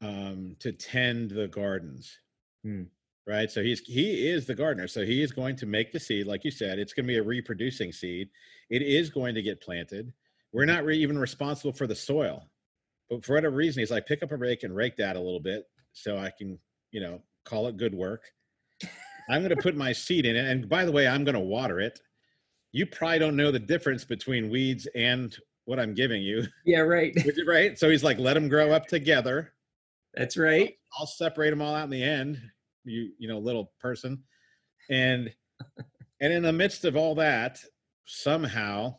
um, 0.00 0.54
to 0.60 0.70
tend 0.70 1.30
the 1.30 1.48
gardens 1.48 2.18
mm. 2.64 2.86
Right 3.28 3.50
so 3.50 3.62
he's 3.62 3.80
he 3.80 4.28
is 4.28 4.46
the 4.46 4.54
gardener 4.54 4.88
so 4.88 5.04
he 5.04 5.22
is 5.22 5.32
going 5.32 5.54
to 5.54 5.66
make 5.66 5.92
the 5.92 6.00
seed 6.00 6.26
like 6.26 6.44
you 6.44 6.50
said 6.50 6.78
it's 6.78 6.92
going 6.92 7.04
to 7.04 7.12
be 7.12 7.18
a 7.18 7.22
reproducing 7.22 7.92
seed 7.92 8.28
it 8.70 8.82
is 8.82 9.10
going 9.10 9.34
to 9.34 9.42
get 9.42 9.60
planted 9.60 10.12
we're 10.52 10.64
not 10.64 10.84
re- 10.84 10.98
even 10.98 11.18
responsible 11.18 11.72
for 11.72 11.86
the 11.86 11.94
soil 11.94 12.42
but 13.08 13.24
for 13.24 13.34
whatever 13.34 13.56
reason, 13.56 13.80
he's 13.80 13.90
like, 13.90 14.06
pick 14.06 14.22
up 14.22 14.32
a 14.32 14.36
rake 14.36 14.62
and 14.62 14.74
rake 14.74 14.96
that 14.96 15.16
a 15.16 15.20
little 15.20 15.40
bit 15.40 15.64
so 15.92 16.18
I 16.18 16.30
can, 16.36 16.58
you 16.90 17.00
know, 17.00 17.20
call 17.44 17.66
it 17.68 17.76
good 17.76 17.94
work. 17.94 18.22
I'm 19.30 19.42
going 19.42 19.54
to 19.54 19.62
put 19.62 19.76
my 19.76 19.92
seed 19.92 20.26
in 20.26 20.36
it. 20.36 20.46
And 20.46 20.68
by 20.68 20.84
the 20.84 20.92
way, 20.92 21.06
I'm 21.06 21.24
going 21.24 21.34
to 21.34 21.40
water 21.40 21.80
it. 21.80 21.98
You 22.72 22.86
probably 22.86 23.18
don't 23.18 23.36
know 23.36 23.50
the 23.50 23.58
difference 23.58 24.04
between 24.04 24.50
weeds 24.50 24.86
and 24.94 25.34
what 25.64 25.80
I'm 25.80 25.94
giving 25.94 26.22
you. 26.22 26.44
Yeah, 26.64 26.80
right. 26.80 27.14
right. 27.46 27.78
So 27.78 27.90
he's 27.90 28.04
like, 28.04 28.18
let 28.18 28.34
them 28.34 28.48
grow 28.48 28.72
up 28.72 28.86
together. 28.86 29.52
That's 30.14 30.36
right. 30.36 30.74
I'll, 30.94 31.02
I'll 31.02 31.06
separate 31.06 31.50
them 31.50 31.62
all 31.62 31.74
out 31.74 31.84
in 31.84 31.90
the 31.90 32.02
end. 32.02 32.40
You, 32.88 33.12
you 33.18 33.28
know, 33.28 33.38
little 33.38 33.72
person. 33.80 34.22
And, 34.90 35.32
and 36.20 36.32
in 36.32 36.42
the 36.42 36.52
midst 36.52 36.84
of 36.84 36.96
all 36.96 37.14
that, 37.16 37.60
somehow 38.04 38.96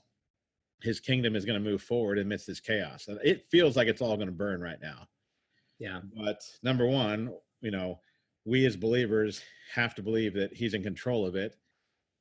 his 0.81 0.99
kingdom 0.99 1.35
is 1.35 1.45
going 1.45 1.61
to 1.61 1.69
move 1.69 1.81
forward 1.81 2.19
amidst 2.19 2.47
this 2.47 2.59
chaos. 2.59 3.09
It 3.23 3.45
feels 3.49 3.75
like 3.75 3.87
it's 3.87 4.01
all 4.01 4.15
going 4.15 4.27
to 4.27 4.33
burn 4.33 4.61
right 4.61 4.81
now. 4.81 5.07
Yeah. 5.79 5.99
But 6.15 6.41
number 6.63 6.85
one, 6.85 7.33
you 7.61 7.71
know, 7.71 7.99
we 8.45 8.65
as 8.65 8.77
believers 8.77 9.41
have 9.73 9.95
to 9.95 10.03
believe 10.03 10.33
that 10.35 10.53
he's 10.53 10.73
in 10.73 10.83
control 10.83 11.25
of 11.25 11.35
it. 11.35 11.55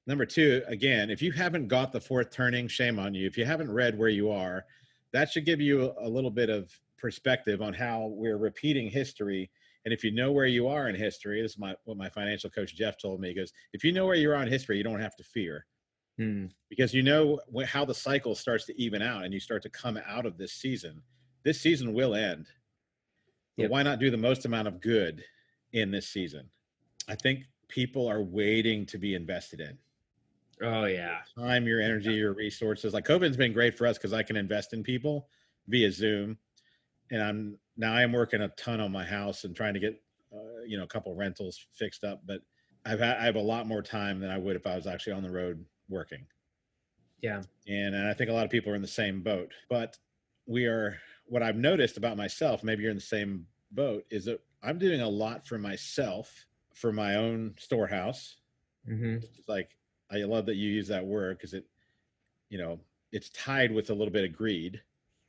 Number 0.06 0.26
two, 0.26 0.62
again, 0.66 1.10
if 1.10 1.20
you 1.20 1.32
haven't 1.32 1.68
got 1.68 1.92
the 1.92 2.00
fourth 2.00 2.30
turning, 2.30 2.66
shame 2.66 2.98
on 2.98 3.14
you. 3.14 3.26
If 3.26 3.36
you 3.36 3.44
haven't 3.44 3.70
read 3.70 3.98
where 3.98 4.08
you 4.08 4.30
are, 4.30 4.64
that 5.12 5.30
should 5.30 5.44
give 5.44 5.60
you 5.60 5.92
a 6.00 6.08
little 6.08 6.30
bit 6.30 6.50
of 6.50 6.72
perspective 6.96 7.62
on 7.62 7.74
how 7.74 8.06
we're 8.14 8.38
repeating 8.38 8.90
history. 8.90 9.50
And 9.84 9.94
if 9.94 10.04
you 10.04 10.10
know 10.10 10.32
where 10.32 10.46
you 10.46 10.68
are 10.68 10.88
in 10.88 10.94
history, 10.94 11.40
this 11.40 11.52
is 11.52 11.58
my 11.58 11.74
what 11.84 11.96
my 11.96 12.08
financial 12.08 12.50
coach 12.50 12.74
Jeff 12.74 12.98
told 13.00 13.20
me. 13.20 13.28
He 13.28 13.34
goes, 13.34 13.52
if 13.72 13.84
you 13.84 13.92
know 13.92 14.06
where 14.06 14.16
you 14.16 14.30
are 14.32 14.42
in 14.42 14.48
history, 14.48 14.76
you 14.76 14.84
don't 14.84 15.00
have 15.00 15.16
to 15.16 15.24
fear 15.24 15.66
Hmm. 16.18 16.46
because 16.68 16.92
you 16.92 17.04
know 17.04 17.38
how 17.64 17.84
the 17.84 17.94
cycle 17.94 18.34
starts 18.34 18.66
to 18.66 18.80
even 18.80 19.02
out 19.02 19.24
and 19.24 19.32
you 19.32 19.38
start 19.38 19.62
to 19.62 19.70
come 19.70 19.98
out 20.04 20.26
of 20.26 20.36
this 20.36 20.52
season. 20.52 21.00
This 21.44 21.60
season 21.60 21.94
will 21.94 22.16
end. 22.16 22.46
But 23.56 23.64
yep. 23.64 23.70
why 23.70 23.84
not 23.84 24.00
do 24.00 24.10
the 24.10 24.16
most 24.16 24.44
amount 24.44 24.66
of 24.66 24.80
good 24.80 25.22
in 25.72 25.92
this 25.92 26.08
season? 26.08 26.50
I 27.08 27.14
think 27.14 27.44
people 27.68 28.08
are 28.08 28.20
waiting 28.20 28.84
to 28.86 28.98
be 28.98 29.14
invested 29.14 29.60
in. 29.60 29.78
Oh 30.60 30.86
yeah. 30.86 31.18
Your 31.36 31.46
time, 31.46 31.68
your 31.68 31.80
energy, 31.80 32.14
your 32.14 32.32
resources. 32.32 32.92
Like 32.92 33.06
COVID's 33.06 33.36
been 33.36 33.52
great 33.52 33.78
for 33.78 33.86
us 33.86 33.96
because 33.96 34.12
I 34.12 34.24
can 34.24 34.36
invest 34.36 34.72
in 34.72 34.82
people 34.82 35.28
via 35.68 35.92
Zoom. 35.92 36.36
And 37.12 37.22
I'm 37.22 37.58
now 37.78 37.94
I 37.94 38.02
am 38.02 38.12
working 38.12 38.42
a 38.42 38.48
ton 38.48 38.80
on 38.80 38.92
my 38.92 39.04
house 39.04 39.44
and 39.44 39.56
trying 39.56 39.74
to 39.74 39.80
get 39.80 40.02
uh, 40.34 40.62
you 40.66 40.76
know 40.76 40.84
a 40.84 40.88
couple 40.88 41.14
rentals 41.14 41.64
fixed 41.72 42.04
up. 42.04 42.20
But 42.26 42.42
I've 42.84 43.00
had 43.00 43.16
I 43.16 43.24
have 43.24 43.36
a 43.36 43.40
lot 43.40 43.66
more 43.66 43.82
time 43.82 44.20
than 44.20 44.30
I 44.30 44.36
would 44.36 44.56
if 44.56 44.66
I 44.66 44.76
was 44.76 44.86
actually 44.86 45.14
on 45.14 45.22
the 45.22 45.30
road 45.30 45.64
working. 45.88 46.26
Yeah. 47.20 47.42
And, 47.66 47.94
and 47.94 48.06
I 48.06 48.14
think 48.14 48.30
a 48.30 48.32
lot 48.32 48.44
of 48.44 48.50
people 48.50 48.72
are 48.72 48.76
in 48.76 48.82
the 48.82 48.88
same 48.88 49.22
boat. 49.22 49.52
But 49.68 49.98
we 50.46 50.66
are, 50.66 50.98
what 51.26 51.42
I've 51.42 51.56
noticed 51.56 51.96
about 51.96 52.16
myself, 52.16 52.62
maybe 52.62 52.82
you're 52.82 52.90
in 52.90 52.96
the 52.96 53.02
same 53.02 53.46
boat, 53.72 54.04
is 54.10 54.24
that 54.26 54.40
I'm 54.62 54.78
doing 54.78 55.00
a 55.00 55.08
lot 55.08 55.46
for 55.46 55.58
myself, 55.58 56.46
for 56.74 56.92
my 56.92 57.16
own 57.16 57.54
storehouse. 57.58 58.36
Mm-hmm. 58.88 59.16
It's 59.36 59.48
like, 59.48 59.76
I 60.10 60.18
love 60.18 60.46
that 60.46 60.56
you 60.56 60.70
use 60.70 60.88
that 60.88 61.04
word 61.04 61.38
because 61.38 61.54
it, 61.54 61.64
you 62.48 62.58
know, 62.58 62.78
it's 63.12 63.30
tied 63.30 63.72
with 63.72 63.90
a 63.90 63.94
little 63.94 64.12
bit 64.12 64.24
of 64.24 64.36
greed. 64.36 64.80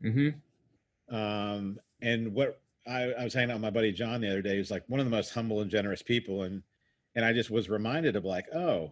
Mm-hmm. 0.03 1.15
Um, 1.15 1.79
and 2.01 2.33
what 2.33 2.59
I, 2.87 3.11
I 3.11 3.23
was 3.23 3.33
hanging 3.33 3.51
out 3.51 3.55
with 3.55 3.61
my 3.61 3.69
buddy 3.69 3.91
John 3.91 4.21
the 4.21 4.29
other 4.29 4.41
day, 4.41 4.57
who's 4.57 4.71
like 4.71 4.83
one 4.87 4.99
of 4.99 5.05
the 5.05 5.11
most 5.11 5.33
humble 5.33 5.61
and 5.61 5.69
generous 5.69 6.01
people. 6.01 6.43
And, 6.43 6.63
and 7.15 7.23
I 7.23 7.33
just 7.33 7.51
was 7.51 7.69
reminded 7.69 8.15
of 8.15 8.25
like, 8.25 8.47
oh, 8.53 8.91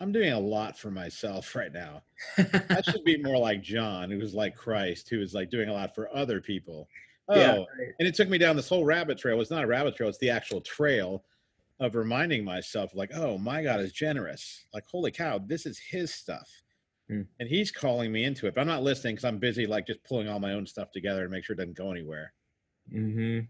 I'm 0.00 0.12
doing 0.12 0.32
a 0.32 0.40
lot 0.40 0.78
for 0.78 0.90
myself 0.90 1.54
right 1.56 1.72
now. 1.72 2.02
I 2.38 2.82
should 2.82 3.04
be 3.04 3.22
more 3.22 3.38
like 3.38 3.62
John, 3.62 4.10
who 4.10 4.18
was 4.18 4.34
like 4.34 4.56
Christ, 4.56 5.08
who 5.08 5.18
was 5.18 5.34
like 5.34 5.50
doing 5.50 5.68
a 5.68 5.72
lot 5.72 5.94
for 5.94 6.14
other 6.14 6.40
people. 6.40 6.88
Oh, 7.28 7.34
yeah, 7.34 7.56
right. 7.56 7.92
and 7.98 8.06
it 8.06 8.14
took 8.14 8.28
me 8.28 8.38
down 8.38 8.54
this 8.54 8.68
whole 8.68 8.84
rabbit 8.84 9.18
trail. 9.18 9.40
It's 9.40 9.50
not 9.50 9.64
a 9.64 9.66
rabbit 9.66 9.96
trail, 9.96 10.08
it's 10.08 10.18
the 10.18 10.30
actual 10.30 10.60
trail 10.60 11.24
of 11.80 11.96
reminding 11.96 12.44
myself, 12.44 12.92
like, 12.94 13.10
oh, 13.16 13.36
my 13.36 13.64
God 13.64 13.80
is 13.80 13.90
generous. 13.90 14.64
Like, 14.72 14.84
holy 14.86 15.10
cow, 15.10 15.40
this 15.44 15.66
is 15.66 15.76
his 15.76 16.14
stuff. 16.14 16.48
Hmm. 17.08 17.22
And 17.40 17.48
he's 17.48 17.72
calling 17.72 18.12
me 18.12 18.22
into 18.22 18.46
it. 18.46 18.54
But 18.54 18.60
I'm 18.60 18.68
not 18.68 18.84
listening 18.84 19.16
because 19.16 19.24
I'm 19.24 19.38
busy, 19.38 19.66
like, 19.66 19.88
just 19.88 20.04
pulling 20.04 20.28
all 20.28 20.38
my 20.38 20.52
own 20.52 20.68
stuff 20.68 20.92
together 20.92 21.24
to 21.24 21.28
make 21.28 21.44
sure 21.44 21.54
it 21.54 21.58
doesn't 21.58 21.76
go 21.76 21.90
anywhere. 21.90 22.32
Mm-hmm. 22.92 23.46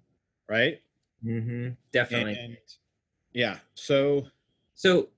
Right? 0.48 0.80
Mm-hmm. 1.24 1.70
Definitely. 1.92 2.34
And, 2.34 2.56
yeah. 3.32 3.58
So, 3.74 4.26
so 4.74 5.08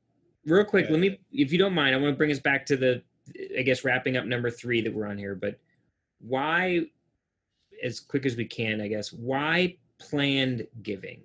real 0.44 0.64
quick, 0.64 0.90
let 0.90 1.00
me, 1.00 1.18
if 1.32 1.52
you 1.52 1.58
don't 1.58 1.74
mind, 1.74 1.94
I 1.94 1.98
want 1.98 2.12
to 2.12 2.16
bring 2.16 2.30
us 2.30 2.38
back 2.38 2.66
to 2.66 2.76
the, 2.76 3.02
I 3.58 3.62
guess, 3.62 3.84
wrapping 3.84 4.16
up 4.16 4.24
number 4.24 4.50
three 4.50 4.80
that 4.80 4.92
we're 4.92 5.06
on 5.06 5.18
here. 5.18 5.34
But 5.34 5.58
why, 6.20 6.86
as 7.82 8.00
quick 8.00 8.26
as 8.26 8.36
we 8.36 8.44
can, 8.44 8.80
I 8.80 8.88
guess, 8.88 9.12
why 9.12 9.76
planned 9.98 10.66
giving? 10.82 11.22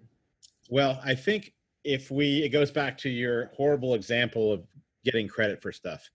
Well, 0.69 0.99
I 1.03 1.15
think 1.15 1.53
if 1.83 2.11
we, 2.11 2.43
it 2.43 2.49
goes 2.49 2.71
back 2.71 2.97
to 2.99 3.09
your 3.09 3.51
horrible 3.55 3.95
example 3.95 4.51
of 4.51 4.65
getting 5.03 5.27
credit 5.27 5.61
for 5.61 5.71
stuff. 5.71 6.09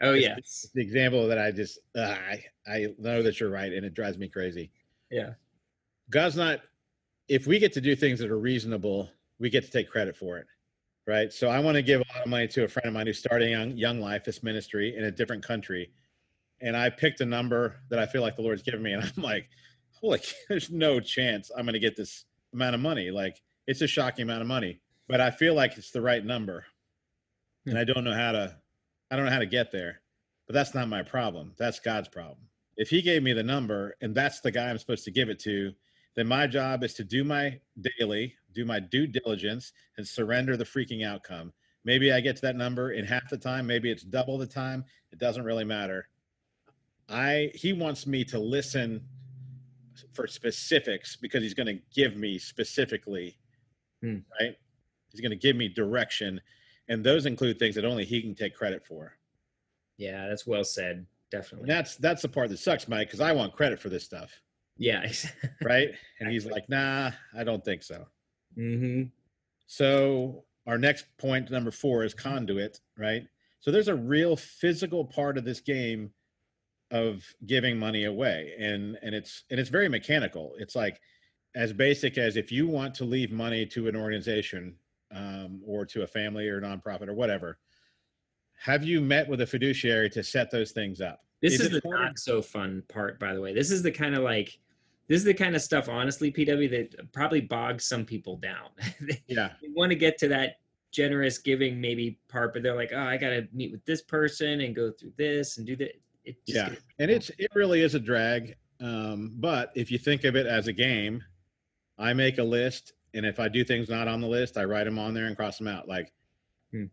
Oh 0.00 0.14
it's, 0.14 0.22
yes, 0.22 0.68
the 0.74 0.80
example 0.80 1.26
that 1.26 1.38
I 1.38 1.50
just, 1.50 1.80
uh, 1.96 2.14
I, 2.30 2.44
I 2.68 2.86
know 2.98 3.20
that 3.20 3.40
you're 3.40 3.50
right, 3.50 3.72
and 3.72 3.84
it 3.84 3.94
drives 3.94 4.16
me 4.16 4.28
crazy. 4.28 4.70
Yeah, 5.10 5.30
God's 6.10 6.36
not. 6.36 6.60
If 7.28 7.46
we 7.46 7.58
get 7.58 7.72
to 7.74 7.80
do 7.80 7.94
things 7.94 8.18
that 8.20 8.30
are 8.30 8.38
reasonable, 8.38 9.10
we 9.38 9.50
get 9.50 9.64
to 9.64 9.70
take 9.70 9.90
credit 9.90 10.16
for 10.16 10.38
it 10.38 10.46
right? 11.08 11.32
So 11.32 11.48
I 11.48 11.58
want 11.58 11.74
to 11.76 11.82
give 11.82 12.02
a 12.02 12.04
lot 12.14 12.22
of 12.22 12.28
money 12.28 12.46
to 12.48 12.64
a 12.64 12.68
friend 12.68 12.86
of 12.86 12.92
mine 12.92 13.06
who's 13.06 13.18
starting 13.18 13.50
young, 13.50 13.76
young 13.76 13.98
life, 13.98 14.24
this 14.24 14.42
ministry 14.42 14.94
in 14.94 15.04
a 15.04 15.10
different 15.10 15.42
country. 15.42 15.90
And 16.60 16.76
I 16.76 16.90
picked 16.90 17.22
a 17.22 17.24
number 17.24 17.76
that 17.88 17.98
I 17.98 18.04
feel 18.04 18.20
like 18.20 18.36
the 18.36 18.42
Lord's 18.42 18.62
given 18.62 18.82
me. 18.82 18.92
And 18.92 19.02
I'm 19.16 19.22
like, 19.22 19.48
holy, 19.90 20.20
there's 20.48 20.70
no 20.70 21.00
chance 21.00 21.50
I'm 21.56 21.64
going 21.64 21.72
to 21.72 21.80
get 21.80 21.96
this 21.96 22.26
amount 22.52 22.74
of 22.74 22.82
money. 22.82 23.10
Like, 23.10 23.40
it's 23.66 23.80
a 23.80 23.86
shocking 23.86 24.24
amount 24.24 24.42
of 24.42 24.48
money, 24.48 24.82
but 25.08 25.20
I 25.20 25.30
feel 25.30 25.54
like 25.54 25.78
it's 25.78 25.90
the 25.90 26.02
right 26.02 26.24
number. 26.24 26.66
And 27.64 27.74
hmm. 27.74 27.80
I 27.80 27.84
don't 27.84 28.04
know 28.04 28.14
how 28.14 28.32
to, 28.32 28.54
I 29.10 29.16
don't 29.16 29.24
know 29.24 29.32
how 29.32 29.38
to 29.38 29.46
get 29.46 29.72
there, 29.72 30.02
but 30.46 30.52
that's 30.52 30.74
not 30.74 30.88
my 30.88 31.02
problem. 31.02 31.54
That's 31.58 31.80
God's 31.80 32.08
problem. 32.08 32.38
if 32.76 32.90
he 32.90 33.02
gave 33.02 33.22
me 33.22 33.32
the 33.32 33.42
number 33.42 33.96
and 34.02 34.14
that's 34.14 34.40
the 34.40 34.52
guy 34.52 34.68
I'm 34.68 34.78
supposed 34.78 35.04
to 35.04 35.10
give 35.10 35.30
it 35.30 35.40
to, 35.40 35.72
then 36.18 36.26
my 36.26 36.48
job 36.48 36.82
is 36.82 36.94
to 36.94 37.04
do 37.04 37.22
my 37.22 37.60
daily, 37.98 38.34
do 38.52 38.64
my 38.64 38.80
due 38.80 39.06
diligence, 39.06 39.72
and 39.96 40.06
surrender 40.06 40.56
the 40.56 40.64
freaking 40.64 41.06
outcome. 41.06 41.52
Maybe 41.84 42.12
I 42.12 42.18
get 42.20 42.34
to 42.36 42.42
that 42.42 42.56
number 42.56 42.90
in 42.90 43.04
half 43.04 43.30
the 43.30 43.38
time, 43.38 43.68
maybe 43.68 43.88
it's 43.88 44.02
double 44.02 44.36
the 44.36 44.46
time. 44.46 44.84
It 45.12 45.20
doesn't 45.20 45.44
really 45.44 45.64
matter. 45.64 46.08
I 47.08 47.52
he 47.54 47.72
wants 47.72 48.04
me 48.04 48.24
to 48.24 48.38
listen 48.40 49.00
for 50.12 50.26
specifics 50.26 51.14
because 51.16 51.42
he's 51.42 51.54
going 51.54 51.66
to 51.68 51.80
give 51.94 52.16
me 52.16 52.38
specifically, 52.38 53.38
Hmm. 54.02 54.18
right? 54.40 54.56
He's 55.12 55.20
going 55.20 55.30
to 55.30 55.36
give 55.36 55.54
me 55.54 55.68
direction, 55.68 56.40
and 56.88 57.04
those 57.04 57.26
include 57.26 57.60
things 57.60 57.76
that 57.76 57.84
only 57.84 58.04
he 58.04 58.20
can 58.20 58.34
take 58.34 58.54
credit 58.56 58.84
for. 58.84 59.16
Yeah, 59.96 60.26
that's 60.28 60.46
well 60.48 60.64
said. 60.64 60.96
And 60.96 61.06
Definitely. 61.30 61.68
that's 61.68 61.96
that's 61.96 62.22
the 62.22 62.28
part 62.28 62.48
that 62.50 62.58
sucks, 62.58 62.88
Mike, 62.88 63.06
because 63.06 63.20
I 63.20 63.32
want 63.32 63.54
credit 63.54 63.78
for 63.80 63.88
this 63.88 64.04
stuff, 64.04 64.32
Yeah. 64.78 65.10
right? 65.62 65.90
And 66.20 66.30
he's 66.30 66.46
like, 66.46 66.68
"Nah, 66.68 67.10
I 67.36 67.44
don't 67.44 67.64
think 67.64 67.82
so." 67.82 68.06
hmm 68.54 69.04
So 69.66 70.44
our 70.66 70.78
next 70.78 71.06
point, 71.18 71.50
number 71.50 71.70
four, 71.70 72.04
is 72.04 72.14
conduit, 72.14 72.80
right? 72.96 73.24
So 73.60 73.70
there's 73.70 73.88
a 73.88 73.94
real 73.94 74.36
physical 74.36 75.04
part 75.04 75.36
of 75.36 75.44
this 75.44 75.60
game 75.60 76.10
of 76.90 77.24
giving 77.46 77.78
money 77.78 78.04
away, 78.04 78.54
and 78.58 78.98
and 79.02 79.14
it's 79.14 79.44
and 79.50 79.58
it's 79.60 79.70
very 79.70 79.88
mechanical. 79.88 80.54
It's 80.58 80.76
like 80.76 81.00
as 81.54 81.72
basic 81.72 82.18
as 82.18 82.36
if 82.36 82.52
you 82.52 82.66
want 82.66 82.94
to 82.94 83.04
leave 83.04 83.32
money 83.32 83.66
to 83.66 83.88
an 83.88 83.96
organization 83.96 84.76
um, 85.14 85.60
or 85.66 85.84
to 85.86 86.02
a 86.02 86.06
family 86.06 86.48
or 86.48 86.60
nonprofit 86.60 87.08
or 87.08 87.14
whatever. 87.14 87.58
Have 88.60 88.84
you 88.84 89.00
met 89.00 89.28
with 89.28 89.40
a 89.40 89.46
fiduciary 89.46 90.10
to 90.10 90.22
set 90.22 90.50
those 90.50 90.72
things 90.72 91.00
up? 91.00 91.20
This 91.40 91.54
Is 91.54 91.60
is, 91.60 91.70
the 91.70 91.80
not 91.84 92.18
so 92.18 92.42
fun 92.42 92.82
part, 92.88 93.20
by 93.20 93.34
the 93.34 93.40
way. 93.40 93.54
This 93.54 93.70
is 93.70 93.82
the 93.82 93.92
kind 93.92 94.14
of 94.16 94.22
like, 94.22 94.58
this 95.08 95.18
is 95.18 95.24
the 95.24 95.34
kind 95.34 95.56
of 95.56 95.62
stuff, 95.62 95.88
honestly, 95.88 96.30
PW, 96.30 96.70
that 96.70 97.12
probably 97.12 97.40
bogs 97.40 97.84
some 97.84 98.04
people 98.04 98.36
down. 98.36 98.68
they 99.00 99.22
Yeah, 99.26 99.52
want 99.74 99.90
to 99.90 99.96
get 99.96 100.18
to 100.18 100.28
that 100.28 100.56
generous 100.90 101.38
giving 101.38 101.80
maybe 101.80 102.18
part, 102.28 102.52
but 102.52 102.62
they're 102.62 102.74
like, 102.76 102.92
oh, 102.94 102.98
I 103.02 103.16
got 103.16 103.30
to 103.30 103.48
meet 103.52 103.72
with 103.72 103.84
this 103.84 104.02
person 104.02 104.60
and 104.60 104.74
go 104.74 104.90
through 104.90 105.12
this 105.16 105.58
and 105.58 105.66
do 105.66 105.76
that. 105.76 105.92
It 106.24 106.36
just 106.46 106.56
yeah, 106.56 106.68
gets- 106.70 106.82
and 106.98 107.10
it's 107.10 107.30
it 107.38 107.50
really 107.54 107.80
is 107.80 107.94
a 107.94 108.00
drag. 108.00 108.56
Um, 108.80 109.32
but 109.36 109.72
if 109.74 109.90
you 109.90 109.98
think 109.98 110.24
of 110.24 110.36
it 110.36 110.46
as 110.46 110.68
a 110.68 110.72
game, 110.72 111.22
I 111.98 112.12
make 112.12 112.38
a 112.38 112.44
list, 112.44 112.92
and 113.14 113.24
if 113.26 113.40
I 113.40 113.48
do 113.48 113.64
things 113.64 113.88
not 113.88 114.06
on 114.08 114.20
the 114.20 114.28
list, 114.28 114.56
I 114.56 114.64
write 114.64 114.84
them 114.84 114.98
on 114.98 115.14
there 115.14 115.26
and 115.26 115.36
cross 115.36 115.58
them 115.58 115.66
out. 115.68 115.88
Like 115.88 116.12
Hmm. 116.70 116.84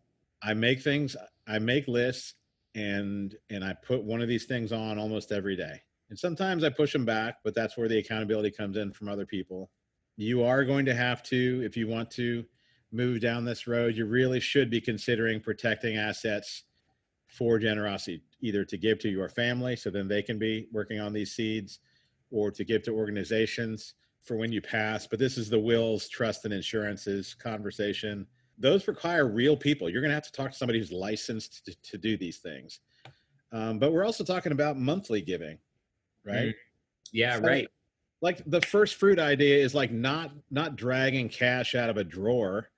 I 0.42 0.54
make 0.54 0.82
things, 0.82 1.16
I 1.48 1.60
make 1.60 1.88
lists, 1.88 2.36
and 2.76 3.36
and 3.50 3.64
I 3.64 3.74
put 3.74 4.04
one 4.04 4.22
of 4.22 4.28
these 4.30 4.46
things 4.46 4.72
on 4.72 4.98
almost 4.98 5.32
every 5.32 5.56
day. 5.58 5.82
And 6.10 6.18
sometimes 6.18 6.64
I 6.64 6.70
push 6.70 6.94
them 6.94 7.06
back, 7.06 7.38
but 7.44 7.56
that's 7.56 7.78
where 7.78 7.88
the 7.88 7.98
accountability 7.98 8.52
comes 8.52 8.78
in 8.78 8.92
from 8.92 9.10
other 9.10 9.26
people. 9.26 9.72
You 10.18 10.44
are 10.44 10.64
going 10.64 10.86
to 10.86 10.94
have 10.94 11.24
to, 11.24 11.62
if 11.66 11.76
you 11.76 11.88
want 11.88 12.12
to 12.12 12.46
move 12.92 13.20
down 13.20 13.44
this 13.44 13.68
road, 13.68 13.98
you 13.98 14.06
really 14.06 14.40
should 14.40 14.70
be 14.70 14.80
considering 14.80 15.42
protecting 15.42 15.98
assets 15.98 16.64
for 17.28 17.60
generosity, 17.60 18.22
either 18.42 18.64
to 18.64 18.78
give 18.78 19.00
to 19.00 19.10
your 19.10 19.28
family 19.28 19.76
so 19.76 19.90
then 19.90 20.08
they 20.08 20.22
can 20.22 20.40
be 20.40 20.68
working 20.72 21.00
on 21.00 21.12
these 21.12 21.34
seeds, 21.34 21.80
or 22.32 22.52
to 22.52 22.64
give 22.64 22.84
to 22.84 22.92
organizations 22.92 23.96
for 24.24 24.38
when 24.38 24.52
you 24.52 24.62
pass. 24.62 25.08
But 25.08 25.20
this 25.20 25.38
is 25.38 25.50
the 25.50 25.60
wills, 25.60 26.08
trust, 26.08 26.46
and 26.46 26.54
insurances 26.54 27.34
conversation. 27.34 28.26
Those 28.58 28.88
require 28.88 29.28
real 29.28 29.58
people. 29.58 29.90
You're 29.90 30.02
going 30.02 30.12
to 30.12 30.16
have 30.16 30.26
to 30.26 30.32
talk 30.32 30.52
to 30.52 30.58
somebody 30.58 30.80
who's 30.80 30.92
licensed 30.92 31.66
to, 31.66 31.76
to 31.92 31.98
do 31.98 32.16
these 32.16 32.38
things. 32.38 32.80
Um, 33.52 33.80
but 33.80 33.92
we're 33.92 34.06
also 34.06 34.24
talking 34.24 34.52
about 34.52 34.78
monthly 34.78 35.22
giving, 35.22 35.58
right? 36.26 36.56
yeah, 37.12 37.36
So- 37.38 37.42
right. 37.44 37.68
like 38.22 38.42
the 38.46 38.62
first 38.62 38.96
fruit 38.96 39.20
idea 39.20 39.58
is 39.58 39.74
like 39.76 39.92
not 39.92 40.32
not 40.52 40.76
dragging 40.76 41.30
cash 41.30 41.76
out 41.76 41.90
of 41.90 41.98
a 41.98 42.04
drawer 42.04 42.70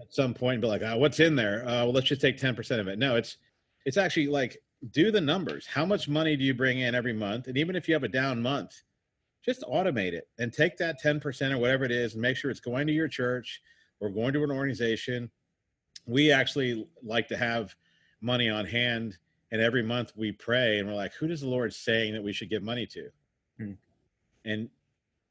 at 0.00 0.12
some 0.12 0.32
point 0.34 0.54
and 0.54 0.62
be 0.62 0.68
like 0.68 0.82
oh, 0.82 0.96
what's 0.96 1.20
in 1.20 1.34
there? 1.36 1.62
Uh, 1.66 1.84
well 1.84 1.92
let's 1.92 2.06
just 2.06 2.20
take 2.20 2.38
10% 2.38 2.80
of 2.80 2.88
it. 2.88 2.98
No 2.98 3.16
it's 3.16 3.38
it's 3.84 3.96
actually 3.96 4.28
like 4.28 4.58
do 4.90 5.10
the 5.10 5.20
numbers. 5.20 5.66
How 5.66 5.84
much 5.86 6.08
money 6.08 6.36
do 6.36 6.44
you 6.44 6.54
bring 6.54 6.80
in 6.80 6.94
every 6.94 7.12
month? 7.12 7.48
And 7.48 7.56
even 7.56 7.76
if 7.76 7.88
you 7.88 7.94
have 7.94 8.04
a 8.04 8.08
down 8.08 8.40
month 8.40 8.82
just 9.46 9.62
automate 9.62 10.12
it 10.12 10.28
and 10.40 10.52
take 10.52 10.76
that 10.76 11.00
10% 11.00 11.52
or 11.52 11.58
whatever 11.58 11.84
it 11.84 11.92
is 11.92 12.14
and 12.14 12.20
make 12.20 12.36
sure 12.36 12.50
it's 12.50 12.58
going 12.58 12.84
to 12.88 12.92
your 12.92 13.06
church 13.06 13.62
or 14.00 14.10
going 14.10 14.32
to 14.32 14.42
an 14.42 14.50
organization. 14.50 15.30
We 16.04 16.32
actually 16.32 16.86
like 17.02 17.28
to 17.28 17.36
have 17.36 17.74
money 18.20 18.50
on 18.50 18.66
hand 18.66 19.16
and 19.56 19.64
every 19.64 19.82
month 19.82 20.12
we 20.16 20.32
pray 20.32 20.78
and 20.78 20.86
we're 20.86 20.94
like 20.94 21.14
who 21.14 21.26
does 21.26 21.40
the 21.40 21.48
lord 21.48 21.72
saying 21.72 22.12
that 22.12 22.22
we 22.22 22.32
should 22.32 22.50
give 22.50 22.62
money 22.62 22.86
to? 22.86 23.08
Hmm. 23.58 23.72
and 24.44 24.68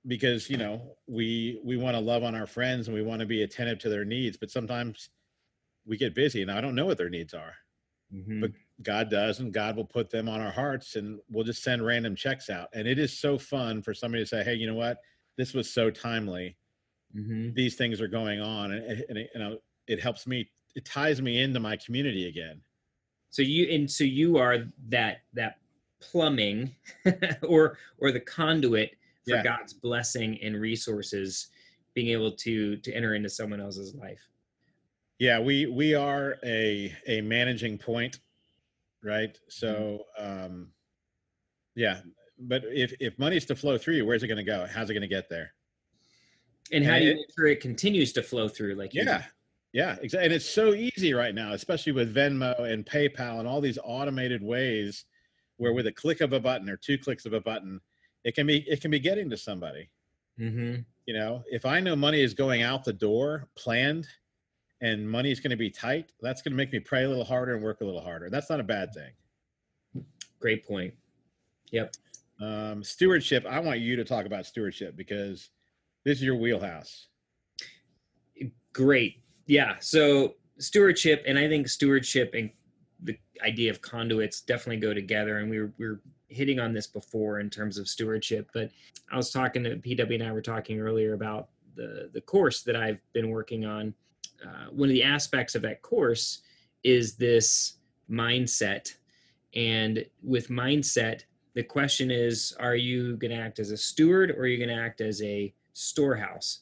because 0.08 0.50
you 0.50 0.58
know 0.58 0.82
we 1.08 1.60
we 1.64 1.78
want 1.78 1.96
to 1.96 2.00
love 2.02 2.24
on 2.24 2.34
our 2.34 2.48
friends 2.48 2.88
and 2.88 2.96
we 2.96 3.04
want 3.04 3.20
to 3.20 3.28
be 3.28 3.44
attentive 3.44 3.78
to 3.80 3.90
their 3.90 4.04
needs 4.06 4.36
but 4.36 4.50
sometimes 4.50 5.10
we 5.86 5.96
get 5.98 6.16
busy 6.16 6.42
and 6.42 6.50
i 6.50 6.60
don't 6.60 6.74
know 6.74 6.86
what 6.88 6.98
their 6.98 7.10
needs 7.10 7.34
are. 7.36 7.54
Mhm. 8.14 8.42
but 8.42 8.52
god 8.82 9.10
does 9.12 9.40
and 9.40 9.54
god 9.54 9.76
will 9.76 9.86
put 9.86 10.10
them 10.10 10.28
on 10.28 10.42
our 10.42 10.52
hearts 10.52 10.96
and 10.96 11.20
we'll 11.30 11.44
just 11.44 11.62
send 11.64 11.86
random 11.86 12.16
checks 12.16 12.50
out. 12.50 12.70
And 12.74 12.88
it 12.88 12.98
is 13.00 13.18
so 13.18 13.38
fun 13.38 13.82
for 13.84 13.94
somebody 13.94 14.24
to 14.24 14.28
say 14.28 14.44
hey 14.44 14.56
you 14.56 14.66
know 14.68 14.76
what? 14.76 14.98
This 15.38 15.54
was 15.54 15.72
so 15.72 15.90
timely. 15.92 16.58
Mhm. 17.16 17.54
these 17.54 17.76
things 17.76 18.02
are 18.02 18.08
going 18.08 18.42
on. 18.42 18.72
And, 18.72 18.84
and 19.10 19.18
it, 19.18 19.30
you 19.34 19.40
know 19.40 19.58
it 19.88 20.00
helps 20.00 20.26
me 20.28 20.50
it 20.76 20.84
ties 20.86 21.22
me 21.22 21.42
into 21.42 21.60
my 21.60 21.78
community 21.78 22.28
again 22.28 22.62
So 23.36 23.42
you 23.42 23.68
and 23.70 23.92
so 23.92 24.06
you 24.06 24.38
are 24.38 24.60
that 24.88 25.18
that 25.34 25.58
plumbing 26.00 26.74
or 27.44 27.78
or 27.98 28.14
the 28.14 28.20
conduit 28.22 28.92
for 29.28 29.36
Yeah. 29.36 29.44
God's 29.44 29.74
blessing 29.74 30.40
and 30.42 30.56
resources 30.56 31.48
being 31.96 32.08
able 32.18 32.32
to 32.32 32.78
to 32.78 32.94
enter 32.94 33.14
into 33.14 33.28
someone 33.28 33.60
else's 33.60 33.94
life. 33.94 34.22
Yeah, 35.20 35.42
we 35.42 35.66
we 35.66 35.94
are 35.96 36.38
a 36.46 36.96
a 37.08 37.20
managing 37.20 37.78
point, 37.78 38.20
right? 39.04 39.38
So 39.50 40.06
um 40.18 40.70
yeah, 41.76 42.00
but 42.40 42.64
if 42.70 42.94
if 43.02 43.20
money's 43.20 43.44
to 43.48 43.56
flow 43.58 43.78
through 43.78 43.96
you, 43.96 44.06
where's 44.06 44.24
it 44.24 44.28
going 44.30 44.38
to 44.38 44.46
go? 44.46 44.66
How's 44.66 44.90
it 44.90 44.94
going 44.94 45.02
to 45.02 45.10
get 45.10 45.28
there? 45.28 45.52
And 46.72 46.86
how 46.86 47.00
do 47.00 47.04
you 47.04 47.10
And- 47.12 47.18
make 47.20 47.28
sure 47.38 47.48
it 47.48 47.60
continues 47.60 48.14
to 48.14 48.24
flow 48.24 48.48
through 48.48 48.76
like 48.76 48.94
you? 48.94 49.04
Yeah. 49.04 49.24
Yeah, 49.76 49.98
exactly. 50.02 50.28
And 50.28 50.34
it's 50.34 50.50
so 50.50 50.74
easy 50.74 51.14
right 51.14 51.36
now, 51.36 51.52
especially 51.52 51.92
with 51.92 52.16
Venmo 52.16 52.58
and 52.62 52.86
PayPal 52.86 53.40
and 53.40 53.48
all 53.48 53.60
these 53.60 53.78
automated 53.84 54.42
ways 54.42 55.04
where 55.58 55.74
with 55.74 55.86
a 55.86 55.92
click 55.92 56.22
of 56.22 56.32
a 56.32 56.40
button 56.40 56.70
or 56.70 56.78
two 56.78 56.98
clicks 56.98 57.26
of 57.26 57.34
a 57.34 57.42
button, 57.42 57.82
it 58.24 58.36
can 58.36 58.48
be 58.48 58.60
it 58.70 58.80
can 58.80 58.90
be 58.90 59.00
getting 59.00 59.30
to 59.30 59.36
somebody. 59.36 59.90
Mhm. 60.40 60.86
You 61.08 61.14
know, 61.14 61.44
if 61.48 61.66
I 61.66 61.82
know 61.82 61.94
money 61.94 62.22
is 62.22 62.34
going 62.34 62.62
out 62.62 62.86
the 62.86 62.94
door 62.94 63.50
planned 63.56 64.08
and 64.80 65.12
money 65.12 65.30
is 65.30 65.42
going 65.42 65.52
to 65.52 65.58
be 65.58 65.70
tight, 65.70 66.14
that's 66.22 66.42
going 66.42 66.54
to 66.54 66.58
make 66.58 66.72
me 66.72 66.80
pray 66.80 67.04
a 67.04 67.10
little 67.10 67.26
harder 67.26 67.54
and 67.54 67.62
work 67.62 67.82
a 67.82 67.86
little 67.86 68.00
harder. 68.00 68.30
That's 68.30 68.50
not 68.50 68.62
a 68.62 68.64
bad 68.64 68.94
thing. 68.94 69.12
Great 70.40 70.66
point. 70.66 70.94
Yep. 71.72 71.94
Um, 72.40 72.82
stewardship. 72.82 73.46
I 73.46 73.60
want 73.60 73.82
you 73.82 73.98
to 73.98 74.06
talk 74.06 74.26
about 74.26 74.46
stewardship 74.46 74.96
because 74.96 75.50
this 76.06 76.20
is 76.20 76.24
your 76.24 76.38
wheelhouse. 76.38 77.08
Great. 78.72 79.25
Yeah. 79.46 79.76
So 79.80 80.36
stewardship, 80.58 81.24
and 81.28 81.38
I 81.38 81.48
think 81.48 81.68
stewardship 81.68 82.34
and 82.34 82.50
the 83.04 83.18
idea 83.44 83.70
of 83.70 83.82
conduits 83.82 84.42
definitely 84.42 84.78
go 84.78 84.94
together. 84.94 85.38
And 85.40 85.50
we 85.50 85.60
were, 85.60 85.72
we 85.78 85.88
were 85.88 86.02
hitting 86.28 86.60
on 86.60 86.74
this 86.74 86.88
before 86.88 87.40
in 87.40 87.50
terms 87.50 87.78
of 87.78 87.88
stewardship, 87.88 88.50
but 88.54 88.70
I 89.12 89.18
was 89.18 89.32
talking 89.32 89.64
to 89.64 89.76
PW 89.78 90.16
and 90.16 90.24
I 90.24 90.32
were 90.32 90.42
talking 90.42 90.80
earlier 90.80 91.14
about 91.14 91.50
the 91.76 92.10
the 92.14 92.22
course 92.22 92.64
that 92.64 92.76
I've 92.76 93.00
been 93.14 93.30
working 93.30 93.66
on. 93.66 93.94
Uh, 94.44 94.70
one 94.72 94.90
of 94.90 94.94
the 94.94 95.04
aspects 95.04 95.56
of 95.56 95.62
that 95.64 95.82
course 95.82 96.42
is 96.84 97.16
this 97.16 97.78
mindset, 98.10 98.94
and 99.56 100.06
with 100.24 100.50
mindset, 100.50 101.24
the 101.54 101.64
question 101.64 102.12
is: 102.12 102.56
Are 102.60 102.76
you 102.76 103.18
going 103.18 103.32
to 103.32 103.38
act 103.38 103.60
as 103.60 103.72
a 103.72 103.78
steward, 103.78 104.32
or 104.32 104.42
are 104.42 104.48
you 104.48 104.58
going 104.58 104.76
to 104.76 104.84
act 104.84 105.02
as 105.02 105.22
a 105.22 105.54
storehouse? 105.74 106.62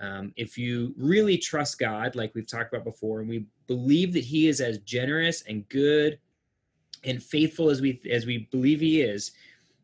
Um, 0.00 0.32
if 0.36 0.58
you 0.58 0.94
really 0.96 1.38
trust 1.38 1.78
God, 1.78 2.16
like 2.16 2.34
we've 2.34 2.46
talked 2.46 2.72
about 2.72 2.84
before, 2.84 3.20
and 3.20 3.28
we 3.28 3.46
believe 3.66 4.12
that 4.14 4.24
He 4.24 4.48
is 4.48 4.60
as 4.60 4.78
generous 4.78 5.42
and 5.42 5.68
good 5.68 6.18
and 7.04 7.22
faithful 7.22 7.70
as 7.70 7.80
we 7.80 8.00
as 8.10 8.26
we 8.26 8.48
believe 8.50 8.80
He 8.80 9.02
is, 9.02 9.32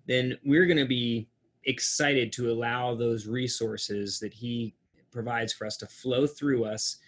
then 0.06 0.36
we're 0.44 0.66
going 0.66 0.78
to 0.78 0.86
be 0.86 1.28
excited 1.64 2.32
to 2.32 2.50
allow 2.50 2.94
those 2.94 3.26
resources 3.26 4.18
that 4.20 4.32
He 4.32 4.74
provides 5.10 5.52
for 5.52 5.66
us 5.66 5.76
to 5.78 5.86
flow 5.86 6.26
through 6.26 6.64
us 6.64 6.98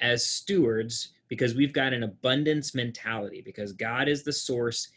as 0.00 0.24
stewards 0.24 1.12
because 1.28 1.54
we've 1.54 1.72
got 1.72 1.92
an 1.92 2.04
abundance 2.04 2.74
mentality 2.74 3.42
because 3.44 3.72
God 3.72 4.08
is 4.08 4.22
the 4.22 4.32
source. 4.32 4.88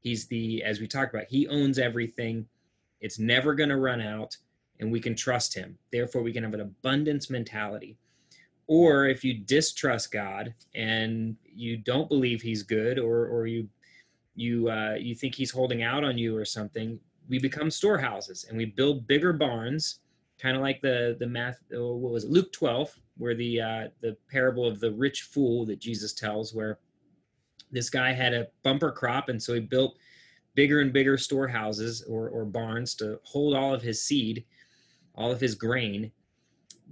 He's 0.00 0.26
the, 0.26 0.62
as 0.62 0.80
we 0.80 0.86
talked 0.86 1.14
about, 1.14 1.26
He 1.28 1.48
owns 1.48 1.78
everything. 1.78 2.46
It's 3.00 3.18
never 3.18 3.54
going 3.54 3.70
to 3.70 3.76
run 3.76 4.00
out 4.00 4.36
and 4.80 4.90
we 4.92 5.00
can 5.00 5.14
trust 5.14 5.54
him. 5.54 5.78
Therefore, 5.92 6.22
we 6.22 6.32
can 6.32 6.44
have 6.44 6.54
an 6.54 6.60
abundance 6.60 7.30
mentality. 7.30 7.96
Or 8.66 9.06
if 9.06 9.24
you 9.24 9.34
distrust 9.34 10.12
God 10.12 10.54
and 10.74 11.36
you 11.44 11.78
don't 11.78 12.08
believe 12.08 12.42
he's 12.42 12.62
good 12.62 12.98
or 12.98 13.26
or 13.26 13.46
you 13.46 13.68
you 14.34 14.70
uh, 14.70 14.94
you 14.94 15.14
think 15.14 15.34
he's 15.34 15.50
holding 15.50 15.82
out 15.82 16.04
on 16.04 16.18
you 16.18 16.36
or 16.36 16.44
something, 16.44 17.00
we 17.28 17.38
become 17.38 17.70
storehouses 17.70 18.44
and 18.48 18.56
we 18.56 18.66
build 18.66 19.06
bigger 19.08 19.32
barns, 19.32 20.00
kind 20.38 20.54
of 20.56 20.62
like 20.62 20.80
the 20.80 21.16
the 21.18 21.26
math. 21.26 21.58
oh, 21.74 21.96
What 21.96 22.12
was 22.12 22.24
it? 22.24 22.30
Luke 22.30 22.52
twelve, 22.52 22.94
where 23.16 23.34
the 23.34 23.60
uh, 23.60 23.88
the 24.00 24.16
parable 24.30 24.66
of 24.66 24.80
the 24.80 24.92
rich 24.92 25.22
fool 25.22 25.64
that 25.66 25.78
Jesus 25.80 26.12
tells, 26.12 26.54
where 26.54 26.78
this 27.72 27.90
guy 27.90 28.12
had 28.12 28.34
a 28.34 28.48
bumper 28.62 28.92
crop, 28.92 29.28
and 29.28 29.42
so 29.42 29.54
he 29.54 29.60
built 29.60 29.96
bigger 30.54 30.80
and 30.80 30.92
bigger 30.92 31.16
storehouses 31.16 32.04
or 32.08 32.28
or 32.28 32.44
barns 32.44 32.94
to 32.96 33.18
hold 33.24 33.54
all 33.56 33.74
of 33.74 33.82
his 33.82 34.02
seed, 34.02 34.44
all 35.18 35.32
of 35.32 35.40
his 35.40 35.56
grain, 35.56 36.10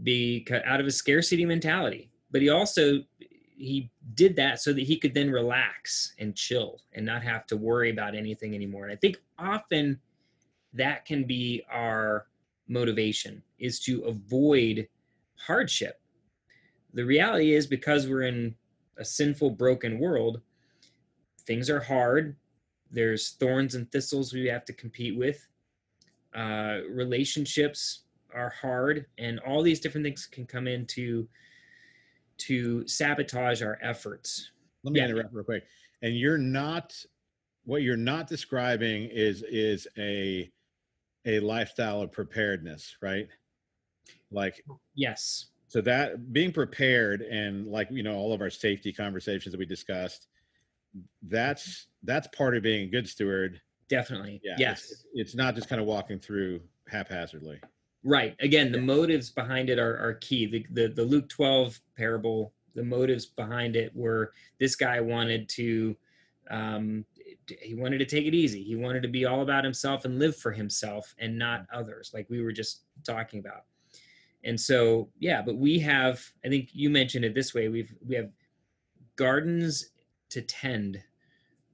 be 0.03 0.41
cut 0.41 0.67
out 0.67 0.81
of 0.81 0.87
a 0.87 0.91
scarcity 0.91 1.47
mentality. 1.47 2.11
But 2.31 2.43
he 2.43 2.51
also 2.51 3.05
he 3.19 3.91
did 4.15 4.37
that 4.37 4.61
so 4.61 4.75
that 4.75 4.83
he 4.83 4.99
could 4.99 5.15
then 5.15 5.31
relax 5.31 6.13
and 6.19 6.37
chill 6.37 6.83
and 6.93 7.07
not 7.07 7.23
have 7.23 7.47
to 7.47 7.57
worry 7.57 7.91
about 7.91 8.15
anything 8.15 8.55
anymore. 8.55 8.85
And 8.85 8.93
I 8.93 8.97
think 8.97 9.17
often 9.39 9.99
that 10.75 11.07
can 11.07 11.25
be 11.25 11.63
our 11.71 12.27
motivation 12.69 13.43
is 13.59 13.81
to 13.81 14.03
avoid 14.03 14.89
hardship. 15.39 16.01
The 16.93 17.05
reality 17.05 17.55
is 17.55 17.67
because 17.67 18.07
we're 18.07 18.23
in 18.23 18.55
a 18.99 19.05
sinful 19.05 19.51
broken 19.51 19.99
world, 19.99 20.43
things 21.47 21.71
are 21.71 21.81
hard. 21.81 22.37
There's 22.91 23.31
thorns 23.31 23.75
and 23.75 23.91
thistles 23.91 24.35
we 24.35 24.47
have 24.49 24.67
to 24.67 24.75
compete 24.75 25.17
with. 25.17 25.47
Uh, 26.35 26.81
relationships 26.91 28.03
are 28.37 28.51
hard 28.51 29.07
and 29.19 29.41
all 29.41 29.63
these 29.63 29.81
different 29.81 30.05
things 30.05 30.27
can 30.27 30.47
come 30.47 30.69
into 30.69 31.27
to 32.39 32.87
sabotage 32.87 33.63
our 33.63 33.79
efforts. 33.83 34.51
Let 34.85 34.93
me 34.93 35.01
Yeah. 35.01 35.07
interrupt 35.07 35.33
real 35.33 35.45
quick. 35.45 35.67
And 36.03 36.17
you're 36.17 36.39
not 36.39 36.95
what 37.65 37.83
you're 37.83 37.97
not 37.97 38.29
describing 38.29 39.09
is 39.11 39.43
is 39.43 39.89
a 39.99 40.53
a 41.25 41.41
lifestyle 41.41 42.01
of 42.03 42.13
preparedness, 42.13 42.97
right? 43.01 43.29
Like 44.31 44.63
Yes. 44.95 45.47
so 45.67 45.81
that 45.81 46.33
being 46.33 46.53
prepared 46.53 47.23
and 47.23 47.67
like 47.67 47.89
you 47.91 48.03
know 48.05 48.15
all 48.17 48.33
of 48.33 48.41
our 48.41 48.51
safety 48.51 48.93
conversations 48.93 49.53
that 49.53 49.59
we 49.59 49.67
discussed 49.67 50.29
that's 51.23 51.89
that's 52.05 52.29
part 52.29 52.57
of 52.57 52.63
being 52.63 52.85
a 52.89 52.91
good 52.91 53.09
steward 53.09 53.61
Definitely. 53.89 54.41
yeah 54.45 54.55
yes. 54.59 54.91
it's, 54.91 55.05
it's 55.15 55.35
not 55.35 55.55
just 55.55 55.69
kind 55.69 55.81
of 55.81 55.87
walking 55.87 56.19
through 56.19 56.61
haphazardly 56.89 57.61
Right. 58.07 58.37
Again, 58.39 58.71
the 58.71 58.81
motives 58.81 59.31
behind 59.31 59.69
it 59.69 59.81
are, 59.81 59.99
are 59.99 60.15
key. 60.15 60.47
The, 60.47 60.65
the 60.71 60.95
the 60.95 61.03
Luke 61.03 61.29
12 61.29 61.81
parable, 61.97 62.53
the 62.77 62.85
motives 62.85 63.27
behind 63.27 63.75
it 63.75 63.91
were 63.97 64.33
this 64.61 64.77
guy 64.77 65.01
wanted 65.01 65.49
to 65.51 65.97
um 66.49 67.05
he 67.61 67.75
wanted 67.75 67.99
to 67.99 68.05
take 68.05 68.25
it 68.25 68.33
easy. 68.35 68.63
He 68.63 68.77
wanted 68.77 69.03
to 69.03 69.09
be 69.09 69.25
all 69.25 69.43
about 69.43 69.65
himself 69.65 70.05
and 70.05 70.21
live 70.21 70.37
for 70.37 70.53
himself 70.53 71.17
and 71.19 71.37
not 71.37 71.67
others, 71.73 72.13
like 72.15 72.31
we 72.31 72.41
were 72.41 72.53
just 72.53 72.83
talking 73.05 73.41
about. 73.41 73.65
And 74.45 74.61
so, 74.61 75.09
yeah, 75.19 75.43
but 75.43 75.57
we 75.57 75.81
have, 75.81 76.25
I 76.45 76.49
think 76.49 76.71
you 76.73 76.91
mentioned 76.91 77.25
it 77.25 77.35
this 77.35 77.55
way, 77.55 77.69
we've 77.69 77.93
we 78.07 78.15
have 78.15 78.31
gardens 79.17 79.91
to 80.31 80.43
tend, 80.43 81.03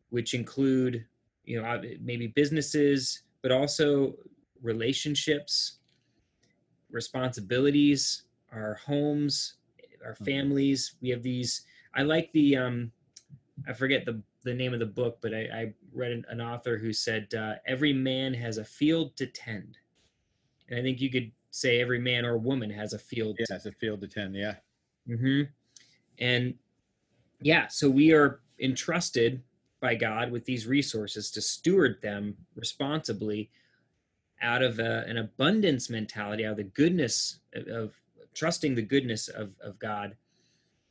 which 0.09 0.33
include, 0.33 1.05
you 1.45 1.61
know, 1.61 1.83
maybe 2.01 2.29
businesses, 2.29 3.25
but 3.43 3.53
also 3.53 4.15
relationships, 4.63 5.81
responsibilities, 6.93 8.25
our 8.53 8.75
homes, 8.75 9.57
our 10.05 10.15
Mhm. 10.21 10.25
families. 10.25 10.95
We 11.01 11.11
have 11.11 11.23
these. 11.23 11.67
I 11.95 12.03
like 12.03 12.33
the. 12.33 12.57
um 12.57 12.93
I 13.67 13.73
forget 13.75 14.05
the 14.07 14.23
the 14.43 14.55
name 14.55 14.75
of 14.75 14.81
the 14.81 14.87
book, 14.87 15.19
but 15.23 15.35
I, 15.35 15.43
I 15.43 15.75
read 15.93 16.13
an, 16.13 16.25
an 16.29 16.41
author 16.41 16.79
who 16.79 16.93
said 16.93 17.33
uh, 17.35 17.57
every 17.67 17.93
man 17.93 18.35
has 18.35 18.59
a 18.59 18.65
field 18.65 19.17
to 19.17 19.27
tend, 19.27 19.79
and 20.69 20.79
I 20.79 20.83
think 20.83 21.01
you 21.01 21.11
could 21.11 21.33
say 21.51 21.81
every 21.81 21.99
man 22.01 22.25
or 22.25 22.39
woman 22.39 22.71
has 22.71 22.93
a 22.95 22.99
field. 22.99 23.37
yeah 23.39 23.57
it's 23.57 23.67
a 23.67 23.73
field 23.73 24.01
to 24.03 24.09
10 24.09 24.35
yeah 24.35 24.57
hmm 25.07 25.43
And 26.19 26.59
yeah, 27.41 27.69
so 27.69 27.91
we 27.91 28.13
are 28.13 28.41
entrusted 28.59 29.43
by 29.81 29.95
God 29.97 30.31
with 30.31 30.45
these 30.45 30.67
resources 30.67 31.31
to 31.33 31.43
steward 31.43 32.01
them 32.03 32.37
responsibly 32.55 33.51
out 34.43 34.63
of 34.63 34.79
a, 34.79 35.05
an 35.07 35.19
abundance 35.19 35.89
mentality, 35.89 36.45
out 36.45 36.53
of 36.53 36.57
the 36.59 36.65
goodness 36.65 37.39
of, 37.55 37.67
of 37.69 37.93
trusting 38.35 38.75
the 38.75 38.83
goodness 38.83 39.29
of, 39.29 39.51
of 39.63 39.79
God 39.79 40.17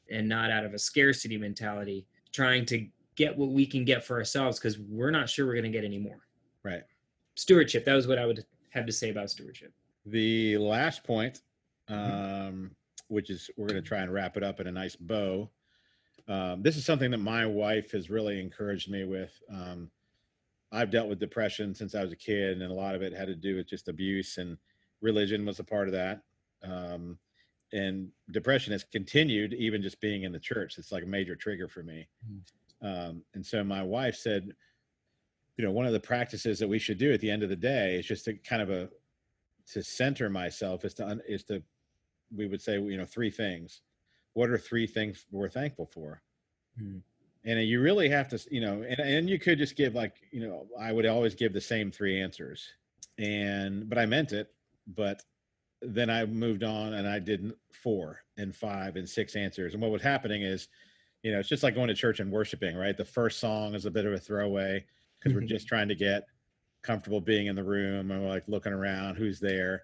and 0.09 0.27
not 0.27 0.51
out 0.51 0.65
of 0.65 0.73
a 0.73 0.79
scarcity 0.79 1.37
mentality, 1.37 2.05
trying 2.33 2.65
to 2.67 2.87
get 3.15 3.37
what 3.37 3.49
we 3.49 3.65
can 3.65 3.83
get 3.85 4.03
for 4.03 4.17
ourselves 4.17 4.57
because 4.59 4.79
we're 4.79 5.11
not 5.11 5.29
sure 5.29 5.45
we're 5.45 5.53
going 5.53 5.63
to 5.63 5.69
get 5.69 5.83
any 5.83 5.97
more. 5.99 6.19
right 6.63 6.83
Stewardship, 7.35 7.85
that 7.85 7.93
was 7.93 8.07
what 8.07 8.17
I 8.19 8.25
would 8.25 8.43
have 8.71 8.85
to 8.85 8.91
say 8.91 9.09
about 9.09 9.29
stewardship. 9.29 9.71
the 10.05 10.57
last 10.57 11.03
point 11.03 11.41
Mm-hmm. 11.89 12.47
um 12.47 12.71
which 13.09 13.29
is 13.29 13.49
we're 13.57 13.67
going 13.67 13.81
to 13.81 13.87
try 13.87 13.97
and 13.99 14.13
wrap 14.13 14.37
it 14.37 14.43
up 14.43 14.61
in 14.61 14.67
a 14.67 14.71
nice 14.71 14.95
bow 14.95 15.49
um, 16.29 16.61
this 16.61 16.77
is 16.77 16.85
something 16.85 17.11
that 17.11 17.17
my 17.17 17.45
wife 17.45 17.91
has 17.91 18.09
really 18.09 18.39
encouraged 18.39 18.89
me 18.89 19.03
with 19.03 19.33
um, 19.51 19.89
i've 20.71 20.91
dealt 20.91 21.09
with 21.09 21.19
depression 21.19 21.73
since 21.73 21.95
i 21.95 22.01
was 22.01 22.11
a 22.11 22.15
kid 22.17 22.61
and 22.61 22.71
a 22.71 22.75
lot 22.75 22.95
of 22.95 23.01
it 23.01 23.13
had 23.13 23.27
to 23.27 23.35
do 23.35 23.55
with 23.55 23.67
just 23.67 23.87
abuse 23.87 24.37
and 24.37 24.57
religion 25.01 25.45
was 25.45 25.59
a 25.59 25.63
part 25.63 25.87
of 25.87 25.93
that 25.93 26.21
um, 26.63 27.17
and 27.73 28.09
depression 28.31 28.71
has 28.71 28.83
continued 28.83 29.53
even 29.53 29.81
just 29.81 30.01
being 30.01 30.23
in 30.23 30.31
the 30.31 30.39
church. 30.39 30.77
It's 30.77 30.91
like 30.91 31.03
a 31.03 31.07
major 31.07 31.35
trigger 31.35 31.67
for 31.67 31.83
me. 31.83 32.07
Um, 32.81 33.23
and 33.33 33.45
so 33.45 33.63
my 33.63 33.83
wife 33.83 34.15
said 34.15 34.51
you 35.57 35.65
know 35.65 35.71
one 35.71 35.85
of 35.85 35.93
the 35.93 35.99
practices 35.99 36.57
that 36.59 36.67
we 36.67 36.79
should 36.79 36.97
do 36.97 37.13
at 37.13 37.19
the 37.19 37.29
end 37.29 37.43
of 37.43 37.49
the 37.49 37.55
day 37.55 37.95
is 37.95 38.05
just 38.05 38.25
to 38.25 38.33
kind 38.33 38.61
of 38.61 38.69
a 38.69 38.89
to 39.71 39.83
center 39.83 40.29
myself 40.29 40.83
is 40.85 40.93
to 40.95 41.05
un- 41.05 41.21
is 41.27 41.43
to 41.43 41.61
we 42.35 42.47
would 42.47 42.61
say 42.61 42.79
you 42.79 42.97
know 42.97 43.05
three 43.05 43.29
things. 43.29 43.81
What 44.33 44.49
are 44.49 44.57
three 44.57 44.87
things 44.87 45.25
we're 45.31 45.49
thankful 45.49 45.85
for? 45.85 46.21
Hmm. 46.77 46.99
And 47.43 47.59
you 47.63 47.81
really 47.81 48.07
have 48.09 48.27
to 48.29 48.39
you 48.51 48.61
know 48.61 48.83
and, 48.83 48.99
and 48.99 49.29
you 49.29 49.39
could 49.39 49.57
just 49.57 49.75
give 49.75 49.95
like 49.95 50.15
you 50.31 50.41
know 50.47 50.67
i 50.79 50.91
would 50.91 51.05
always 51.05 51.33
give 51.35 51.53
the 51.53 51.61
same 51.61 51.91
three 51.91 52.21
answers. 52.21 52.67
And 53.17 53.89
but 53.89 53.97
i 53.97 54.05
meant 54.05 54.31
it 54.31 54.53
but 54.87 55.23
then 55.81 56.09
i 56.09 56.25
moved 56.25 56.63
on 56.63 56.93
and 56.93 57.07
i 57.07 57.19
did 57.19 57.53
four 57.73 58.19
and 58.37 58.55
five 58.55 58.95
and 58.95 59.07
six 59.07 59.35
answers. 59.35 59.73
And 59.73 59.81
what 59.81 59.91
was 59.91 60.01
happening 60.01 60.43
is 60.43 60.67
you 61.23 61.31
know 61.31 61.39
it's 61.39 61.49
just 61.49 61.63
like 61.63 61.75
going 61.75 61.87
to 61.89 61.93
church 61.95 62.19
and 62.19 62.31
worshiping 62.31 62.75
right? 62.77 62.97
The 62.97 63.05
first 63.05 63.39
song 63.39 63.75
is 63.75 63.85
a 63.85 63.91
bit 63.91 64.05
of 64.05 64.13
a 64.13 64.19
throwaway 64.19 64.85
because 65.19 65.33
we're 65.35 65.41
Mhm. 65.41 65.47
just 65.49 65.67
trying 65.67 65.87
to 65.89 65.95
get 65.95 66.23
comfortable 66.83 67.21
being 67.21 67.47
in 67.47 67.55
the 67.55 67.63
room 67.63 68.09
and 68.11 68.21
we're 68.23 68.29
like 68.29 68.47
looking 68.47 68.73
around 68.73 69.15
who's 69.15 69.39
there? 69.39 69.83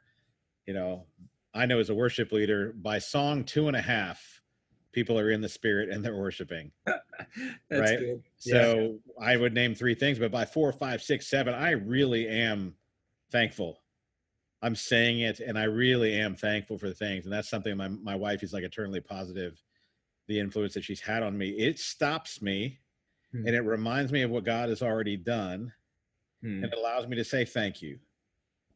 You 0.65 0.73
know 0.73 1.05
i 1.53 1.65
know 1.65 1.79
as 1.79 1.89
a 1.89 1.95
worship 1.95 2.31
leader 2.31 2.73
by 2.73 2.99
song 2.99 3.43
two 3.43 3.67
and 3.67 3.75
a 3.77 3.81
half 3.81 4.36
people 4.97 5.19
are 5.19 5.29
in 5.29 5.41
the 5.41 5.47
spirit 5.49 5.89
and 5.89 6.03
they're 6.03 6.15
worshiping 6.15 6.71
That's 6.87 7.01
Right. 7.69 7.99
good. 7.99 8.23
so 8.39 8.97
i 9.21 9.37
would 9.37 9.53
name 9.53 9.75
three 9.75 9.93
things 9.93 10.17
but 10.17 10.31
by 10.31 10.43
four 10.43 10.71
five 10.71 11.03
six 11.03 11.27
seven 11.27 11.53
i 11.53 11.69
really 11.69 12.27
am 12.27 12.73
thankful 13.31 13.83
i'm 14.63 14.75
saying 14.75 15.19
it 15.19 15.39
and 15.39 15.55
i 15.55 15.65
really 15.65 16.13
am 16.19 16.35
thankful 16.35 16.79
for 16.79 16.87
the 16.89 16.95
things 16.95 17.25
and 17.25 17.31
that's 17.33 17.47
something 17.47 17.77
my, 17.77 17.87
my 17.89 18.15
wife 18.15 18.41
is 18.41 18.53
like 18.53 18.63
eternally 18.63 18.99
positive 18.99 19.61
the 20.27 20.39
influence 20.39 20.73
that 20.73 20.83
she's 20.83 20.99
had 20.99 21.21
on 21.21 21.37
me 21.37 21.49
it 21.49 21.77
stops 21.77 22.41
me 22.41 22.79
Hmm. 23.33 23.45
and 23.45 23.55
it 23.55 23.61
reminds 23.61 24.11
me 24.11 24.23
of 24.23 24.31
what 24.31 24.45
god 24.45 24.69
has 24.69 24.81
already 24.81 25.15
done 25.17 25.71
Hmm. 26.41 26.63
and 26.63 26.73
it 26.73 26.79
allows 26.79 27.05
me 27.07 27.15
to 27.17 27.23
say 27.23 27.45
thank 27.45 27.83
you 27.83 27.99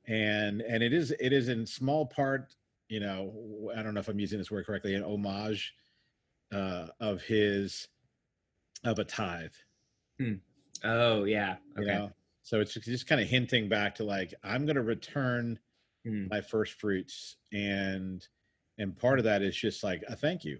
and 0.07 0.61
and 0.61 0.83
it 0.83 0.93
is 0.93 1.09
it 1.19 1.33
is 1.33 1.47
in 1.49 1.65
small 1.65 2.05
part 2.05 2.53
you 2.89 2.99
know 2.99 3.71
i 3.75 3.81
don't 3.81 3.93
know 3.95 3.99
if 4.01 4.07
i'm 4.09 4.19
using 4.19 4.37
this 4.37 4.51
word 4.51 4.65
correctly 4.67 4.93
an 4.93 5.03
homage 5.03 5.73
uh 6.51 6.87
of 6.99 7.21
his 7.21 7.87
of 8.83 8.99
a 8.99 9.03
tithe 9.03 9.53
Oh 10.83 11.23
yeah. 11.25 11.57
you 11.75 11.81
Okay. 11.81 11.93
know 11.93 12.11
so 12.43 12.59
it's 12.59 12.73
just 12.73 13.07
kind 13.07 13.21
of 13.21 13.27
hinting 13.27 13.69
back 13.69 13.95
to 13.95 14.03
like 14.03 14.33
i'm 14.43 14.65
going 14.65 14.75
to 14.75 14.81
return 14.81 15.59
Hmm. 16.03 16.27
my 16.31 16.41
first 16.41 16.73
fruits 16.73 17.37
and 17.53 18.27
and 18.79 18.97
part 18.97 19.19
of 19.19 19.25
that 19.25 19.41
is 19.43 19.55
just 19.55 19.83
like 19.83 20.03
a 20.07 20.15
thank 20.15 20.43
you 20.43 20.57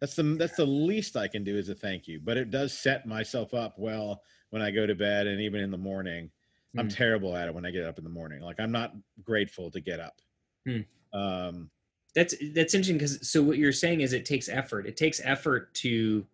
that's 0.00 0.16
the 0.16 0.22
that's 0.38 0.56
the 0.56 0.66
least 0.66 1.16
i 1.16 1.28
can 1.28 1.44
do 1.44 1.56
is 1.56 1.68
a 1.68 1.74
thank 1.74 2.08
you 2.08 2.20
but 2.20 2.36
it 2.36 2.50
does 2.50 2.76
set 2.76 3.06
myself 3.06 3.54
up 3.54 3.78
well 3.78 4.22
when 4.50 4.60
i 4.62 4.70
go 4.70 4.86
to 4.86 4.94
bed 4.94 5.26
and 5.26 5.40
even 5.40 5.60
in 5.60 5.70
the 5.70 5.78
morning 5.78 6.30
i'm 6.76 6.86
Hmm. 6.86 6.88
terrible 6.88 7.36
at 7.36 7.46
it 7.48 7.54
when 7.54 7.64
i 7.64 7.70
get 7.70 7.84
up 7.84 7.98
in 7.98 8.04
the 8.04 8.10
morning 8.10 8.40
like 8.40 8.58
i'm 8.58 8.72
not 8.72 8.92
grateful 9.22 9.70
to 9.70 9.80
get 9.80 10.00
up 10.00 10.20
Hmm. 10.66 10.80
um 11.12 11.70
That's 12.14 12.34
that's 12.52 12.74
interesting 12.74 12.96
because 12.98 13.28
so 13.28 13.42
what 13.42 13.58
you're 13.58 13.72
saying 13.72 14.00
is 14.02 14.12
it 14.12 14.24
takes 14.24 14.48
effort. 14.48 14.86
It 14.86 14.96
takes 14.96 15.20
effort 15.24 15.72
to 15.74 16.24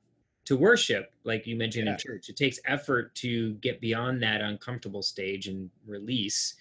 to 0.47 0.57
worship, 0.57 1.12
like 1.24 1.47
you 1.47 1.57
mentioned 1.57 1.87
Yeah. 1.87 1.93
in 1.93 1.99
church. 1.99 2.28
It 2.28 2.37
takes 2.37 2.59
effort 2.64 3.14
to 3.16 3.55
get 3.55 3.81
beyond 3.81 4.22
that 4.22 4.41
uncomfortable 4.41 5.03
stage 5.03 5.47
and 5.49 5.70
release. 5.87 6.55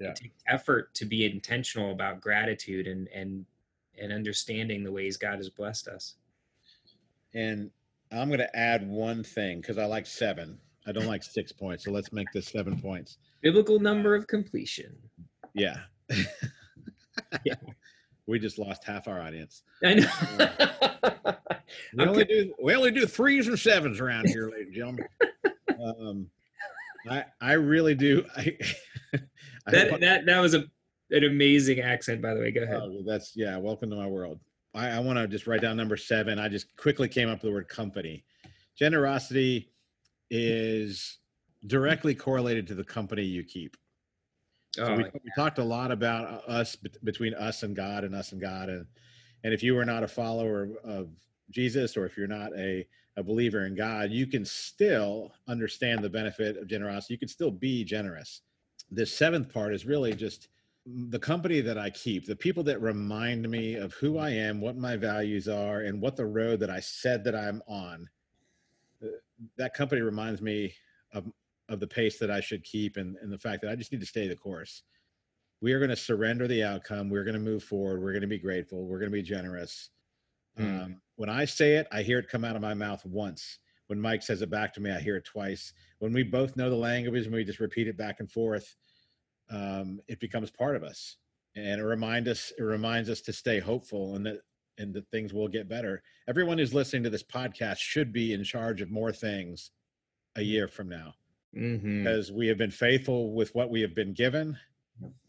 Yeah. 0.00 0.08
It 0.10 0.16
takes 0.16 0.42
effort 0.48 0.92
to 0.94 1.04
be 1.04 1.24
intentional 1.24 1.92
about 1.92 2.20
gratitude 2.20 2.86
and 2.86 3.08
and 3.08 3.44
and 4.00 4.12
understanding 4.12 4.82
the 4.82 4.90
ways 4.90 5.16
God 5.16 5.36
has 5.36 5.48
blessed 5.50 5.86
us. 5.88 6.14
and 7.32 7.70
i'm 8.12 8.28
going 8.28 8.38
to 8.38 8.56
add 8.56 8.86
one 8.88 9.24
thing 9.24 9.60
because 9.60 9.78
i 9.78 9.84
like 9.84 10.06
seven 10.06 10.58
I 10.86 10.92
don't 10.92 11.06
like 11.06 11.22
six 11.22 11.50
points. 11.50 11.82
So 11.84 11.90
let's 11.90 12.12
make 12.12 12.26
this 12.34 12.46
seven 12.48 12.78
points. 12.78 13.16
Biblical 13.40 13.80
number 13.80 14.14
of 14.14 14.26
completion. 14.26 14.94
Yeah. 15.54 15.78
Yeah. 17.44 17.54
We 18.26 18.38
just 18.38 18.58
lost 18.58 18.84
half 18.84 19.08
our 19.08 19.20
audience. 19.20 19.62
I 19.82 19.94
know. 19.94 21.36
We 21.96 22.04
only 22.04 22.24
do 22.24 22.54
we 22.62 22.74
only 22.74 22.90
do 22.90 23.06
threes 23.06 23.48
and 23.48 23.58
sevens 23.58 24.00
around 24.00 24.28
here, 24.28 24.50
ladies 24.50 24.66
and 24.66 24.74
gentlemen. 24.74 25.06
Um, 25.82 26.26
I 27.08 27.24
I 27.40 27.52
really 27.52 27.94
do. 27.94 28.24
I, 28.36 28.56
I 29.14 29.70
that 29.70 30.00
that 30.00 30.26
that 30.26 30.40
was 30.40 30.54
a 30.54 30.64
an 31.10 31.24
amazing 31.24 31.80
accent, 31.80 32.22
by 32.22 32.34
the 32.34 32.40
way. 32.40 32.50
Go 32.50 32.62
ahead. 32.62 32.80
Oh, 32.82 33.02
that's 33.06 33.36
yeah. 33.36 33.56
Welcome 33.56 33.90
to 33.90 33.96
my 33.96 34.06
world. 34.06 34.40
I, 34.74 34.90
I 34.90 34.98
want 34.98 35.18
to 35.18 35.28
just 35.28 35.46
write 35.46 35.60
down 35.60 35.76
number 35.76 35.96
seven. 35.96 36.38
I 36.38 36.48
just 36.48 36.76
quickly 36.76 37.08
came 37.08 37.28
up 37.28 37.42
with 37.42 37.50
the 37.50 37.52
word 37.52 37.68
company. 37.68 38.24
Generosity 38.76 39.70
is 40.30 41.18
directly 41.66 42.14
correlated 42.14 42.66
to 42.68 42.74
the 42.74 42.84
company 42.84 43.22
you 43.22 43.44
keep. 43.44 43.76
So 44.74 44.84
Oh, 44.86 44.96
we, 44.96 45.04
we 45.04 45.30
talked 45.36 45.58
a 45.58 45.64
lot 45.64 45.90
about 45.92 46.44
uh, 46.48 46.50
us 46.50 46.76
between 46.76 47.34
us 47.34 47.62
and 47.62 47.76
God 47.76 48.04
and 48.04 48.14
us 48.14 48.32
and 48.32 48.40
God 48.40 48.68
and 48.68 48.86
and 49.44 49.52
if 49.52 49.62
you 49.62 49.78
are 49.78 49.84
not 49.84 50.02
a 50.02 50.08
follower 50.08 50.70
of 50.82 51.10
Jesus 51.50 51.96
or 51.96 52.06
if 52.06 52.16
you're 52.16 52.26
not 52.26 52.50
a 52.58 52.86
a 53.16 53.22
believer 53.22 53.66
in 53.66 53.76
God, 53.76 54.10
you 54.10 54.26
can 54.26 54.44
still 54.44 55.32
understand 55.46 56.02
the 56.02 56.10
benefit 56.10 56.56
of 56.56 56.66
generosity. 56.66 57.14
You 57.14 57.18
can 57.18 57.28
still 57.28 57.52
be 57.52 57.84
generous. 57.84 58.40
This 58.90 59.16
seventh 59.16 59.52
part 59.52 59.72
is 59.72 59.86
really 59.86 60.14
just 60.14 60.48
the 60.86 61.18
company 61.18 61.60
that 61.60 61.78
I 61.78 61.90
keep, 61.90 62.26
the 62.26 62.34
people 62.34 62.64
that 62.64 62.82
remind 62.82 63.48
me 63.48 63.76
of 63.76 63.94
who 63.94 64.18
I 64.18 64.30
am, 64.30 64.60
what 64.60 64.76
my 64.76 64.96
values 64.96 65.48
are, 65.48 65.82
and 65.82 66.00
what 66.00 66.16
the 66.16 66.26
road 66.26 66.58
that 66.60 66.70
I 66.70 66.80
said 66.80 67.22
that 67.24 67.36
I'm 67.36 67.62
on. 67.68 68.08
Uh, 69.02 69.08
That 69.56 69.74
company 69.74 70.00
reminds 70.00 70.42
me 70.42 70.74
of 71.12 71.30
of 71.68 71.80
the 71.80 71.86
pace 71.86 72.18
that 72.18 72.30
I 72.30 72.40
should 72.40 72.62
keep 72.64 72.96
and, 72.96 73.16
and 73.22 73.32
the 73.32 73.38
fact 73.38 73.62
that 73.62 73.70
I 73.70 73.76
just 73.76 73.92
need 73.92 74.00
to 74.00 74.06
stay 74.06 74.28
the 74.28 74.36
course. 74.36 74.82
We 75.60 75.72
are 75.72 75.78
going 75.78 75.90
to 75.90 75.96
surrender 75.96 76.46
the 76.46 76.62
outcome. 76.62 77.08
We're 77.08 77.24
going 77.24 77.34
to 77.34 77.40
move 77.40 77.64
forward. 77.64 78.02
We're 78.02 78.12
going 78.12 78.22
to 78.22 78.28
be 78.28 78.38
grateful. 78.38 78.86
We're 78.86 78.98
going 78.98 79.10
to 79.10 79.16
be 79.16 79.22
generous. 79.22 79.90
Mm. 80.58 80.84
Um, 80.84 81.00
when 81.16 81.30
I 81.30 81.46
say 81.46 81.76
it, 81.76 81.86
I 81.90 82.02
hear 82.02 82.18
it 82.18 82.28
come 82.28 82.44
out 82.44 82.56
of 82.56 82.62
my 82.62 82.74
mouth 82.74 83.04
once. 83.06 83.58
When 83.86 84.00
Mike 84.00 84.22
says 84.22 84.42
it 84.42 84.50
back 84.50 84.74
to 84.74 84.80
me, 84.80 84.90
I 84.90 85.00
hear 85.00 85.16
it 85.16 85.24
twice. 85.24 85.72
When 85.98 86.12
we 86.12 86.22
both 86.22 86.56
know 86.56 86.70
the 86.70 86.76
language 86.76 87.24
and 87.24 87.34
we 87.34 87.44
just 87.44 87.60
repeat 87.60 87.88
it 87.88 87.96
back 87.96 88.20
and 88.20 88.30
forth, 88.30 88.76
um, 89.50 90.00
it 90.08 90.20
becomes 90.20 90.50
part 90.50 90.76
of 90.76 90.82
us. 90.82 91.16
And 91.56 91.80
it 91.80 91.84
remind 91.84 92.28
us, 92.28 92.52
it 92.58 92.62
reminds 92.62 93.08
us 93.08 93.20
to 93.22 93.32
stay 93.32 93.60
hopeful 93.60 94.16
and 94.16 94.26
that 94.26 94.40
and 94.76 94.92
that 94.92 95.08
things 95.10 95.32
will 95.32 95.46
get 95.46 95.68
better. 95.68 96.02
Everyone 96.28 96.58
who's 96.58 96.74
listening 96.74 97.04
to 97.04 97.10
this 97.10 97.22
podcast 97.22 97.76
should 97.76 98.12
be 98.12 98.32
in 98.32 98.42
charge 98.42 98.80
of 98.80 98.90
more 98.90 99.12
things 99.12 99.70
a 100.34 100.42
year 100.42 100.66
from 100.66 100.88
now 100.88 101.14
mhm. 101.56 102.02
because 102.04 102.30
we 102.32 102.46
have 102.48 102.58
been 102.58 102.70
faithful 102.70 103.32
with 103.32 103.54
what 103.54 103.70
we 103.70 103.80
have 103.80 103.94
been 103.94 104.12
given 104.12 104.56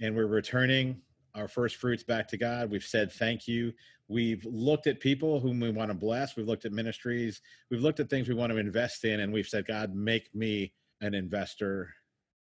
and 0.01 0.15
we're 0.15 0.27
returning 0.27 1.01
our 1.33 1.47
first 1.47 1.75
fruits 1.77 2.03
back 2.03 2.27
to 2.29 2.37
God. 2.37 2.69
We've 2.71 2.83
said 2.83 3.11
thank 3.11 3.47
you. 3.47 3.73
We've 4.07 4.45
looked 4.45 4.87
at 4.87 4.99
people 4.99 5.39
whom 5.39 5.59
we 5.59 5.71
want 5.71 5.89
to 5.89 5.95
bless. 5.95 6.35
We've 6.35 6.47
looked 6.47 6.65
at 6.65 6.71
ministries. 6.71 7.41
We've 7.71 7.81
looked 7.81 7.99
at 7.99 8.09
things 8.09 8.27
we 8.29 8.35
want 8.35 8.51
to 8.53 8.57
invest 8.57 9.03
in. 9.03 9.19
And 9.21 9.33
we've 9.33 9.47
said, 9.47 9.65
God, 9.65 9.93
make 9.95 10.33
me 10.35 10.73
an 11.01 11.13
investor 11.13 11.93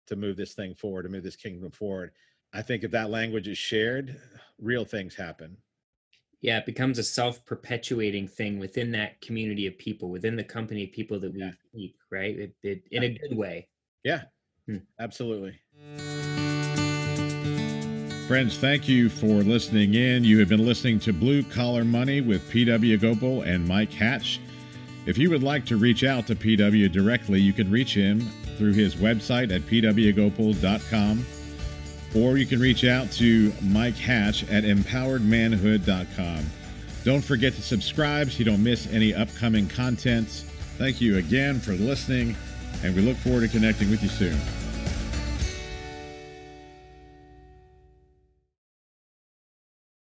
to 0.07 0.15
move 0.17 0.35
this 0.35 0.53
thing 0.53 0.75
forward, 0.75 1.03
to 1.03 1.09
move 1.09 1.23
this 1.23 1.37
kingdom 1.37 1.71
forward. 1.71 2.11
I 2.53 2.61
think 2.61 2.83
if 2.83 2.91
that 2.91 3.09
language 3.09 3.47
is 3.47 3.57
shared, 3.57 4.19
real 4.59 4.85
things 4.85 5.15
happen. 5.15 5.57
yeah, 6.41 6.57
it 6.57 6.65
becomes 6.65 6.99
a 6.99 7.03
self-perpetuating 7.03 8.27
thing 8.27 8.59
within 8.59 8.91
that 8.91 9.21
community 9.21 9.65
of 9.65 9.77
people, 9.77 10.09
within 10.09 10.35
the 10.35 10.43
company 10.43 10.83
of 10.83 10.91
people 10.91 11.17
that 11.19 11.33
we 11.33 11.39
Yeah. 11.39 11.51
keep, 11.73 11.95
right? 12.11 12.37
It, 12.37 12.55
it, 12.63 12.83
in 12.91 13.03
a 13.03 13.17
good 13.17 13.37
way. 13.37 13.69
Yeah, 14.03 14.23
Hmm. 14.67 14.77
absolutely. 14.99 15.59
Friends, 18.27 18.57
thank 18.57 18.87
you 18.87 19.09
for 19.09 19.43
listening 19.43 19.93
in. 19.95 20.23
You 20.23 20.39
have 20.39 20.47
been 20.49 20.65
listening 20.65 20.99
to 21.01 21.13
Blue 21.13 21.43
Collar 21.43 21.83
Money 21.83 22.21
with 22.21 22.49
PW 22.49 22.97
Gopal 22.99 23.41
and 23.41 23.67
Mike 23.67 23.91
Hatch. 23.91 24.39
If 25.05 25.17
you 25.17 25.29
would 25.29 25.43
like 25.43 25.65
to 25.65 25.75
reach 25.77 26.03
out 26.05 26.27
to 26.27 26.35
PW 26.35 26.89
directly, 26.91 27.41
you 27.41 27.51
can 27.51 27.69
reach 27.69 27.93
him 27.93 28.21
through 28.57 28.73
his 28.73 28.95
website 28.95 29.53
at 29.53 29.61
pwgopal.com 29.63 31.25
or 32.15 32.37
you 32.37 32.45
can 32.45 32.59
reach 32.59 32.85
out 32.85 33.11
to 33.11 33.51
Mike 33.61 33.97
Hatch 33.97 34.43
at 34.49 34.63
empoweredmanhood.com. 34.63 36.45
Don't 37.03 37.23
forget 37.23 37.53
to 37.55 37.61
subscribe 37.61 38.31
so 38.31 38.39
you 38.39 38.45
don't 38.45 38.63
miss 38.63 38.87
any 38.93 39.13
upcoming 39.13 39.67
content. 39.67 40.27
Thank 40.77 41.01
you 41.01 41.17
again 41.17 41.59
for 41.59 41.73
listening, 41.73 42.35
and 42.83 42.95
we 42.95 43.01
look 43.01 43.17
forward 43.17 43.41
to 43.41 43.47
connecting 43.47 43.89
with 43.89 44.01
you 44.01 44.09
soon. 44.09 44.62